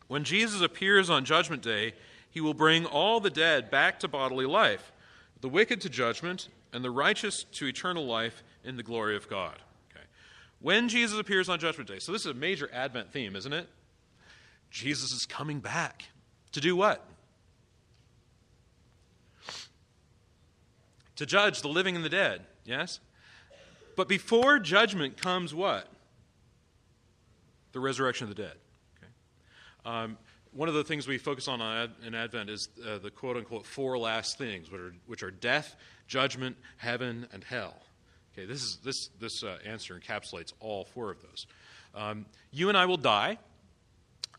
When 0.08 0.24
Jesus 0.24 0.62
appears 0.62 1.10
on 1.10 1.26
Judgment 1.26 1.64
Day, 1.64 1.96
he 2.30 2.40
will 2.40 2.54
bring 2.54 2.86
all 2.86 3.20
the 3.20 3.32
dead 3.32 3.72
back 3.72 4.00
to 4.02 4.08
bodily 4.08 4.46
life, 4.46 4.92
the 5.42 5.50
wicked 5.50 5.82
to 5.82 5.90
judgment, 5.90 6.48
and 6.72 6.84
the 6.84 6.92
righteous 6.92 7.44
to 7.54 7.66
eternal 7.66 8.06
life 8.06 8.44
in 8.64 8.78
the 8.78 8.84
glory 8.84 9.16
of 9.16 9.28
God. 9.28 9.58
Okay. 9.92 10.06
When 10.60 10.90
Jesus 10.90 11.20
appears 11.20 11.50
on 11.50 11.60
Judgment 11.60 11.90
Day, 11.90 11.98
so 11.98 12.12
this 12.12 12.22
is 12.22 12.28
a 12.28 12.36
major 12.36 12.70
Advent 12.72 13.12
theme, 13.12 13.36
isn't 13.36 13.52
it? 13.52 13.68
Jesus 14.70 15.12
is 15.12 15.26
coming 15.26 15.60
back. 15.60 16.04
To 16.54 16.62
do 16.62 16.76
what? 16.76 17.04
To 21.18 21.26
judge 21.26 21.62
the 21.62 21.68
living 21.68 21.96
and 21.96 22.06
the 22.06 22.10
dead, 22.10 22.42
yes? 22.64 23.00
But 23.96 24.08
before 24.08 24.60
judgment 24.60 25.20
comes 25.20 25.54
what? 25.54 25.88
The 27.72 27.80
resurrection 27.80 28.30
of 28.30 28.36
the 28.36 28.42
dead. 28.42 28.56
Okay? 28.98 29.12
Um, 29.86 30.18
one 30.52 30.70
of 30.70 30.76
the 30.76 30.84
things 30.84 31.08
we 31.08 31.18
focus 31.18 31.48
on 31.48 31.62
in 32.06 32.16
Advent 32.16 32.50
is 32.50 32.70
uh, 32.86 33.00
the 33.00 33.12
quote 33.12 33.38
unquote 33.38 33.66
four 33.66 33.98
last 33.98 34.38
things, 34.38 34.72
which 34.72 34.82
are, 34.82 34.94
which 35.08 35.24
are 35.24 35.32
death, 35.32 35.76
judgment, 36.08 36.56
heaven, 36.78 37.28
and 37.34 37.44
hell. 37.44 37.76
Okay, 38.34 38.46
this, 38.46 38.62
is, 38.62 38.78
this, 38.84 39.10
this 39.20 39.44
uh, 39.44 39.58
answer 39.66 40.00
encapsulates 40.00 40.54
all 40.60 40.86
four 40.86 41.10
of 41.10 41.22
those. 41.22 41.48
Um, 41.96 42.26
you 42.52 42.70
and 42.70 42.78
I 42.78 42.86
will 42.86 42.98
die 42.98 43.40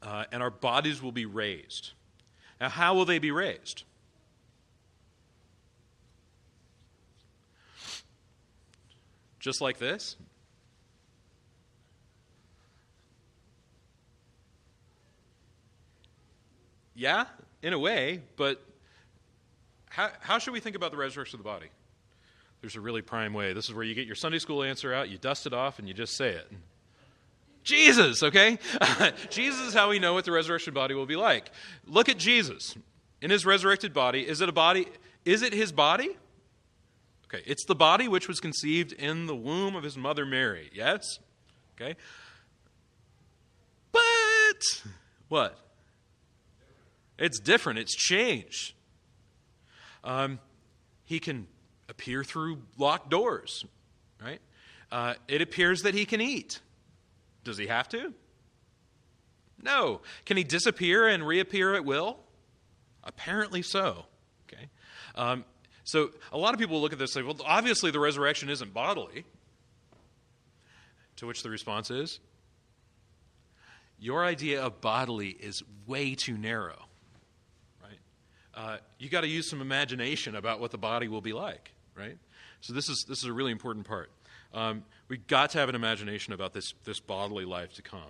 uh, 0.02 0.24
and 0.32 0.42
our 0.42 0.50
bodies 0.50 1.02
will 1.02 1.12
be 1.12 1.26
raised. 1.26 1.92
Now, 2.60 2.68
how 2.68 2.94
will 2.94 3.04
they 3.04 3.18
be 3.18 3.30
raised? 3.30 3.84
Just 9.38 9.60
like 9.60 9.78
this? 9.78 10.16
Yeah, 16.94 17.26
in 17.62 17.72
a 17.72 17.78
way, 17.78 18.22
but 18.36 18.60
how, 19.88 20.10
how 20.20 20.38
should 20.38 20.52
we 20.52 20.58
think 20.58 20.74
about 20.74 20.90
the 20.90 20.96
resurrection 20.96 21.38
of 21.38 21.44
the 21.44 21.48
body? 21.48 21.68
There's 22.60 22.74
a 22.74 22.80
really 22.80 23.02
prime 23.02 23.34
way. 23.34 23.52
This 23.52 23.68
is 23.68 23.74
where 23.74 23.84
you 23.84 23.94
get 23.94 24.06
your 24.06 24.16
Sunday 24.16 24.40
school 24.40 24.64
answer 24.64 24.92
out, 24.92 25.08
you 25.08 25.16
dust 25.16 25.46
it 25.46 25.52
off, 25.52 25.78
and 25.78 25.86
you 25.86 25.94
just 25.94 26.16
say 26.16 26.30
it. 26.30 26.50
Jesus, 27.68 28.22
okay? 28.22 28.58
Jesus 29.30 29.60
is 29.60 29.74
how 29.74 29.90
we 29.90 29.98
know 29.98 30.14
what 30.14 30.24
the 30.24 30.32
resurrection 30.32 30.72
body 30.72 30.94
will 30.94 31.04
be 31.04 31.16
like. 31.16 31.50
Look 31.86 32.08
at 32.08 32.16
Jesus 32.16 32.74
in 33.20 33.30
his 33.30 33.44
resurrected 33.44 33.92
body. 33.92 34.26
Is 34.26 34.40
it 34.40 34.48
a 34.48 34.52
body? 34.52 34.86
Is 35.26 35.42
it 35.42 35.52
his 35.52 35.70
body? 35.70 36.16
Okay, 37.26 37.42
it's 37.46 37.66
the 37.66 37.74
body 37.74 38.08
which 38.08 38.26
was 38.26 38.40
conceived 38.40 38.92
in 38.92 39.26
the 39.26 39.36
womb 39.36 39.76
of 39.76 39.84
his 39.84 39.98
mother 39.98 40.24
Mary. 40.24 40.70
Yes? 40.72 41.18
Okay. 41.76 41.94
But 43.92 44.02
what? 45.28 45.58
It's 47.18 47.38
different. 47.38 47.80
It's 47.80 47.94
changed. 47.94 48.72
Um, 50.02 50.38
he 51.04 51.20
can 51.20 51.48
appear 51.90 52.24
through 52.24 52.62
locked 52.78 53.10
doors, 53.10 53.66
right? 54.22 54.40
Uh, 54.90 55.14
it 55.26 55.42
appears 55.42 55.82
that 55.82 55.92
he 55.92 56.06
can 56.06 56.22
eat. 56.22 56.60
Does 57.44 57.58
he 57.58 57.66
have 57.66 57.88
to? 57.90 58.12
No. 59.62 60.00
Can 60.24 60.36
he 60.36 60.44
disappear 60.44 61.08
and 61.08 61.26
reappear 61.26 61.74
at 61.74 61.84
will? 61.84 62.18
Apparently 63.04 63.62
so. 63.62 64.06
Okay. 64.46 64.68
Um, 65.14 65.44
so 65.84 66.10
a 66.32 66.38
lot 66.38 66.54
of 66.54 66.60
people 66.60 66.80
look 66.80 66.92
at 66.92 66.98
this 66.98 67.16
and 67.16 67.24
say, 67.24 67.26
well, 67.26 67.36
obviously 67.46 67.90
the 67.90 68.00
resurrection 68.00 68.48
isn't 68.50 68.74
bodily. 68.74 69.24
To 71.16 71.26
which 71.26 71.42
the 71.42 71.50
response 71.50 71.90
is, 71.90 72.20
your 73.98 74.24
idea 74.24 74.62
of 74.62 74.80
bodily 74.80 75.30
is 75.30 75.62
way 75.86 76.14
too 76.14 76.38
narrow. 76.38 76.84
Right? 77.82 77.98
Uh, 78.54 78.76
you 78.98 79.08
got 79.08 79.22
to 79.22 79.26
use 79.26 79.50
some 79.50 79.60
imagination 79.60 80.36
about 80.36 80.60
what 80.60 80.70
the 80.70 80.78
body 80.78 81.08
will 81.08 81.20
be 81.20 81.32
like. 81.32 81.72
Right? 81.96 82.18
So 82.60 82.72
this 82.72 82.88
is 82.88 83.04
this 83.08 83.18
is 83.18 83.24
a 83.24 83.32
really 83.32 83.50
important 83.50 83.86
part. 83.86 84.10
Um, 84.54 84.84
we've 85.08 85.26
got 85.26 85.50
to 85.50 85.58
have 85.58 85.68
an 85.68 85.74
imagination 85.74 86.32
about 86.32 86.52
this, 86.52 86.72
this 86.84 87.00
bodily 87.00 87.44
life 87.44 87.74
to 87.74 87.82
come. 87.82 88.00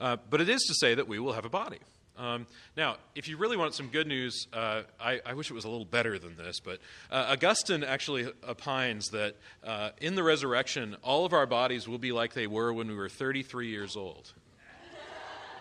Uh, 0.00 0.16
but 0.28 0.40
it 0.40 0.48
is 0.48 0.62
to 0.62 0.74
say 0.74 0.94
that 0.94 1.08
we 1.08 1.18
will 1.18 1.32
have 1.32 1.44
a 1.44 1.50
body. 1.50 1.78
Um, 2.16 2.46
now, 2.76 2.96
if 3.14 3.28
you 3.28 3.38
really 3.38 3.56
want 3.56 3.74
some 3.74 3.88
good 3.88 4.06
news, 4.06 4.46
uh, 4.52 4.82
I, 5.00 5.20
I, 5.24 5.32
wish 5.32 5.50
it 5.50 5.54
was 5.54 5.64
a 5.64 5.70
little 5.70 5.86
better 5.86 6.18
than 6.18 6.36
this, 6.36 6.60
but 6.60 6.78
uh, 7.10 7.28
Augustine 7.30 7.82
actually 7.82 8.30
opines 8.46 9.08
that 9.08 9.36
uh, 9.64 9.90
in 10.02 10.16
the 10.16 10.22
resurrection, 10.22 10.98
all 11.02 11.24
of 11.24 11.32
our 11.32 11.46
bodies 11.46 11.88
will 11.88 11.98
be 11.98 12.12
like 12.12 12.34
they 12.34 12.46
were 12.46 12.74
when 12.74 12.88
we 12.88 12.94
were 12.94 13.08
33 13.08 13.68
years 13.68 13.96
old. 13.96 14.34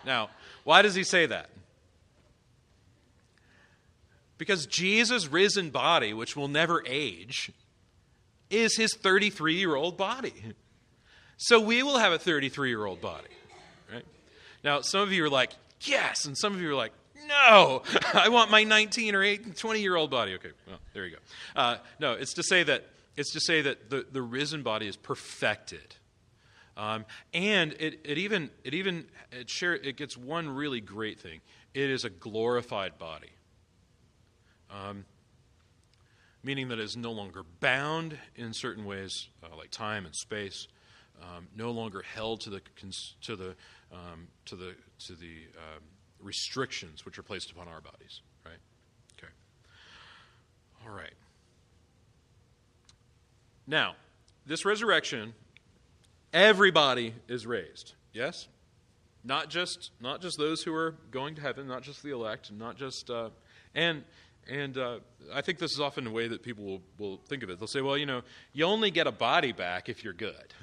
now, 0.05 0.29
why 0.65 0.81
does 0.81 0.95
he 0.95 1.03
say 1.05 1.25
that? 1.27 1.49
Because 4.37 4.65
Jesus' 4.65 5.27
risen 5.27 5.69
body, 5.69 6.13
which 6.13 6.35
will 6.35 6.49
never 6.49 6.83
age, 6.85 7.51
is 8.49 8.75
his 8.75 8.93
33 8.93 9.55
year 9.55 9.75
old 9.75 9.97
body. 9.97 10.33
So 11.37 11.59
we 11.59 11.83
will 11.83 11.97
have 11.97 12.11
a 12.11 12.19
33 12.19 12.69
year 12.69 12.85
old 12.85 13.01
body. 13.01 13.27
Right? 13.91 14.05
Now, 14.63 14.81
some 14.81 15.01
of 15.01 15.11
you 15.13 15.23
are 15.23 15.29
like, 15.29 15.51
yes, 15.81 16.25
and 16.25 16.37
some 16.37 16.53
of 16.53 16.61
you 16.61 16.69
are 16.71 16.75
like, 16.75 16.91
No, 17.27 17.83
I 18.13 18.29
want 18.29 18.51
my 18.51 18.63
19 18.63 19.15
or 19.15 19.23
8, 19.23 19.55
20 19.55 19.81
year 19.81 19.95
old 19.95 20.11
body. 20.11 20.33
Okay, 20.35 20.51
well, 20.67 20.79
there 20.93 21.05
you 21.05 21.15
go. 21.15 21.21
Uh, 21.55 21.77
no, 21.99 22.13
it's 22.13 22.33
to 22.33 22.43
say 22.43 22.63
that 22.63 22.85
it's 23.15 23.33
to 23.33 23.39
say 23.39 23.61
that 23.61 23.89
the, 23.89 24.05
the 24.11 24.21
risen 24.21 24.63
body 24.63 24.87
is 24.87 24.95
perfected. 24.95 25.95
Um, 26.77 27.03
and 27.33 27.73
it, 27.73 27.99
it 28.05 28.17
even 28.17 28.49
it 28.63 28.73
even 28.73 29.05
it 29.33 29.49
share 29.49 29.75
it 29.75 29.97
gets 29.97 30.15
one 30.15 30.49
really 30.49 30.79
great 30.79 31.19
thing. 31.19 31.41
It 31.73 31.89
is 31.89 32.05
a 32.05 32.09
glorified 32.09 32.97
body. 32.97 33.31
Um, 34.71 35.03
meaning 36.43 36.69
that 36.69 36.79
it 36.79 36.83
is 36.83 36.95
no 36.95 37.11
longer 37.11 37.43
bound 37.59 38.17
in 38.35 38.53
certain 38.53 38.85
ways, 38.85 39.27
uh, 39.43 39.55
like 39.57 39.71
time 39.71 40.05
and 40.05 40.15
space, 40.15 40.67
um, 41.21 41.47
no 41.55 41.71
longer 41.71 42.01
held 42.01 42.41
to 42.41 42.49
the 42.49 42.61
to 43.21 43.35
the 43.35 43.55
um, 43.91 44.27
to 44.45 44.55
the 44.55 44.75
to 45.05 45.13
the 45.13 45.47
um, 45.57 45.83
restrictions 46.19 47.05
which 47.05 47.17
are 47.17 47.23
placed 47.23 47.51
upon 47.51 47.67
our 47.67 47.81
bodies. 47.81 48.21
Right? 48.45 48.59
Okay. 49.17 49.31
All 50.85 50.93
right. 50.93 51.13
Now, 53.67 53.95
this 54.45 54.65
resurrection, 54.65 55.33
everybody 56.33 57.13
is 57.27 57.45
raised. 57.45 57.93
Yes. 58.13 58.47
Not 59.23 59.49
just 59.49 59.91
not 59.99 60.21
just 60.21 60.37
those 60.37 60.63
who 60.63 60.73
are 60.73 60.95
going 61.11 61.35
to 61.35 61.41
heaven, 61.41 61.67
not 61.67 61.83
just 61.83 62.01
the 62.01 62.11
elect, 62.11 62.51
not 62.51 62.77
just 62.77 63.09
uh, 63.09 63.29
and 63.75 64.03
and 64.49 64.77
uh, 64.77 64.99
I 65.33 65.41
think 65.41 65.59
this 65.59 65.71
is 65.71 65.79
often 65.79 66.07
a 66.07 66.11
way 66.11 66.27
that 66.27 66.41
people 66.41 66.65
will, 66.65 66.81
will 66.97 67.17
think 67.27 67.43
of 67.43 67.49
it. 67.49 67.59
They'll 67.59 67.67
say, 67.67 67.81
well, 67.81 67.97
you 67.97 68.05
know, 68.05 68.21
you 68.53 68.65
only 68.65 68.91
get 68.91 69.07
a 69.07 69.11
body 69.11 69.51
back 69.51 69.89
if 69.89 70.03
you're 70.03 70.13
good. 70.13 70.53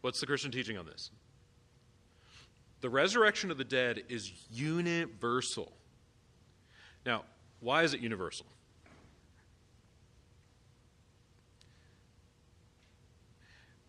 What's 0.00 0.20
the 0.20 0.26
Christian 0.26 0.50
teaching 0.50 0.78
on 0.78 0.86
this? 0.86 1.10
The 2.80 2.90
resurrection 2.90 3.50
of 3.50 3.58
the 3.58 3.64
dead 3.64 4.02
is 4.08 4.32
universal. 4.50 5.72
Now, 7.06 7.24
why 7.60 7.84
is 7.84 7.94
it 7.94 8.00
universal? 8.00 8.46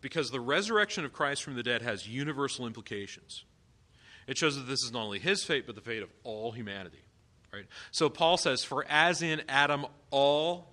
Because 0.00 0.30
the 0.30 0.40
resurrection 0.40 1.04
of 1.04 1.12
Christ 1.12 1.42
from 1.42 1.54
the 1.54 1.62
dead 1.62 1.82
has 1.82 2.06
universal 2.06 2.66
implications. 2.66 3.44
It 4.26 4.38
shows 4.38 4.56
that 4.56 4.66
this 4.66 4.82
is 4.82 4.92
not 4.92 5.02
only 5.02 5.18
his 5.18 5.44
fate, 5.44 5.66
but 5.66 5.74
the 5.74 5.80
fate 5.80 6.02
of 6.02 6.10
all 6.22 6.52
humanity. 6.52 7.02
Right? 7.52 7.66
So 7.90 8.08
Paul 8.08 8.36
says, 8.36 8.64
For 8.64 8.84
as 8.88 9.22
in 9.22 9.42
Adam 9.48 9.86
all 10.10 10.72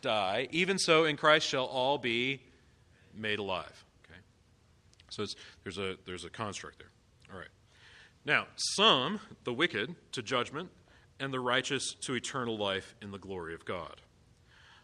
die, 0.00 0.48
even 0.50 0.78
so 0.78 1.04
in 1.04 1.16
Christ 1.16 1.46
shall 1.46 1.66
all 1.66 1.98
be 1.98 2.40
made 3.14 3.38
alive. 3.38 3.84
Okay? 4.04 4.18
So 5.10 5.24
there's, 5.62 5.78
a, 5.78 5.96
there's 6.04 6.24
a 6.24 6.30
construct 6.30 6.78
there. 6.78 6.90
All 7.32 7.38
right. 7.38 7.48
Now, 8.24 8.46
some, 8.56 9.20
the 9.44 9.52
wicked, 9.52 9.94
to 10.12 10.22
judgment, 10.22 10.70
and 11.20 11.32
the 11.32 11.40
righteous 11.40 11.94
to 12.02 12.14
eternal 12.14 12.58
life 12.58 12.94
in 13.00 13.10
the 13.10 13.18
glory 13.18 13.54
of 13.54 13.64
God. 13.64 14.00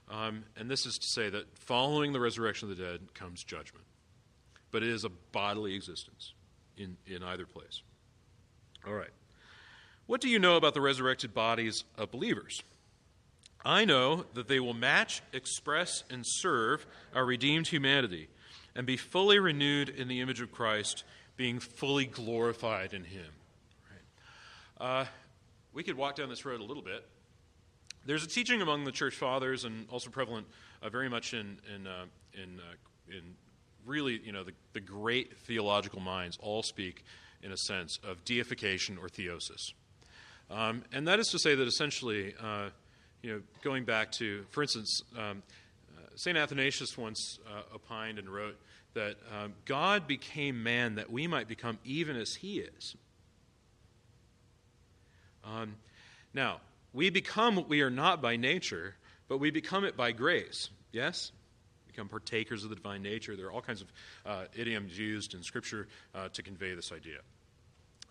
Um, 0.09 0.45
and 0.57 0.70
this 0.70 0.87
is 0.87 0.95
to 0.95 1.07
say 1.09 1.30
that 1.30 1.59
following 1.59 2.12
the 2.12 2.20
resurrection 2.20 2.70
of 2.70 2.76
the 2.76 2.83
dead 2.83 3.14
comes 3.14 3.43
judgment. 3.43 3.85
But 4.70 4.83
it 4.83 4.91
is 4.91 5.05
a 5.05 5.09
bodily 5.09 5.74
existence 5.74 6.35
in, 6.76 6.96
in 7.06 7.22
either 7.22 7.46
place. 7.46 7.82
All 8.86 8.94
right. 8.94 9.10
What 10.06 10.20
do 10.20 10.28
you 10.28 10.38
know 10.38 10.56
about 10.56 10.74
the 10.74 10.80
resurrected 10.80 11.32
bodies 11.32 11.84
of 11.96 12.10
believers? 12.10 12.62
I 13.64 13.84
know 13.84 14.24
that 14.34 14.48
they 14.48 14.58
will 14.58 14.74
match, 14.74 15.22
express, 15.32 16.02
and 16.10 16.24
serve 16.26 16.84
our 17.14 17.24
redeemed 17.24 17.68
humanity 17.68 18.28
and 18.74 18.86
be 18.86 18.96
fully 18.96 19.38
renewed 19.38 19.88
in 19.88 20.08
the 20.08 20.20
image 20.20 20.40
of 20.40 20.50
Christ, 20.50 21.04
being 21.36 21.60
fully 21.60 22.06
glorified 22.06 22.92
in 22.92 23.04
Him. 23.04 23.30
Right. 23.90 24.86
Uh, 24.86 25.04
we 25.72 25.82
could 25.82 25.96
walk 25.96 26.16
down 26.16 26.28
this 26.28 26.44
road 26.44 26.60
a 26.60 26.64
little 26.64 26.82
bit. 26.82 27.06
There's 28.04 28.24
a 28.24 28.28
teaching 28.28 28.62
among 28.62 28.84
the 28.84 28.92
church 28.92 29.14
fathers, 29.14 29.64
and 29.64 29.86
also 29.88 30.10
prevalent 30.10 30.46
uh, 30.82 30.88
very 30.88 31.08
much 31.08 31.34
in 31.34 31.58
in 31.72 31.86
uh, 31.86 32.06
in, 32.34 32.58
uh, 32.58 33.16
in 33.16 33.22
really, 33.87 34.20
you 34.24 34.33
know, 34.33 34.45
the, 34.45 34.53
the 34.72 34.80
great 34.80 35.37
theological 35.39 36.01
minds 36.01 36.39
all 36.41 36.62
speak, 36.62 37.05
in 37.43 37.53
a 37.53 37.57
sense, 37.57 37.99
of 38.05 38.24
deification 38.24 38.99
or 38.99 39.09
theosis. 39.09 39.72
Um, 40.51 40.85
and 40.93 41.09
that 41.09 41.18
is 41.18 41.28
to 41.28 41.39
say 41.39 41.55
that 41.55 41.66
essentially, 41.66 42.35
uh, 42.43 42.68
you 43.22 43.33
know, 43.33 43.43
going 43.62 43.85
back 43.85 44.12
to, 44.12 44.45
for 44.51 44.62
instance, 44.62 45.03
um, 45.16 45.43
uh, 45.97 46.01
St. 46.16 46.37
Athanasius 46.37 46.99
once 46.99 47.39
uh, 47.47 47.74
opined 47.74 48.18
and 48.18 48.28
wrote 48.28 48.59
that 48.95 49.16
um, 49.33 49.55
God 49.64 50.07
became 50.07 50.62
man 50.62 50.97
that 50.97 51.11
we 51.11 51.26
might 51.26 51.49
become 51.49 51.78
even 51.85 52.16
as 52.16 52.35
he 52.35 52.59
is. 52.59 52.95
Um, 55.45 55.76
now, 56.35 56.61
we 56.93 57.11
become 57.11 57.57
what 57.57 57.68
we 57.68 57.80
are 57.80 57.91
not 57.91 58.20
by 58.20 58.37
nature, 58.37 58.95
but 59.28 59.39
we 59.39 59.51
become 59.51 59.85
it 59.85 59.97
by 59.97 60.12
grace. 60.12 60.68
Yes? 60.93 61.33
Become 61.93 62.09
partakers 62.09 62.64
of 62.64 62.70
the 62.70 62.76
divine 62.76 63.03
nature. 63.03 63.36
There 63.36 63.47
are 63.47 63.53
all 63.53 63.62
kinds 63.62 63.82
of 63.82 63.93
uh, 64.24 64.45
idioms 64.55 64.99
used 64.99 65.34
in 65.34 65.43
Scripture 65.43 65.88
uh, 66.14 66.28
to 66.32 66.43
convey 66.43 66.74
this 66.74 66.90
idea 66.93 67.18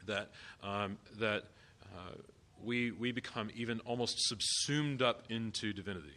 that 0.08 0.30
um, 0.64 0.98
that 1.20 1.44
uh, 1.84 2.12
we 2.64 2.92
we 2.92 3.12
become 3.12 3.50
even 3.56 3.80
almost 3.82 4.16
subsumed 4.20 5.02
up 5.02 5.24
into 5.30 5.74
divinity. 5.74 6.16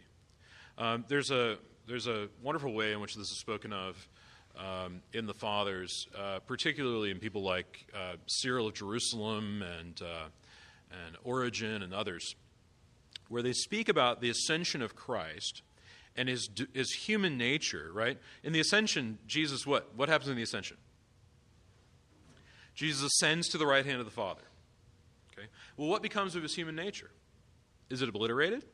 Um, 0.77 1.05
there's 1.07 1.31
a 1.31 1.57
there's 1.87 2.07
a 2.07 2.27
wonderful 2.41 2.73
way 2.73 2.93
in 2.93 2.99
which 2.99 3.15
this 3.15 3.29
is 3.29 3.39
spoken 3.39 3.73
of. 3.73 4.07
Um, 4.57 5.01
in 5.11 5.25
the 5.25 5.33
fathers, 5.33 6.07
uh, 6.17 6.39
particularly 6.47 7.11
in 7.11 7.19
people 7.19 7.43
like 7.43 7.87
uh, 7.93 8.13
Cyril 8.25 8.67
of 8.67 8.73
Jerusalem 8.73 9.61
and 9.61 10.01
uh, 10.01 10.29
and 11.07 11.17
Origen 11.25 11.81
and 11.81 11.93
others, 11.93 12.35
where 13.27 13.41
they 13.41 13.51
speak 13.51 13.89
about 13.89 14.21
the 14.21 14.29
ascension 14.29 14.81
of 14.81 14.95
Christ 14.95 15.61
and 16.15 16.29
his, 16.29 16.49
his 16.73 16.91
human 16.91 17.37
nature, 17.37 17.89
right? 17.93 18.17
In 18.43 18.53
the 18.53 18.59
ascension, 18.59 19.17
Jesus, 19.27 19.65
what? 19.67 19.95
What 19.95 20.09
happens 20.09 20.29
in 20.29 20.35
the 20.35 20.43
ascension? 20.43 20.77
Jesus 22.73 23.03
ascends 23.03 23.47
to 23.49 23.57
the 23.57 23.65
right 23.65 23.85
hand 23.85 23.99
of 23.99 24.05
the 24.05 24.11
Father. 24.11 24.41
Okay. 25.31 25.47
Well, 25.77 25.87
what 25.87 26.01
becomes 26.01 26.35
of 26.35 26.43
his 26.43 26.55
human 26.55 26.75
nature? 26.75 27.11
Is 27.89 28.01
it 28.01 28.09
obliterated? 28.09 28.65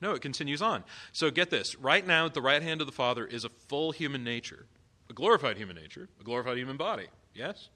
No, 0.00 0.12
it 0.12 0.20
continues 0.20 0.60
on. 0.60 0.84
So 1.12 1.30
get 1.30 1.50
this. 1.50 1.76
Right 1.76 2.06
now, 2.06 2.26
at 2.26 2.34
the 2.34 2.42
right 2.42 2.62
hand 2.62 2.80
of 2.80 2.86
the 2.86 2.92
Father 2.92 3.24
is 3.24 3.44
a 3.44 3.48
full 3.48 3.92
human 3.92 4.22
nature, 4.22 4.66
a 5.08 5.14
glorified 5.14 5.56
human 5.56 5.76
nature, 5.76 6.08
a 6.20 6.24
glorified 6.24 6.58
human 6.58 6.76
body. 6.76 7.06
Yes? 7.34 7.68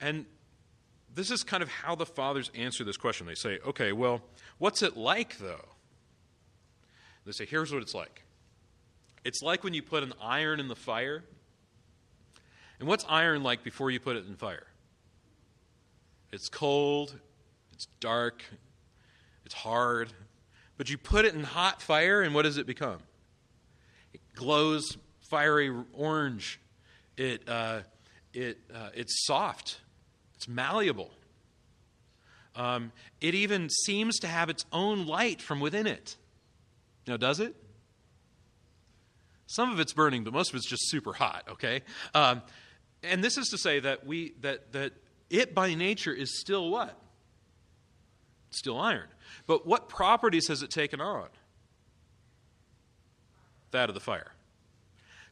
And 0.00 0.26
this 1.14 1.30
is 1.30 1.42
kind 1.42 1.62
of 1.62 1.68
how 1.68 1.94
the 1.94 2.06
fathers 2.06 2.50
answer 2.54 2.84
this 2.84 2.96
question. 2.96 3.26
They 3.26 3.34
say, 3.34 3.58
okay, 3.66 3.92
well, 3.92 4.22
what's 4.58 4.82
it 4.82 4.96
like, 4.96 5.38
though? 5.38 5.66
They 7.26 7.32
say, 7.32 7.46
here's 7.46 7.72
what 7.72 7.82
it's 7.82 7.94
like 7.94 8.22
it's 9.24 9.42
like 9.42 9.62
when 9.62 9.74
you 9.74 9.82
put 9.82 10.02
an 10.02 10.12
iron 10.20 10.60
in 10.60 10.68
the 10.68 10.76
fire. 10.76 11.22
And 12.78 12.88
what's 12.88 13.04
iron 13.08 13.42
like 13.42 13.62
before 13.62 13.90
you 13.90 14.00
put 14.00 14.16
it 14.16 14.26
in 14.26 14.36
fire? 14.36 14.66
It's 16.32 16.48
cold, 16.48 17.14
it's 17.72 17.86
dark, 18.00 18.42
it's 19.44 19.54
hard. 19.54 20.12
But 20.78 20.88
you 20.88 20.96
put 20.96 21.26
it 21.26 21.34
in 21.34 21.44
hot 21.44 21.82
fire, 21.82 22.22
and 22.22 22.34
what 22.34 22.42
does 22.42 22.56
it 22.56 22.66
become? 22.66 23.00
It 24.14 24.20
glows 24.34 24.96
fiery 25.28 25.70
orange. 25.92 26.58
It, 27.18 27.46
uh, 27.46 27.80
it, 28.32 28.58
uh, 28.74 28.88
it's 28.94 29.26
soft, 29.26 29.80
it's 30.34 30.48
malleable. 30.48 31.10
Um, 32.56 32.92
it 33.20 33.34
even 33.34 33.68
seems 33.68 34.18
to 34.20 34.26
have 34.26 34.48
its 34.48 34.64
own 34.72 35.06
light 35.06 35.42
from 35.42 35.60
within 35.60 35.86
it. 35.86 36.16
Now, 37.10 37.16
does 37.16 37.40
it? 37.40 37.56
Some 39.48 39.72
of 39.72 39.80
it's 39.80 39.92
burning, 39.92 40.22
but 40.22 40.32
most 40.32 40.50
of 40.50 40.54
it's 40.54 40.64
just 40.64 40.88
super 40.90 41.12
hot, 41.12 41.42
okay? 41.50 41.80
Um, 42.14 42.40
and 43.02 43.24
this 43.24 43.36
is 43.36 43.48
to 43.48 43.58
say 43.58 43.80
that, 43.80 44.06
we, 44.06 44.34
that, 44.42 44.72
that 44.74 44.92
it 45.28 45.52
by 45.52 45.74
nature 45.74 46.12
is 46.12 46.38
still 46.38 46.70
what? 46.70 46.96
Still 48.50 48.78
iron. 48.78 49.08
But 49.48 49.66
what 49.66 49.88
properties 49.88 50.46
has 50.46 50.62
it 50.62 50.70
taken 50.70 51.00
on? 51.00 51.26
That 53.72 53.88
of 53.88 53.96
the 53.96 54.00
fire. 54.00 54.30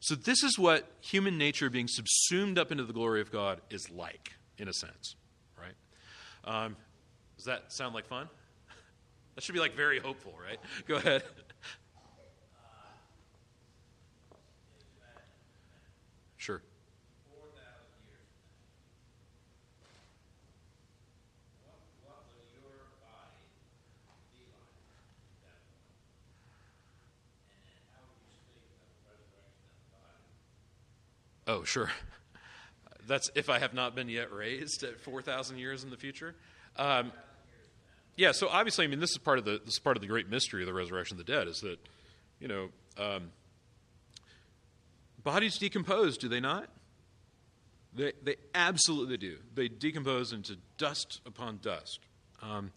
So, 0.01 0.17
this 0.17 0.43
is 0.43 0.59
what 0.59 0.91
human 1.01 1.39
nature 1.39 1.71
being 1.71 1.87
subsumed 1.87 2.59
up 2.59 2.73
into 2.73 2.83
the 2.83 2.93
glory 2.93 3.21
of 3.21 3.31
God 3.31 3.61
is 3.71 3.89
like, 3.89 4.33
in 4.59 4.67
a 4.67 4.73
sense, 4.73 5.15
right? 5.57 5.75
Um, 6.45 6.77
does 7.37 7.45
that 7.45 7.73
sound 7.73 7.95
like 7.95 8.09
fun? 8.09 8.29
That 9.37 9.45
should 9.45 9.55
be 9.55 9.61
like 9.61 9.77
very 9.77 10.01
hopeful, 10.01 10.35
right? 10.45 10.59
Go 10.89 10.97
ahead. 10.97 11.23
Sure. 16.39 16.63
Oh, 31.47 31.65
sure. 31.65 31.91
that's 33.07 33.31
if 33.35 33.51
I 33.51 33.59
have 33.59 33.75
not 33.75 33.95
been 33.95 34.09
yet 34.09 34.33
raised 34.33 34.85
at 34.85 35.01
4,000 35.01 35.59
years 35.59 35.83
in 35.83 35.91
the 35.91 35.97
future. 35.97 36.35
Um, 36.77 37.11
yeah, 38.17 38.33
so 38.33 38.49
obviously, 38.49 38.85
I 38.85 38.89
mean, 38.89 39.01
this 39.01 39.11
is 39.11 39.19
part 39.19 39.39
of 39.39 39.45
the 39.45 39.61
this 39.65 39.75
is 39.75 39.79
part 39.79 39.97
of 39.97 40.01
the 40.01 40.09
great 40.09 40.29
mystery 40.29 40.63
of 40.63 40.67
the 40.67 40.75
resurrection 40.75 41.19
of 41.19 41.25
the 41.25 41.33
dead 41.33 41.49
is 41.49 41.61
that, 41.61 41.79
you 42.39 42.49
know, 42.49 42.69
um, 42.99 43.31
bodies 45.23 45.59
decompose, 45.59 46.19
do 46.19 46.29
they 46.29 46.41
not? 46.41 46.69
They 47.95 48.13
they 48.23 48.37
absolutely 48.55 49.17
do. 49.17 49.37
They 49.55 49.69
decompose 49.69 50.33
into 50.33 50.57
dust 50.77 51.21
upon 51.27 51.59
dust. 51.63 52.01
Um, 52.43 52.71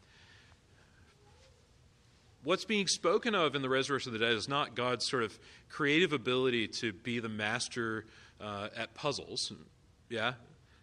what's 2.44 2.66
being 2.66 2.88
spoken 2.88 3.36
of 3.36 3.56
in 3.56 3.62
the 3.62 3.70
resurrection 3.70 4.14
of 4.14 4.20
the 4.20 4.26
dead 4.26 4.36
is 4.36 4.50
not 4.50 4.76
God's 4.76 5.08
sort 5.08 5.24
of 5.24 5.38
creative 5.70 6.14
ability 6.14 6.68
to 6.80 6.94
be 6.94 7.20
the 7.20 7.30
master 7.30 8.06
uh, 8.40 8.70
at 8.76 8.94
puzzles. 8.94 9.52
Yeah? 10.10 10.34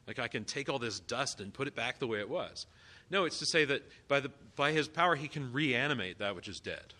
Like 0.06 0.18
I 0.18 0.28
can 0.28 0.44
take 0.44 0.68
all 0.68 0.78
this 0.78 1.00
dust 1.00 1.40
and 1.40 1.52
put 1.52 1.68
it 1.68 1.74
back 1.74 1.98
the 1.98 2.06
way 2.06 2.20
it 2.20 2.28
was. 2.28 2.66
No, 3.10 3.24
it's 3.24 3.38
to 3.38 3.46
say 3.46 3.64
that 3.64 3.82
by, 4.06 4.20
the, 4.20 4.30
by 4.54 4.72
his 4.72 4.86
power, 4.86 5.16
he 5.16 5.28
can 5.28 5.52
reanimate 5.52 6.18
that 6.18 6.36
which 6.36 6.48
is 6.48 6.60
dead, 6.60 6.94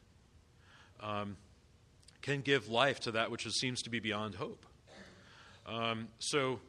um, 1.01 1.37
can 2.23 2.41
give 2.41 2.69
life 2.69 3.01
to 3.01 3.13
that 3.13 3.31
which 3.31 3.47
seems 3.49 3.83
to 3.83 3.91
be 3.91 4.01
beyond 4.01 4.35
hope. 4.35 4.67
Um, 5.67 6.09
so 6.19 6.61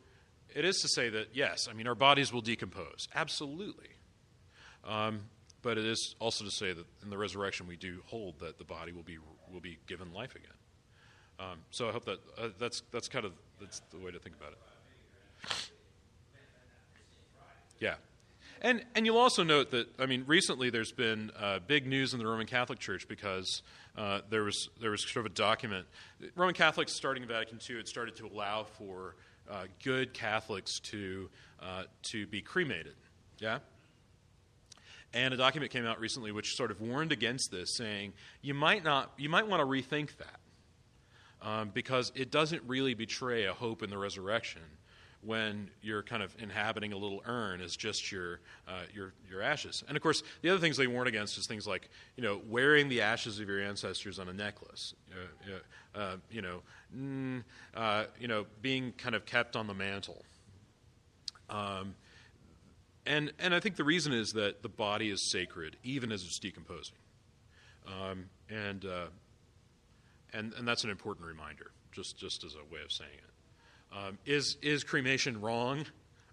it 0.54 0.66
is 0.66 0.78
to 0.82 0.88
say 0.90 1.10
that, 1.10 1.30
yes, 1.34 1.68
I 1.70 1.74
mean, 1.74 1.88
our 1.88 1.96
bodies 1.96 2.34
will 2.34 2.42
decompose. 2.42 3.08
Absolutely. 3.16 3.88
Um, 4.84 5.22
but 5.62 5.78
it 5.78 5.86
is 5.86 6.16
also 6.20 6.46
to 6.46 6.52
say 6.52 6.74
that 6.74 6.86
in 7.04 7.10
the 7.10 7.18
resurrection 7.18 7.68
we 7.68 7.76
do 7.76 8.02
hold 8.06 8.40
that 8.40 8.58
the 8.58 8.64
body 8.64 8.92
will 8.92 9.04
be 9.04 9.18
will 9.52 9.60
be 9.60 9.78
given 9.88 10.14
life 10.14 10.36
again. 10.36 10.52
Um, 11.40 11.60
so 11.72 11.90
I 11.90 11.92
hope 11.92 12.06
that 12.06 12.20
uh, 12.38 12.50
that's 12.60 12.82
that's 12.92 13.08
kind 13.08 13.26
of 13.26 13.34
that's 13.60 13.82
the 13.92 13.98
way 13.98 14.12
to 14.12 14.20
think 14.20 14.36
about 14.36 14.54
it. 14.54 15.70
Yeah, 17.80 17.96
and 18.62 18.84
and 18.96 19.06
you'll 19.06 19.18
also 19.18 19.44
note 19.44 19.72
that 19.72 19.88
I 20.00 20.06
mean 20.06 20.24
recently 20.28 20.70
there's 20.70 20.92
been 20.92 21.32
uh, 21.40 21.60
big 21.66 21.88
news 21.88 22.14
in 22.14 22.20
the 22.20 22.28
Roman 22.28 22.48
Catholic 22.48 22.80
Church 22.80 23.08
because 23.08 23.62
uh, 23.98 24.22
there 24.30 24.44
was 24.44 24.70
there 24.82 24.92
was 24.92 25.02
sort 25.02 25.26
of 25.26 25.32
a 25.32 25.36
document. 25.36 25.86
Roman 26.36 26.56
Catholics 26.56 26.94
starting 26.94 27.24
in 27.24 27.30
Vatican 27.30 27.60
II 27.68 27.78
had 27.78 27.88
started 27.88 28.16
to 28.18 28.28
allow 28.28 28.64
for 28.64 29.16
uh, 29.50 29.64
good 29.84 30.14
Catholics 30.14 30.80
to 30.80 31.30
uh, 31.62 31.84
to 32.12 32.28
be 32.28 32.42
cremated. 32.42 32.96
Yeah. 33.40 33.60
And 35.14 35.34
a 35.34 35.38
document 35.38 35.72
came 35.72 35.86
out 35.86 36.00
recently 36.00 36.32
which 36.32 36.56
sort 36.56 36.70
of 36.70 36.82
warned 36.82 37.12
against 37.12 37.52
this, 37.52 37.76
saying 37.76 38.14
you 38.42 38.54
might 38.54 38.84
not, 38.84 39.12
you 39.18 39.28
might 39.28 39.48
want 39.48 39.60
to 39.60 39.66
rethink 39.66 40.12
that 40.18 40.40
um, 41.42 41.72
because 41.74 42.12
it 42.16 42.32
doesn't 42.32 42.62
really 42.68 42.94
betray 42.94 43.46
a 43.46 43.54
hope 43.54 43.82
in 43.82 43.90
the 43.90 43.98
resurrection 43.98 44.62
when 45.22 45.70
you're 45.82 46.02
kind 46.02 46.24
of 46.24 46.34
inhabiting 46.40 46.94
a 46.94 46.98
little 46.98 47.22
urn 47.26 47.60
as 47.60 47.76
just 47.76 48.12
your, 48.12 48.40
uh, 48.68 48.84
your, 48.94 49.14
your 49.30 49.42
ashes. 49.42 49.84
And 49.88 49.98
of 49.98 50.04
course, 50.04 50.24
the 50.42 50.50
other 50.50 50.60
things 50.60 50.78
they 50.78 50.88
warn 50.88 51.08
against 51.08 51.38
is 51.38 51.46
things 51.46 51.68
like, 51.68 51.90
you 52.16 52.24
know, 52.24 52.42
wearing 52.48 52.88
the 52.88 53.02
ashes 53.02 53.40
of 53.40 53.48
your 53.48 53.62
ancestors 53.62 54.18
on 54.18 54.30
a 54.30 54.34
necklace, 54.34 54.94
uh, 55.14 56.00
uh, 56.00 56.16
you 56.32 56.42
know, 56.42 56.62
mm, 56.96 57.44
uh, 57.76 58.06
you 58.20 58.30
know, 58.30 58.46
being 58.62 58.94
kind 58.94 59.14
of 59.14 59.26
kept 59.26 59.58
on 59.58 59.68
the 59.68 59.74
mantle. 59.74 60.24
Um, 61.50 61.96
and, 63.06 63.34
and 63.40 63.54
I 63.54 63.60
think 63.60 63.76
the 63.76 63.84
reason 63.84 64.14
is 64.14 64.34
that 64.34 64.62
the 64.62 64.70
body 64.70 65.10
is 65.10 65.30
sacred, 65.30 65.76
even 65.84 66.12
as 66.12 66.24
it's 66.24 66.40
decomposing. 66.40 66.96
Um, 67.88 68.26
and, 68.50 68.86
uh, 68.86 69.08
and, 70.32 70.54
and 70.54 70.68
that's 70.68 70.84
an 70.84 70.92
important 70.92 71.28
reminder, 71.28 71.72
just, 71.92 72.18
just 72.18 72.44
as 72.46 72.54
a 72.54 72.74
way 72.74 72.82
of 72.86 72.92
saying 72.92 73.10
it. 73.18 73.24
Um, 73.92 74.18
is, 74.26 74.58
is 74.62 74.84
cremation 74.84 75.42
wrong? 75.42 75.86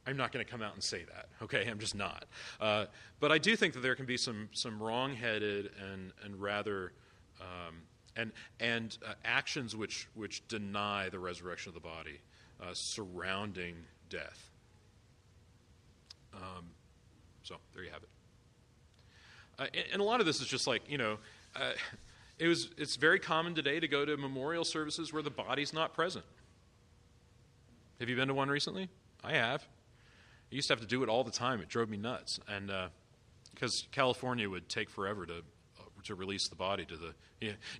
I'm 0.07 0.17
not 0.17 0.31
going 0.33 0.45
to 0.45 0.51
come 0.51 0.63
out 0.63 0.75
and 0.75 0.83
say 0.83 1.05
that, 1.05 1.29
okay? 1.43 1.67
I'm 1.69 1.79
just 1.79 1.95
not. 1.95 2.27
Uh, 2.61 2.87
but 3.19 3.33
I 3.33 3.39
do 3.39 3.57
think 3.57 3.75
that 3.75 3.81
there 3.81 3.95
can 3.95 4.07
be 4.07 4.17
some, 4.17 4.49
some 4.53 4.81
wrong 4.83 5.15
headed 5.15 5.71
and, 5.93 6.13
and 6.25 6.41
rather. 6.41 6.93
Um, 7.41 7.83
and, 8.17 8.33
and 8.61 8.97
uh, 9.07 9.13
actions 9.25 9.77
which, 9.77 10.09
which 10.15 10.47
deny 10.49 11.09
the 11.09 11.19
resurrection 11.19 11.71
of 11.71 11.75
the 11.75 11.81
body 11.81 12.21
uh, 12.61 12.73
surrounding 12.73 13.77
death. 14.09 14.51
Um, 16.35 16.67
so 17.43 17.57
there 17.75 17.85
you 17.85 17.91
have 17.91 18.03
it. 18.03 18.09
Uh, 19.59 19.67
and, 19.93 20.01
a 20.01 20.05
lot 20.05 20.21
of 20.21 20.27
this 20.27 20.41
is 20.41 20.47
just 20.47 20.67
like 20.67 20.83
you 20.89 20.99
know, 20.99 21.17
uh, 21.55 21.73
it 22.39 22.47
was. 22.47 22.71
It's 22.77 22.97
very 22.97 23.19
common 23.19 23.55
today 23.55 23.81
to 23.81 23.89
go 23.89 24.05
to 24.05 24.17
memorial 24.17 24.65
services 24.65 25.13
where 25.13 25.23
the 25.23 25.31
body's 25.31 25.73
not 25.73 25.95
present. 25.95 26.27
Have 27.99 28.11
you 28.11 28.17
been 28.17 28.29
to 28.29 28.35
one 28.35 28.49
recently? 28.51 28.91
I 29.25 29.33
have. 29.35 29.67
I 30.53 30.55
used 30.55 30.69
to 30.69 30.75
have 30.75 30.81
to 30.81 30.87
do 30.87 31.03
it 31.03 31.09
all 31.09 31.25
the 31.25 31.31
time. 31.31 31.61
It 31.61 31.69
drove 31.69 31.89
me 31.89 31.97
nuts, 31.97 32.39
and 32.47 32.71
because 33.55 33.83
uh, 33.85 33.87
California 33.91 34.49
would 34.49 34.69
take 34.69 34.91
forever 34.91 35.25
to 35.25 35.39
uh, 35.39 35.83
to 36.05 36.15
release 36.15 36.49
the 36.49 36.57
body 36.57 36.85
to 36.85 36.97
the. 36.97 37.15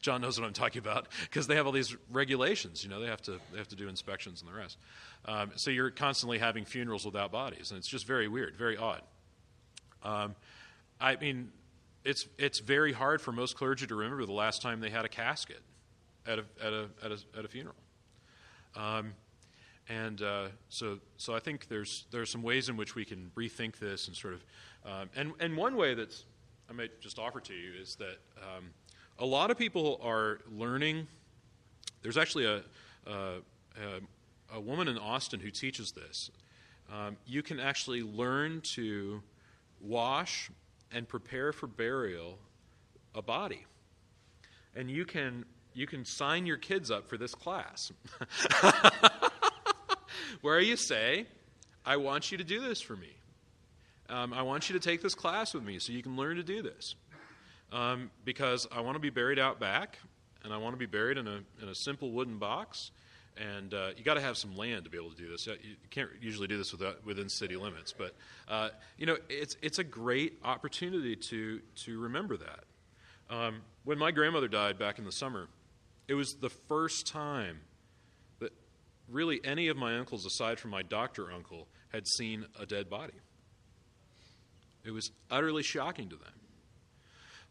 John 0.01 0.21
knows 0.23 0.41
what 0.41 0.47
I'm 0.47 0.53
talking 0.55 0.79
about 0.79 1.09
because 1.23 1.47
they 1.47 1.57
have 1.57 1.67
all 1.67 1.73
these 1.73 1.95
regulations. 2.11 2.83
You 2.83 2.91
know, 2.91 3.01
they 3.01 3.09
have 3.09 3.23
to 3.23 3.39
they 3.53 3.59
have 3.59 3.69
to 3.69 3.77
do 3.77 3.89
inspections 3.89 4.41
and 4.41 4.51
the 4.51 4.55
rest. 4.55 4.79
Um, 5.27 5.53
so 5.57 5.71
you're 5.71 5.91
constantly 5.91 6.39
having 6.39 6.65
funerals 6.65 7.05
without 7.05 7.31
bodies, 7.31 7.71
and 7.71 7.79
it's 7.79 7.89
just 7.89 8.07
very 8.07 8.27
weird, 8.27 8.57
very 8.57 8.77
odd. 8.77 9.03
Um, 10.03 10.35
I 10.99 11.17
mean, 11.17 11.53
it's 12.05 12.27
it's 12.39 12.61
very 12.61 12.95
hard 12.95 13.21
for 13.21 13.33
most 13.33 13.57
clergy 13.57 13.87
to 13.87 13.95
remember 13.95 14.25
the 14.25 14.33
last 14.33 14.63
time 14.63 14.81
they 14.81 14.91
had 14.91 15.05
a 15.05 15.11
casket 15.11 15.61
at 16.27 16.39
a 16.39 16.45
at 16.63 16.73
a 16.73 16.89
at 17.05 17.13
a, 17.13 17.19
at 17.39 17.45
a 17.45 17.49
funeral. 17.49 17.77
Um, 18.75 19.15
and 19.89 20.23
uh, 20.23 20.49
so 20.69 20.99
so 21.17 21.35
I 21.35 21.39
think 21.39 21.69
there's 21.69 22.07
there 22.11 22.21
are 22.21 22.27
some 22.27 22.43
ways 22.43 22.69
in 22.69 22.77
which 22.77 22.95
we 22.95 23.05
can 23.05 23.31
rethink 23.37 23.79
this 23.79 24.09
and 24.09 24.17
sort 24.17 24.35
of 24.35 24.45
um, 24.85 25.11
and 25.15 25.33
and 25.41 25.57
one 25.57 25.77
way 25.77 25.95
that's 25.95 26.25
I 26.69 26.73
might 26.73 27.01
just 27.01 27.19
offer 27.19 27.41
to 27.41 27.55
you 27.55 27.73
is 27.81 27.97
that 27.97 28.19
um, 28.39 28.71
a 29.19 29.27
lot 29.27 29.51
of 29.51 29.59
people 29.59 30.01
are 30.03 30.41
learning. 30.51 31.07
There's 32.03 32.17
actually 32.17 32.47
a, 32.47 32.63
a, 33.07 33.37
a 34.53 34.61
woman 34.61 34.89
in 34.89 34.99
Austin 34.99 35.41
who 35.41 35.51
teaches 35.51 35.93
this. 35.93 36.31
Um, 36.93 37.17
you 37.27 37.43
can 37.43 37.61
actually 37.61 38.03
learn 38.03 38.61
to 38.63 39.23
wash 39.81 40.51
and 40.93 41.09
prepare 41.09 41.53
for 41.53 41.67
burial 41.67 42.39
a 43.15 43.23
body. 43.23 43.65
And 44.75 44.91
you 44.91 45.05
can 45.05 45.45
you 45.73 45.87
can 45.87 46.05
sign 46.05 46.47
your 46.47 46.57
kids 46.57 46.91
up 46.91 47.07
for 47.07 47.19
this 47.19 47.35
class. 47.35 47.93
Where 50.43 50.61
you 50.61 50.77
say, 50.77 51.27
I 51.85 51.97
want 51.97 52.31
you 52.31 52.39
to 52.39 52.45
do 52.45 52.61
this 52.61 52.81
for 52.81 52.97
me. 52.97 53.15
Um, 54.09 54.33
I 54.33 54.43
want 54.43 54.69
you 54.69 54.79
to 54.79 54.81
take 54.81 55.03
this 55.03 55.15
class 55.15 55.55
with 55.55 55.65
me 55.65 55.79
so 55.79 55.93
you 55.93 56.03
can 56.03 56.17
learn 56.17 56.37
to 56.37 56.43
do 56.43 56.63
this. 56.63 56.95
Um, 57.73 58.11
because 58.25 58.67
I 58.71 58.81
want 58.81 58.95
to 58.95 59.01
be 59.01 59.11
buried 59.11 59.39
out 59.39 59.59
back, 59.59 59.99
and 60.45 60.53
I 60.53 60.59
want 60.59 60.75
to 60.75 60.79
be 60.79 60.87
buried 60.87 61.19
in 61.19 61.27
a, 61.27 61.41
in 61.61 61.69
a 61.69 61.75
simple 61.75 62.13
wooden 62.13 62.39
box, 62.39 62.93
and 63.37 63.75
uh, 63.75 63.91
you 63.97 64.05
got 64.05 64.15
to 64.15 64.21
have 64.21 64.37
some 64.37 64.57
land 64.57 64.85
to 64.85 64.91
be 64.91 64.97
able 64.97 65.11
to 65.11 65.17
do 65.17 65.29
this. 65.29 65.47
You 65.47 65.77
can't 65.91 66.09
usually 66.21 66.47
do 66.47 66.57
this 66.57 66.73
without, 66.73 67.05
within 67.05 67.29
city 67.29 67.57
limits, 67.57 67.93
but 67.93 68.15
uh, 68.49 68.71
you 68.97 69.07
know 69.07 69.17
it's 69.29 69.57
it's 69.61 69.79
a 69.79 69.85
great 69.85 70.39
opportunity 70.45 71.17
to 71.17 71.61
to 71.85 72.01
remember 72.01 72.37
that. 72.37 72.65
Um, 73.29 73.63
when 73.85 73.99
my 73.99 74.13
grandmother 74.13 74.49
died 74.49 74.79
back 74.79 74.99
in 74.99 75.05
the 75.05 75.13
summer, 75.13 75.49
it 76.09 76.15
was 76.15 76.37
the 76.37 76.51
first 76.51 77.07
time 77.07 77.61
really 79.09 79.41
any 79.45 79.69
of 79.69 79.77
my 79.77 79.99
uncles, 79.99 80.27
aside 80.27 80.59
from 80.59 80.71
my 80.71 80.83
doctor 80.83 81.31
uncle, 81.31 81.69
had 81.93 82.07
seen 82.07 82.47
a 82.61 82.67
dead 82.67 82.91
body. 82.91 83.15
It 84.85 84.91
was 84.91 85.11
utterly 85.31 85.63
shocking 85.63 86.09
to 86.09 86.17
them. 86.17 86.33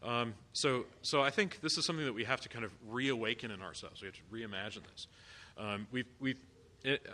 Um, 0.02 0.34
so, 0.52 0.86
so 1.02 1.22
I 1.22 1.30
think 1.30 1.60
this 1.60 1.76
is 1.78 1.84
something 1.84 2.04
that 2.04 2.14
we 2.14 2.24
have 2.24 2.40
to 2.42 2.48
kind 2.48 2.64
of 2.64 2.72
reawaken 2.88 3.50
in 3.50 3.62
ourselves. 3.62 4.00
We 4.00 4.06
have 4.06 4.14
to 4.14 4.22
reimagine 4.32 4.82
this. 4.92 5.06
Um, 5.58 5.86
we've, 5.90 6.06
we've, 6.20 6.38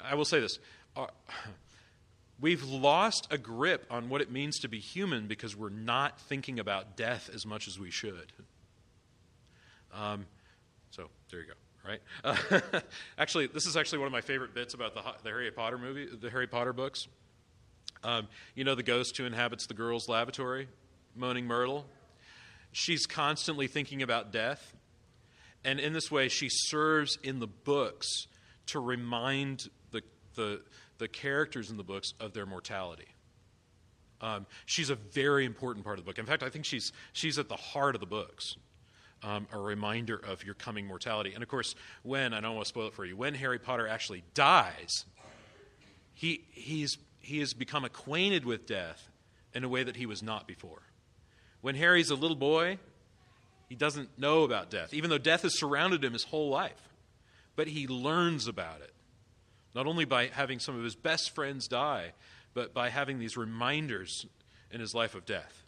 I 0.05 0.15
will 0.15 0.25
say 0.25 0.41
this. 0.41 0.59
Uh, 0.97 1.07
we've 2.41 2.65
lost 2.65 3.29
a 3.31 3.39
grip 3.39 3.87
on 3.91 4.09
what 4.09 4.21
it 4.21 4.31
means 4.31 4.59
to 4.61 4.69
be 4.69 4.79
human 4.79 5.27
because 5.27 5.57
we're 5.57 5.71
not 5.71 6.21
thinking 6.21 6.59
about 6.59 6.97
death 6.97 7.31
as 7.33 7.47
much 7.47 7.69
as 7.69 7.79
we 7.79 7.91
should. 7.91 8.33
Um, 9.95 10.27
so 10.91 11.09
there 11.31 11.41
you 11.41 11.47
go. 11.47 11.55
Right? 11.87 12.01
Uh, 12.23 12.61
actually, 13.19 13.49
this 13.49 13.67
is 13.67 13.77
actually 13.77 13.99
one 13.99 14.07
of 14.07 14.13
my 14.13 14.21
favorite 14.21 14.55
bits 14.55 14.75
about 14.75 14.95
the, 14.95 15.03
the 15.25 15.31
Harry 15.31 15.51
Potter 15.51 15.79
movie, 15.79 16.07
the 16.07 16.31
Harry 16.31 16.47
Potter 16.47 16.73
books. 16.73 17.09
Um, 18.05 18.29
you 18.55 18.65
know 18.65 18.75
the 18.75 18.83
ghost 18.83 19.17
who 19.17 19.25
inhabits 19.25 19.67
the 19.67 19.75
girls' 19.75 20.09
lavatory, 20.09 20.69
Moaning 21.15 21.47
Myrtle. 21.47 21.87
She's 22.73 23.07
constantly 23.07 23.67
thinking 23.67 24.03
about 24.03 24.33
death, 24.33 24.75
and 25.65 25.79
in 25.79 25.93
this 25.93 26.11
way, 26.11 26.29
she 26.29 26.49
serves 26.51 27.19
in 27.23 27.39
the 27.39 27.47
books 27.47 28.27
to 28.67 28.81
remind 28.81 29.69
the, 29.91 30.03
the, 30.35 30.63
the 30.99 31.09
characters 31.09 31.71
in 31.71 31.77
the 31.77 31.85
books 31.85 32.13
of 32.21 32.33
their 32.33 32.47
mortality. 32.47 33.09
Um, 34.21 34.47
she's 34.67 34.91
a 34.91 34.95
very 34.95 35.45
important 35.45 35.85
part 35.85 35.99
of 35.99 36.05
the 36.05 36.09
book. 36.09 36.19
In 36.19 36.27
fact, 36.27 36.43
I 36.43 36.49
think 36.49 36.65
she's, 36.65 36.93
she's 37.13 37.39
at 37.39 37.49
the 37.49 37.57
heart 37.57 37.95
of 37.95 38.01
the 38.01 38.07
books. 38.07 38.55
Um, 39.25 39.47
a 39.53 39.59
reminder 39.59 40.17
of 40.17 40.45
your 40.45 40.55
coming 40.55 40.85
mortality. 40.85 41.33
And 41.33 41.45
of 41.45 41.49
course, 41.49 41.77
when, 42.03 42.35
I 42.35 42.41
don't 42.41 42.57
want 42.57 42.65
to 42.65 42.69
spoil 42.69 42.89
it 42.89 42.95
for 42.95 43.05
you, 43.05 43.17
when 43.17 43.35
Harry 43.35 43.61
Potter 43.61 43.87
actually 43.87 44.25
dies, 44.35 45.05
he, 46.15 46.43
he's, 46.51 46.99
he 47.21 47.39
has 47.39 47.55
become 47.55 47.85
acquainted 47.85 48.45
with 48.45 48.67
death 48.67 49.09
in 49.55 49.63
a 49.63 49.69
way 49.69 49.85
that 49.85 49.95
he 49.95 50.07
was 50.07 50.25
not 50.25 50.49
before. 50.49 50.83
When 51.61 51.77
Harry's 51.77 52.11
a 52.11 52.17
little 52.17 52.37
boy, 52.37 52.79
he 53.69 53.77
doesn't 53.77 54.19
know 54.19 54.43
about 54.43 54.71
death, 54.71 54.93
even 54.93 55.09
though 55.09 55.19
death 55.19 55.43
has 55.43 55.57
surrounded 55.57 56.03
him 56.05 56.13
his 56.13 56.25
whole 56.25 56.51
life. 56.51 56.89
But 57.55 57.69
he 57.69 57.87
learns 57.87 58.49
about 58.49 58.81
it, 58.81 58.93
not 59.73 59.87
only 59.87 60.05
by 60.05 60.27
having 60.27 60.59
some 60.59 60.77
of 60.77 60.83
his 60.83 60.97
best 60.97 61.33
friends 61.35 61.69
die, 61.69 62.13
but 62.55 62.75
by 62.75 62.89
having 62.89 63.19
these 63.19 63.37
reminders 63.37 64.27
in 64.71 64.81
his 64.81 64.95
life 64.95 65.15
of 65.15 65.25
death. 65.25 65.63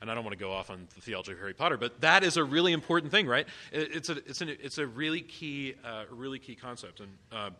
And 0.00 0.10
I 0.10 0.14
don't 0.14 0.24
want 0.24 0.36
to 0.36 0.42
go 0.42 0.50
off 0.52 0.70
on 0.70 0.88
the 0.94 1.00
theology 1.02 1.32
of 1.32 1.38
Harry 1.38 1.52
Potter, 1.52 1.76
but 1.76 2.00
that 2.00 2.24
is 2.24 2.36
a 2.38 2.44
really 2.44 2.72
important 2.72 3.12
thing, 3.12 3.26
right? 3.26 3.46
It's 3.70 4.08
a, 4.08 4.16
it's, 4.26 4.40
an, 4.40 4.48
it's 4.48 4.78
a 4.78 4.86
really 4.86 5.20
key, 5.20 5.74
uh, 5.84 6.04
really 6.10 6.38
key 6.38 6.54
concept. 6.54 7.00
And 7.00 7.10
uh, 7.30 7.50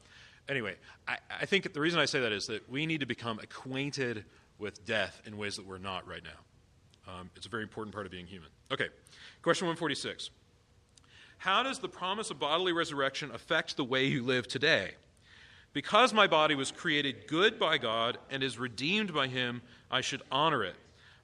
anyway, 0.48 0.76
I, 1.06 1.18
I 1.42 1.46
think 1.46 1.72
the 1.72 1.80
reason 1.80 2.00
I 2.00 2.06
say 2.06 2.20
that 2.20 2.32
is 2.32 2.46
that 2.46 2.68
we 2.70 2.86
need 2.86 3.00
to 3.00 3.06
become 3.06 3.38
acquainted 3.40 4.24
with 4.58 4.84
death 4.86 5.20
in 5.26 5.36
ways 5.36 5.56
that 5.56 5.66
we're 5.66 5.78
not 5.78 6.08
right 6.08 6.22
now. 6.22 7.12
Um, 7.12 7.30
it's 7.36 7.46
a 7.46 7.48
very 7.48 7.62
important 7.62 7.94
part 7.94 8.06
of 8.06 8.12
being 8.12 8.26
human. 8.26 8.48
Okay, 8.70 8.88
question 9.42 9.66
146. 9.66 10.30
How 11.38 11.62
does 11.62 11.78
the 11.78 11.88
promise 11.88 12.30
of 12.30 12.38
bodily 12.38 12.72
resurrection 12.72 13.30
affect 13.32 13.76
the 13.76 13.84
way 13.84 14.04
you 14.04 14.22
live 14.22 14.46
today? 14.46 14.92
Because 15.72 16.12
my 16.12 16.26
body 16.26 16.54
was 16.54 16.70
created 16.70 17.26
good 17.26 17.58
by 17.58 17.78
God 17.78 18.18
and 18.30 18.42
is 18.42 18.58
redeemed 18.58 19.14
by 19.14 19.28
Him, 19.28 19.62
I 19.90 20.00
should 20.00 20.22
honor 20.30 20.64
it. 20.64 20.74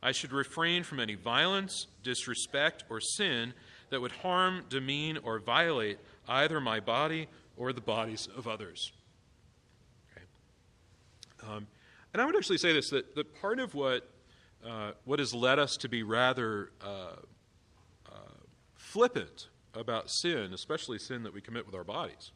I 0.06 0.12
should 0.12 0.32
refrain 0.32 0.84
from 0.84 1.00
any 1.00 1.16
violence, 1.16 1.88
disrespect, 2.04 2.84
or 2.88 3.00
sin 3.00 3.54
that 3.90 4.00
would 4.00 4.12
harm, 4.12 4.64
demean, 4.68 5.18
or 5.24 5.40
violate 5.40 5.98
either 6.28 6.60
my 6.60 6.78
body 6.78 7.26
or 7.56 7.72
the 7.72 7.80
bodies 7.80 8.28
of 8.36 8.46
others. 8.46 8.92
Okay. 10.12 10.24
Um, 11.50 11.66
and 12.12 12.22
I 12.22 12.24
would 12.24 12.36
actually 12.36 12.58
say 12.58 12.72
this 12.72 12.88
that, 12.90 13.16
that 13.16 13.34
part 13.40 13.58
of 13.58 13.74
what, 13.74 14.08
uh, 14.64 14.92
what 15.06 15.18
has 15.18 15.34
led 15.34 15.58
us 15.58 15.76
to 15.78 15.88
be 15.88 16.04
rather 16.04 16.70
uh, 16.80 17.16
uh, 18.08 18.36
flippant 18.76 19.48
about 19.74 20.08
sin, 20.08 20.52
especially 20.54 21.00
sin 21.00 21.24
that 21.24 21.34
we 21.34 21.40
commit 21.40 21.66
with 21.66 21.74
our 21.74 21.82
bodies, 21.82 22.30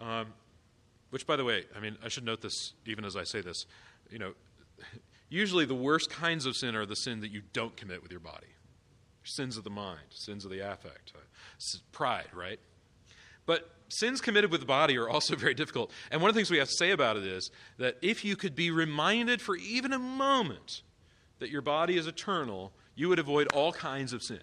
um, 0.00 0.28
which, 1.10 1.26
by 1.26 1.34
the 1.34 1.44
way, 1.44 1.64
I 1.76 1.80
mean, 1.80 1.96
I 2.04 2.06
should 2.06 2.24
note 2.24 2.42
this 2.42 2.74
even 2.86 3.04
as 3.04 3.16
I 3.16 3.24
say 3.24 3.40
this. 3.40 3.66
You 4.08 4.20
know, 4.20 4.34
usually 5.28 5.64
the 5.64 5.74
worst 5.74 6.10
kinds 6.10 6.46
of 6.46 6.56
sin 6.56 6.74
are 6.74 6.86
the 6.86 6.96
sin 6.96 7.20
that 7.20 7.30
you 7.30 7.42
don't 7.52 7.76
commit 7.76 8.02
with 8.02 8.10
your 8.10 8.20
body 8.20 8.46
sins 9.26 9.56
of 9.56 9.64
the 9.64 9.70
mind, 9.70 10.06
sins 10.10 10.44
of 10.44 10.50
the 10.50 10.60
affect, 10.60 11.12
uh, 11.14 11.78
pride, 11.92 12.28
right? 12.32 12.60
But 13.44 13.70
sins 13.88 14.20
committed 14.20 14.50
with 14.50 14.60
the 14.60 14.66
body 14.66 14.96
are 14.98 15.08
also 15.08 15.36
very 15.36 15.54
difficult. 15.54 15.90
And 16.10 16.20
one 16.20 16.28
of 16.28 16.34
the 16.34 16.38
things 16.38 16.50
we 16.50 16.58
have 16.58 16.68
to 16.68 16.76
say 16.76 16.90
about 16.90 17.16
it 17.16 17.24
is 17.24 17.50
that 17.78 17.96
if 18.02 18.24
you 18.24 18.36
could 18.36 18.54
be 18.54 18.70
reminded 18.70 19.40
for 19.40 19.56
even 19.56 19.92
a 19.92 19.98
moment 19.98 20.82
that 21.38 21.50
your 21.50 21.62
body 21.62 21.96
is 21.96 22.06
eternal, 22.06 22.72
you 22.94 23.08
would 23.08 23.18
avoid 23.18 23.46
all 23.48 23.72
kinds 23.72 24.12
of 24.12 24.22
sin. 24.22 24.40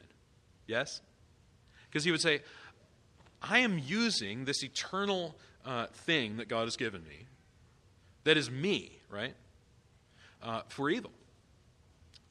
Yes? 0.67 1.01
Because 1.89 2.05
you 2.05 2.11
would 2.11 2.21
say, 2.21 2.41
I 3.41 3.59
am 3.59 3.79
using 3.79 4.45
this 4.45 4.63
eternal 4.63 5.35
uh, 5.65 5.87
thing 5.87 6.37
that 6.37 6.47
God 6.47 6.65
has 6.65 6.77
given 6.77 7.03
me, 7.03 7.25
that 8.23 8.37
is 8.37 8.49
me, 8.49 8.99
right, 9.09 9.33
uh, 10.43 10.61
for 10.67 10.89
evil. 10.89 11.11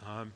Um, 0.07 0.33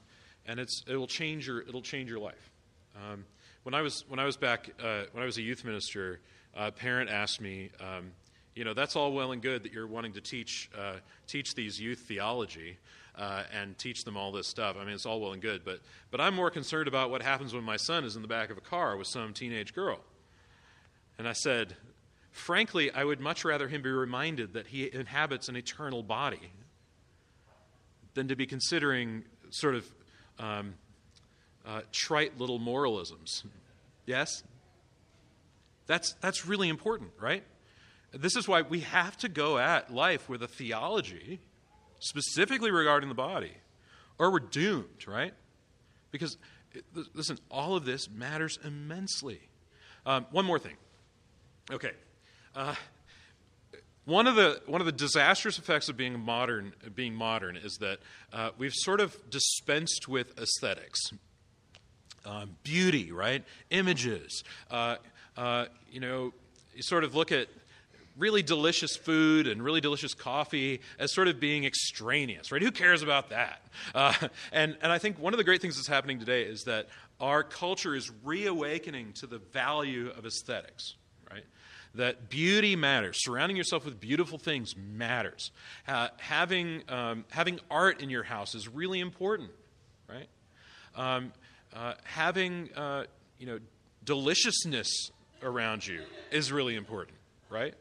and 0.46 0.58
it's, 0.58 0.84
it 0.88 0.96
will 0.96 1.06
change 1.06 1.46
your, 1.46 1.62
it'll 1.62 1.82
change 1.82 2.10
your 2.10 2.18
life. 2.18 2.50
Um, 2.96 3.24
when 3.66 3.74
I 3.74 3.82
was 3.82 4.04
when 4.06 4.20
I 4.20 4.24
was 4.24 4.36
back 4.36 4.70
uh, 4.80 5.02
when 5.10 5.24
I 5.24 5.26
was 5.26 5.38
a 5.38 5.42
youth 5.42 5.64
minister, 5.64 6.20
a 6.54 6.70
parent 6.70 7.10
asked 7.10 7.40
me, 7.40 7.70
um, 7.80 8.12
you 8.54 8.62
know, 8.62 8.74
that's 8.74 8.94
all 8.94 9.12
well 9.12 9.32
and 9.32 9.42
good 9.42 9.64
that 9.64 9.72
you're 9.72 9.88
wanting 9.88 10.12
to 10.12 10.20
teach 10.20 10.70
uh, 10.78 10.98
teach 11.26 11.56
these 11.56 11.80
youth 11.80 11.98
theology 12.06 12.78
uh, 13.16 13.42
and 13.52 13.76
teach 13.76 14.04
them 14.04 14.16
all 14.16 14.30
this 14.30 14.46
stuff. 14.46 14.76
I 14.78 14.84
mean, 14.84 14.94
it's 14.94 15.04
all 15.04 15.20
well 15.20 15.32
and 15.32 15.42
good, 15.42 15.64
but 15.64 15.80
but 16.12 16.20
I'm 16.20 16.32
more 16.36 16.48
concerned 16.48 16.86
about 16.86 17.10
what 17.10 17.22
happens 17.22 17.54
when 17.54 17.64
my 17.64 17.76
son 17.76 18.04
is 18.04 18.14
in 18.14 18.22
the 18.22 18.28
back 18.28 18.50
of 18.50 18.56
a 18.56 18.60
car 18.60 18.96
with 18.96 19.08
some 19.08 19.34
teenage 19.34 19.74
girl. 19.74 19.98
And 21.18 21.26
I 21.26 21.32
said, 21.32 21.74
frankly, 22.30 22.92
I 22.92 23.02
would 23.02 23.18
much 23.18 23.44
rather 23.44 23.66
him 23.66 23.82
be 23.82 23.90
reminded 23.90 24.52
that 24.52 24.68
he 24.68 24.88
inhabits 24.94 25.48
an 25.48 25.56
eternal 25.56 26.04
body 26.04 26.52
than 28.16 28.26
to 28.28 28.34
be 28.34 28.46
considering 28.46 29.22
sort 29.50 29.76
of 29.76 29.86
um, 30.40 30.74
uh, 31.64 31.82
trite 31.92 32.36
little 32.40 32.58
moralisms. 32.58 33.44
Yes? 34.06 34.42
That's, 35.86 36.14
that's 36.14 36.44
really 36.46 36.68
important, 36.68 37.10
right? 37.20 37.44
This 38.12 38.34
is 38.34 38.48
why 38.48 38.62
we 38.62 38.80
have 38.80 39.16
to 39.18 39.28
go 39.28 39.58
at 39.58 39.92
life 39.94 40.28
with 40.28 40.42
a 40.42 40.48
theology 40.48 41.40
specifically 42.00 42.70
regarding 42.70 43.08
the 43.08 43.14
body, 43.14 43.52
or 44.18 44.32
we're 44.32 44.40
doomed, 44.40 45.06
right? 45.06 45.34
Because, 46.10 46.38
listen, 47.14 47.38
all 47.50 47.76
of 47.76 47.84
this 47.84 48.08
matters 48.10 48.58
immensely. 48.64 49.40
Um, 50.04 50.26
one 50.30 50.44
more 50.44 50.58
thing. 50.58 50.76
Okay. 51.70 51.92
Uh, 52.54 52.74
one 54.06 54.26
of 54.26 54.36
the 54.36 54.62
one 54.66 54.80
of 54.80 54.86
the 54.86 54.92
disastrous 54.92 55.58
effects 55.58 55.88
of 55.88 55.96
being 55.96 56.18
modern 56.18 56.72
being 56.94 57.14
modern 57.14 57.56
is 57.56 57.76
that 57.80 57.98
uh, 58.32 58.50
we've 58.56 58.74
sort 58.74 59.00
of 59.00 59.14
dispensed 59.30 60.08
with 60.08 60.38
aesthetics 60.38 61.10
um, 62.24 62.56
beauty, 62.62 63.12
right? 63.12 63.44
Images. 63.70 64.42
Uh, 64.70 64.96
uh, 65.36 65.66
you 65.90 66.00
know, 66.00 66.32
you 66.74 66.82
sort 66.82 67.04
of 67.04 67.14
look 67.14 67.30
at 67.30 67.48
really 68.16 68.42
delicious 68.42 68.96
food 68.96 69.46
and 69.46 69.62
really 69.62 69.80
delicious 69.80 70.14
coffee 70.14 70.80
as 70.98 71.12
sort 71.12 71.28
of 71.28 71.38
being 71.38 71.64
extraneous, 71.64 72.50
right? 72.50 72.62
Who 72.62 72.70
cares 72.70 73.02
about 73.02 73.30
that? 73.30 73.62
Uh, 73.94 74.14
and, 74.52 74.76
and 74.80 74.90
I 74.90 74.98
think 74.98 75.18
one 75.18 75.34
of 75.34 75.38
the 75.38 75.44
great 75.44 75.60
things 75.60 75.76
that's 75.76 75.88
happening 75.88 76.18
today 76.18 76.42
is 76.42 76.62
that 76.64 76.88
our 77.20 77.42
culture 77.42 77.94
is 77.94 78.10
reawakening 78.24 79.12
to 79.20 79.26
the 79.26 79.38
value 79.38 80.10
of 80.16 80.24
aesthetics, 80.24 80.94
right? 81.30 81.44
That 81.96 82.28
beauty 82.28 82.76
matters. 82.76 83.16
Surrounding 83.24 83.56
yourself 83.56 83.84
with 83.84 83.98
beautiful 84.00 84.38
things 84.38 84.74
matters. 84.76 85.50
Uh, 85.88 86.08
having, 86.18 86.82
um, 86.88 87.24
having 87.30 87.58
art 87.70 88.00
in 88.00 88.10
your 88.10 88.22
house 88.22 88.54
is 88.54 88.68
really 88.68 89.00
important, 89.00 89.50
right? 90.08 90.28
Um, 90.94 91.32
uh, 91.74 91.94
having 92.04 92.70
uh, 92.74 93.04
you 93.38 93.46
know 93.46 93.58
deliciousness 94.04 95.10
around 95.42 95.86
you 95.86 96.02
is 96.30 96.50
really 96.50 96.74
important, 96.74 97.16
right? 97.50 97.74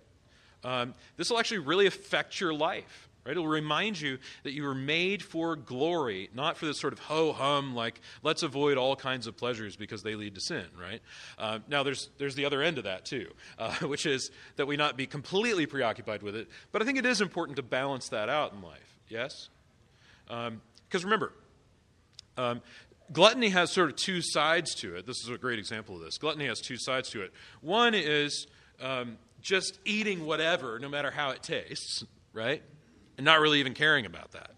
Um, 0.64 0.96
this 1.16 1.30
will 1.30 1.40
actually 1.40 1.60
really 1.60 1.86
affect 1.86 2.40
your 2.40 2.54
life, 2.54 3.05
right? 3.26 3.32
It'll 3.32 3.48
remind 3.48 4.00
you 4.00 4.20
that 4.44 4.54
you 4.54 4.64
were 4.64 4.76
made 4.76 5.24
for 5.24 5.56
glory, 5.56 6.30
not 6.34 6.58
for 6.58 6.66
this 6.66 6.80
sort 6.80 6.94
of 6.94 7.00
ho 7.00 7.34
hum, 7.34 7.76
like 7.76 8.00
let's 8.24 8.44
avoid 8.44 8.78
all 8.78 8.96
kinds 8.96 9.28
of 9.28 9.36
pleasures 9.36 9.76
because 9.76 10.04
they 10.04 10.16
lead 10.16 10.36
to 10.36 10.42
sin, 10.42 10.66
right? 10.80 11.02
Uh, 11.38 11.60
now, 11.68 11.84
there's 11.84 12.10
there's 12.18 12.36
the 12.36 12.46
other 12.46 12.62
end 12.62 12.78
of 12.78 12.84
that 12.84 13.06
too, 13.06 13.32
uh, 13.60 13.74
which 13.78 14.06
is 14.06 14.30
that 14.58 14.68
we 14.68 14.78
not 14.78 14.96
be 14.96 15.08
completely 15.08 15.66
preoccupied 15.66 16.22
with 16.22 16.36
it. 16.36 16.48
But 16.72 16.82
I 16.82 16.86
think 16.86 16.98
it 16.98 17.06
is 17.06 17.22
important 17.22 17.56
to 17.58 17.64
balance 17.64 18.10
that 18.10 18.30
out 18.30 18.54
in 18.54 18.62
life. 18.62 19.00
Yes, 19.10 19.50
because 20.28 20.48
um, 20.48 20.62
remember, 21.04 21.32
um, 22.38 22.62
gluttony 23.12 23.50
has 23.50 23.72
sort 23.72 23.90
of 23.90 23.96
two 23.96 24.22
sides 24.22 24.76
to 24.76 24.96
it. 24.96 25.06
This 25.06 25.18
is 25.24 25.30
a 25.30 25.38
great 25.38 25.60
example 25.60 25.96
of 25.96 26.02
this. 26.02 26.18
Gluttony 26.18 26.48
has 26.48 26.60
two 26.60 26.78
sides 26.78 27.10
to 27.12 27.22
it. 27.22 27.32
One 27.62 27.94
is 27.94 28.48
um, 28.82 29.18
just 29.42 29.80
eating 29.86 30.26
whatever, 30.26 30.80
no 30.80 30.90
matter 30.90 31.12
how 31.12 31.30
it 31.30 31.44
tastes, 31.44 32.04
right? 32.34 32.64
And 33.18 33.26
not 33.26 33.40
really 33.40 33.60
even 33.60 33.74
caring 33.74 34.06
about 34.06 34.32
that. 34.32 34.52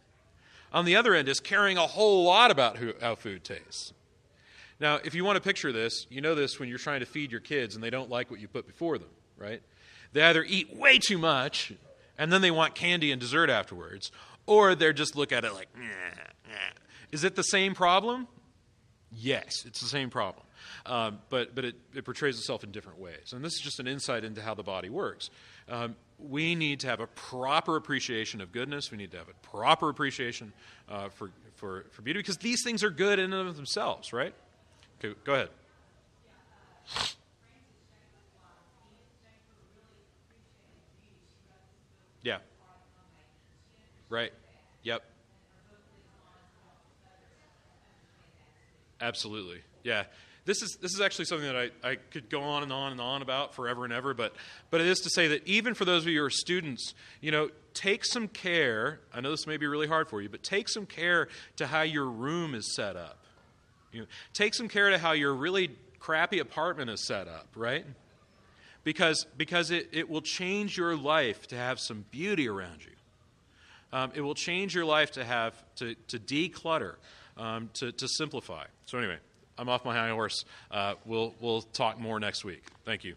On 0.74 0.86
the 0.86 0.96
other 0.96 1.14
end 1.14 1.30
is 1.30 1.40
caring 1.40 1.78
a 1.78 1.88
whole 1.88 2.24
lot 2.24 2.52
about 2.52 2.78
who, 2.78 2.94
how 3.02 3.16
food 3.16 3.44
tastes. 3.44 3.94
Now, 4.80 5.00
if 5.04 5.16
you 5.16 5.24
want 5.24 5.38
to 5.38 5.42
picture 5.42 5.72
this, 5.72 6.06
you 6.10 6.22
know 6.22 6.36
this 6.36 6.60
when 6.60 6.70
you're 6.70 6.78
trying 6.78 7.00
to 7.00 7.06
feed 7.06 7.32
your 7.32 7.42
kids 7.42 7.76
and 7.76 7.84
they 7.84 7.90
don't 7.90 8.10
like 8.10 8.30
what 8.30 8.40
you 8.40 8.48
put 8.48 8.68
before 8.68 8.98
them, 8.98 9.10
right? 9.38 9.62
They 10.14 10.22
either 10.22 10.44
eat 10.44 10.76
way 10.76 11.00
too 11.00 11.18
much 11.18 11.74
and 12.18 12.32
then 12.32 12.42
they 12.42 12.52
want 12.52 12.76
candy 12.76 13.12
and 13.12 13.20
dessert 13.22 13.50
afterwards, 13.50 14.12
or 14.46 14.76
they're 14.76 14.94
just 14.94 15.16
look 15.16 15.32
at 15.32 15.46
it 15.46 15.54
like, 15.54 15.70
nah, 15.76 15.84
nah. 16.50 16.56
Is 17.12 17.24
it 17.24 17.36
the 17.36 17.44
same 17.44 17.74
problem? 17.74 18.28
Yes, 19.12 19.64
it's 19.66 19.80
the 19.80 19.88
same 19.88 20.10
problem. 20.10 20.46
Um, 20.86 21.20
but 21.30 21.56
but 21.56 21.66
it, 21.66 21.76
it, 21.94 22.06
portrays 22.06 22.38
itself 22.38 22.64
in 22.64 22.72
different 22.72 23.00
ways. 23.00 23.34
And 23.34 23.44
this 23.44 23.54
is 23.54 23.62
just 23.62 23.80
an 23.80 23.88
insight 23.88 24.24
into 24.24 24.42
how 24.42 24.54
the 24.54 24.64
body 24.64 24.90
works. 24.90 25.30
Um, 25.70 25.96
we 26.20 26.56
need 26.56 26.80
to 26.82 26.88
have 26.88 27.00
a 27.00 27.08
proper 27.08 27.76
appreciation 27.76 28.42
of 28.42 28.52
goodness. 28.52 28.92
We 28.92 28.98
need 28.98 29.12
to 29.12 29.18
have 29.18 29.30
a 29.30 29.48
proper 29.48 29.90
appreciation 29.90 30.52
uh, 30.90 31.10
for, 31.10 31.32
for, 31.56 31.86
for 31.92 32.02
beauty 32.02 32.20
because 32.20 32.38
these 32.38 32.64
things 32.64 32.84
are 32.84 32.90
good 32.90 33.20
in 33.20 33.34
and 33.34 33.48
of 33.48 33.56
themselves, 33.56 34.14
right? 34.14 34.34
Okay, 35.04 35.16
go 35.24 35.34
ahead. 35.34 35.50
Yeah. 42.24 42.40
Right. 44.10 44.34
Yep. 44.84 45.04
Absolutely. 49.00 49.62
Yeah. 49.84 50.04
This 50.48 50.62
is, 50.62 50.78
this 50.82 50.94
is 50.94 51.02
actually 51.02 51.26
something 51.26 51.46
that 51.46 51.72
I, 51.84 51.90
I 51.90 51.96
could 51.96 52.30
go 52.30 52.42
on 52.42 52.64
and 52.64 52.72
on 52.72 52.94
and 52.94 53.02
on 53.02 53.22
about 53.22 53.54
forever 53.54 53.84
and 53.84 53.92
ever, 53.92 54.14
but, 54.14 54.34
but 54.72 54.80
it 54.80 54.88
is 54.88 55.02
to 55.02 55.10
say 55.10 55.28
that 55.28 55.46
even 55.46 55.74
for 55.74 55.84
those 55.84 56.04
of 56.04 56.08
you 56.08 56.20
who 56.20 56.26
are 56.26 56.30
students, 56.30 56.94
you 57.20 57.32
know, 57.32 57.50
take 57.74 58.06
some 58.06 58.30
care. 58.30 59.02
I 59.14 59.20
know 59.20 59.30
this 59.30 59.46
may 59.46 59.58
be 59.58 59.68
really 59.68 59.88
hard 59.88 60.08
for 60.08 60.22
you, 60.22 60.30
but 60.30 60.44
take 60.44 60.70
some 60.70 60.86
care 60.86 61.28
to 61.58 61.68
how 61.68 61.82
your 61.82 62.06
room 62.06 62.56
is 62.56 62.74
set 62.76 62.96
up. 62.96 63.20
You 63.92 64.02
know, 64.02 64.08
take 64.34 64.54
some 64.54 64.70
care 64.70 64.90
to 64.90 64.98
how 64.98 65.12
your 65.12 65.34
really 65.34 65.72
crappy 66.00 66.40
apartment 66.40 66.90
is 66.90 67.06
set 67.06 67.28
up, 67.28 67.48
right? 67.54 67.86
Because, 68.86 69.26
because 69.36 69.70
it, 69.70 69.90
it 69.92 70.10
will 70.10 70.22
change 70.22 70.78
your 70.78 70.96
life 70.96 71.46
to 71.48 71.58
have 71.58 71.78
some 71.78 72.06
beauty 72.10 72.48
around 72.48 72.86
you. 72.86 72.94
Um, 73.92 74.14
it 74.16 74.22
will 74.22 74.36
change 74.36 74.74
your 74.74 74.86
life 74.86 75.12
to 75.12 75.26
have 75.26 75.54
to, 75.76 75.96
to 76.08 76.18
declutter, 76.20 76.96
um, 77.36 77.70
to, 77.74 77.92
to 77.92 78.08
simplify. 78.08 78.64
So 78.86 78.98
anyway, 78.98 79.18
I'm 79.58 79.70
off 79.70 79.86
my 79.86 79.96
high 79.96 80.10
horse. 80.10 80.46
Uh, 80.70 80.96
we'll, 81.06 81.34
we'll 81.40 81.62
talk 81.62 82.00
more 82.00 82.20
next 82.20 82.44
week. 82.44 82.64
Thank 82.86 83.04
you. 83.04 83.16